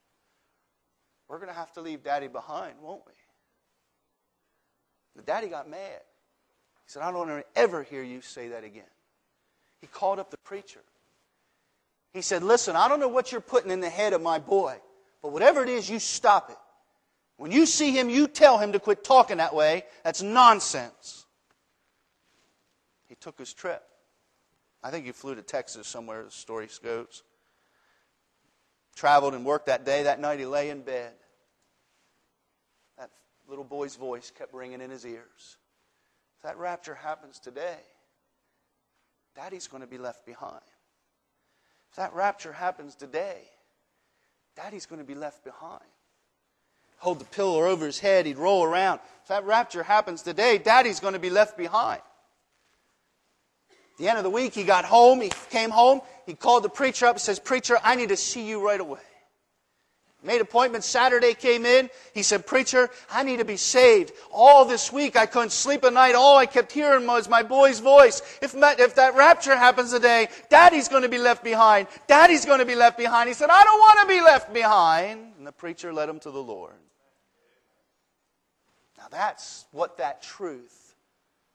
we're 1.29 1.37
going 1.37 1.51
to 1.51 1.55
have 1.55 1.71
to 1.75 1.83
leave 1.83 2.03
Daddy 2.03 2.29
behind, 2.29 2.77
won't 2.81 3.03
we? 3.07 3.13
The 5.17 5.23
daddy 5.23 5.49
got 5.49 5.69
mad. 5.69 6.01
He 6.87 6.93
said, 6.93 7.03
I 7.03 7.11
don't 7.11 7.29
want 7.29 7.45
to 7.45 7.61
ever 7.61 7.83
hear 7.83 8.03
you 8.03 8.23
say 8.23 8.49
that 8.49 8.65
again. 8.65 8.85
He 9.83 9.87
called 9.87 10.19
up 10.19 10.31
the 10.31 10.39
preacher. 10.39 10.81
He 12.15 12.23
said, 12.23 12.43
Listen, 12.43 12.75
I 12.75 12.89
don't 12.89 13.01
know 13.01 13.09
what 13.09 13.33
you're 13.33 13.41
putting 13.41 13.71
in 13.71 13.81
the 13.81 13.91
head 13.91 14.15
of 14.15 14.23
my 14.23 14.39
boy, 14.39 14.79
but 15.23 15.33
whatever 15.33 15.63
it 15.63 15.69
is, 15.69 15.89
you 15.89 15.99
stop 15.99 16.51
it. 16.51 16.57
When 17.37 17.53
you 17.53 17.67
see 17.67 17.93
him, 17.93 18.11
you 18.11 18.27
tell 18.27 18.59
him 18.59 18.73
to 18.73 18.81
quit 18.81 19.05
talking 19.05 19.37
that 19.39 19.55
way. 19.55 19.85
That's 20.05 20.23
nonsense. 20.23 21.25
He 23.07 23.15
took 23.15 23.39
his 23.39 23.53
trip. 23.53 23.83
I 24.83 24.91
think 24.91 25.07
he 25.07 25.13
flew 25.13 25.35
to 25.35 25.43
Texas 25.43 25.87
somewhere, 25.87 26.25
the 26.25 26.31
story 26.31 26.69
goes. 26.83 27.23
Traveled 28.95 29.35
and 29.35 29.45
worked 29.45 29.67
that 29.67 29.85
day. 29.85 30.05
That 30.05 30.21
night 30.21 30.41
he 30.41 30.47
lay 30.47 30.71
in 30.71 30.83
bed. 30.83 31.13
That 32.99 33.11
little 33.49 33.65
boy's 33.65 33.97
voice 33.97 34.33
kept 34.37 34.53
ringing 34.53 34.81
in 34.81 34.91
his 34.91 35.07
ears. 35.07 35.57
If 36.37 36.43
that 36.43 36.59
rapture 36.59 36.95
happens 36.95 37.39
today, 37.39 37.79
Daddy's 39.37 39.69
going 39.69 39.83
to 39.83 39.89
be 39.89 39.99
left 39.99 40.27
behind. 40.27 40.63
If 41.91 41.97
that 41.97 42.13
rapture 42.15 42.53
happens 42.53 42.97
today, 42.97 43.43
Daddy's 44.59 44.87
going 44.87 45.01
to 45.01 45.07
be 45.07 45.15
left 45.15 45.45
behind. 45.45 45.85
Hold 46.97 47.21
the 47.21 47.25
pillow 47.27 47.65
over 47.65 47.87
his 47.87 48.01
head, 48.01 48.27
he'd 48.27 48.39
roll 48.39 48.65
around. 48.65 48.99
If 49.23 49.29
that 49.29 49.45
rapture 49.45 49.85
happens 49.85 50.23
today, 50.23 50.59
Daddy's 50.59 50.99
going 50.99 51.13
to 51.13 51.21
be 51.21 51.31
left 51.31 51.57
behind. 51.57 52.03
the 53.99 54.09
end 54.09 54.19
of 54.19 54.25
the 54.25 54.31
week, 54.31 54.55
he 54.55 54.65
got 54.65 54.85
home, 54.85 55.21
he 55.21 55.31
came 55.51 55.71
home, 55.71 56.01
he 56.27 56.35
called 56.35 56.65
the 56.65 56.69
preacher 56.69 57.07
up, 57.07 57.21
says, 57.21 57.39
Preacher, 57.39 57.79
I 57.85 57.95
need 57.95 58.09
to 58.09 58.17
see 58.17 58.49
you 58.49 58.67
right 58.67 58.81
away. 58.81 58.99
Made 60.23 60.41
appointment 60.41 60.83
Saturday, 60.83 61.35
came 61.35 61.65
in. 61.65 61.89
He 62.13 62.25
said, 62.25 62.45
Preacher, 62.45 62.91
I 63.09 63.23
need 63.23 63.39
to 63.39 63.45
be 63.45 63.57
saved. 63.57 64.13
All 64.33 64.65
this 64.65 64.93
week 64.93 65.17
I 65.17 65.27
couldn't 65.27 65.53
sleep 65.53 65.85
at 65.85 65.93
night. 65.93 66.17
All 66.17 66.37
I 66.37 66.47
kept 66.47 66.73
hearing 66.73 67.07
was 67.07 67.29
my 67.29 67.45
boy's 67.45 67.79
voice. 67.79 68.21
If, 68.43 68.55
if 68.57 68.95
that 68.97 69.15
rapture 69.15 69.57
happens 69.57 69.93
today, 69.93 70.29
Daddy's 70.51 70.89
going 70.89 71.03
to 71.05 71.09
be 71.09 71.19
left 71.19 71.45
behind. 71.45 71.87
Daddy's 72.09 72.45
going 72.45 72.59
to 72.59 72.65
be 72.65 72.75
left 72.75 72.99
behind. 72.99 73.29
He 73.29 73.35
said, 73.35 73.49
I 73.49 73.63
don't 73.63 73.79
want 73.79 74.01
to 74.01 74.15
be 74.15 74.21
left 74.21 74.53
behind. 74.53 75.35
And 75.39 75.47
the 75.47 75.53
preacher 75.53 75.93
led 75.93 76.09
him 76.09 76.19
to 76.21 76.33
the 76.33 76.43
Lord. 76.43 76.75
Now 78.99 79.07
that's 79.09 79.67
what 79.71 79.99
that 79.99 80.21
truth, 80.21 80.97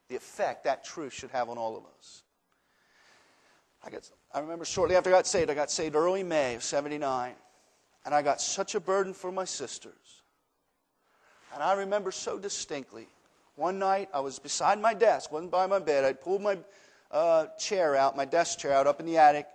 the 0.07 0.16
effect 0.16 0.64
that 0.64 0.86
truth 0.86 1.11
should 1.11 1.32
have 1.32 1.49
on 1.49 1.57
all 1.57 1.76
of 1.76 1.84
us. 1.97 2.24
I, 3.86 3.89
got, 3.89 4.09
I 4.34 4.39
remember 4.39 4.64
shortly 4.64 4.95
after 4.95 5.09
I 5.09 5.14
got 5.14 5.28
saved, 5.28 5.51
I 5.51 5.53
got 5.53 5.70
saved 5.70 5.95
early 5.95 6.24
May 6.24 6.55
of 6.55 6.64
79. 6.64 7.34
And 8.06 8.14
I 8.14 8.22
got 8.22 8.41
such 8.41 8.76
a 8.76 8.80
burden 8.80 9.14
for 9.14 9.32
my 9.32 9.45
sisters. 9.45 10.22
And 11.54 11.64
I 11.64 11.74
remember 11.74 12.12
so 12.12 12.38
distinctly. 12.38 13.08
One 13.56 13.78
night, 13.80 14.10
I 14.14 14.20
was 14.20 14.39
beside 14.39 14.80
my 14.80 14.93
desk, 14.93 15.32
wasn't 15.32 15.51
by 15.51 15.68
my 15.68 15.80
bed. 15.80 16.04
I 16.04 16.14
pulled 16.14 16.41
my 16.41 16.58
uh, 17.12 17.45
chair 17.60 17.95
out, 17.95 18.18
my 18.18 18.26
desk 18.26 18.60
chair 18.60 18.74
out 18.74 18.88
up 18.88 18.99
in 18.99 19.06
the 19.06 19.18
attic, 19.18 19.45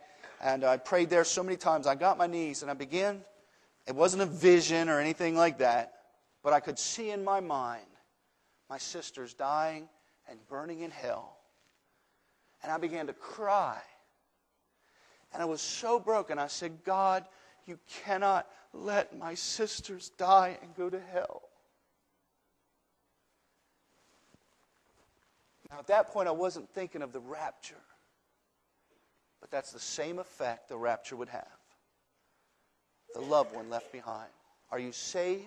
and 0.40 0.64
I 0.64 0.76
prayed 0.76 1.10
there 1.10 1.24
so 1.24 1.42
many 1.42 1.56
times. 1.56 1.86
I 1.86 1.96
got 1.96 2.16
my 2.16 2.28
knees 2.28 2.62
and 2.62 2.70
I 2.70 2.74
began. 2.74 3.22
It 3.86 3.94
wasn't 3.94 4.22
a 4.22 4.26
vision 4.26 4.88
or 4.88 5.00
anything 5.00 5.34
like 5.34 5.58
that, 5.58 5.94
but 6.44 6.52
I 6.52 6.60
could 6.60 6.78
see 6.78 7.10
in 7.10 7.24
my 7.24 7.40
mind 7.40 7.86
my 8.70 8.78
sisters 8.78 9.34
dying 9.34 9.88
and 10.30 10.38
burning 10.48 10.80
in 10.80 10.90
hell. 10.90 11.36
And 12.62 12.70
I 12.70 12.78
began 12.78 13.06
to 13.06 13.12
cry. 13.12 13.78
And 15.32 15.42
I 15.42 15.46
was 15.46 15.60
so 15.60 15.98
broken. 15.98 16.38
I 16.38 16.46
said, 16.46 16.84
God, 16.84 17.24
you 17.68 17.78
cannot 18.04 18.46
let 18.72 19.16
my 19.16 19.34
sisters 19.34 20.10
die 20.16 20.58
and 20.62 20.74
go 20.74 20.90
to 20.90 21.00
hell. 21.12 21.42
Now, 25.70 25.78
at 25.78 25.86
that 25.88 26.08
point, 26.08 26.28
I 26.28 26.32
wasn't 26.32 26.68
thinking 26.70 27.02
of 27.02 27.12
the 27.12 27.20
rapture, 27.20 27.76
but 29.40 29.50
that's 29.50 29.70
the 29.70 29.78
same 29.78 30.18
effect 30.18 30.68
the 30.68 30.78
rapture 30.78 31.16
would 31.16 31.28
have 31.28 31.46
the 33.14 33.20
loved 33.20 33.54
one 33.54 33.70
left 33.70 33.90
behind. 33.92 34.30
Are 34.70 34.78
you 34.78 34.92
saved? 34.92 35.46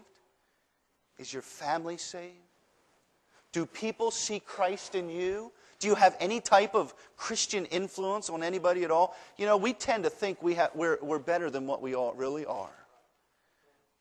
Is 1.18 1.32
your 1.32 1.42
family 1.42 1.98
saved? 1.98 2.36
Do 3.52 3.66
people 3.66 4.12
see 4.12 4.40
Christ 4.40 4.96
in 4.96 5.10
you? 5.10 5.52
Do 5.82 5.88
you 5.88 5.96
have 5.96 6.16
any 6.20 6.40
type 6.40 6.76
of 6.76 6.94
Christian 7.18 7.66
influence 7.66 8.30
on 8.30 8.44
anybody 8.44 8.84
at 8.84 8.92
all? 8.92 9.16
You 9.38 9.48
know, 9.48 9.58
we 9.58 9.74
tend 9.74 10.04
to 10.04 10.12
think 10.12 10.42
we 10.44 10.54
have, 10.54 10.70
we're, 10.76 11.00
we're 11.02 11.18
better 11.20 11.50
than 11.50 11.66
what 11.66 11.82
we 11.82 11.96
all 11.96 12.14
really 12.14 12.46
are. 12.46 12.70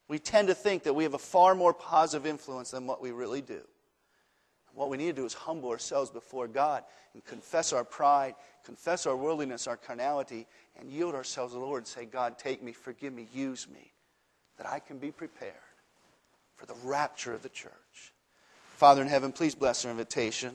We 0.07 0.19
tend 0.19 0.49
to 0.49 0.55
think 0.55 0.83
that 0.83 0.93
we 0.93 1.05
have 1.05 1.15
a 1.15 1.19
far 1.19 1.55
more 1.55 1.73
positive 1.73 2.27
influence 2.27 2.73
than 2.73 2.87
what 2.87 3.01
we 3.01 3.13
really 3.13 3.41
do. 3.41 3.63
What 4.75 4.91
we 4.91 4.99
need 4.99 5.07
to 5.07 5.23
do 5.23 5.25
is 5.25 5.33
humble 5.33 5.71
ourselves 5.71 6.11
before 6.11 6.49
God 6.49 6.85
and 7.15 7.25
confess 7.25 7.73
our 7.73 7.85
pride, 7.85 8.35
confess 8.63 9.07
our 9.07 9.17
worldliness, 9.17 9.67
our 9.67 9.79
carnality, 9.79 10.47
and 10.79 10.91
yield 10.91 11.15
ourselves 11.15 11.55
to 11.55 11.59
the 11.59 11.65
Lord 11.65 11.79
and 11.79 11.87
say, 11.87 12.05
God, 12.05 12.39
take 12.39 12.63
me, 12.63 12.73
forgive 12.73 13.15
me, 13.15 13.27
use 13.33 13.67
me, 13.73 13.91
that 14.59 14.69
I 14.69 14.81
can 14.81 14.99
be 14.99 15.11
prepared 15.11 15.55
for 16.57 16.67
the 16.67 16.77
rapture 16.85 17.33
of 17.33 17.43
the 17.43 17.49
church. 17.49 18.13
Father 18.77 19.01
in 19.01 19.09
heaven, 19.09 19.33
please 19.33 19.55
bless 19.55 19.87
our 19.87 19.91
invitation. 19.91 20.55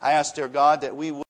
I 0.00 0.12
ask, 0.12 0.34
dear 0.34 0.48
God, 0.48 0.82
that 0.82 0.96
we 0.96 1.10
would. 1.10 1.27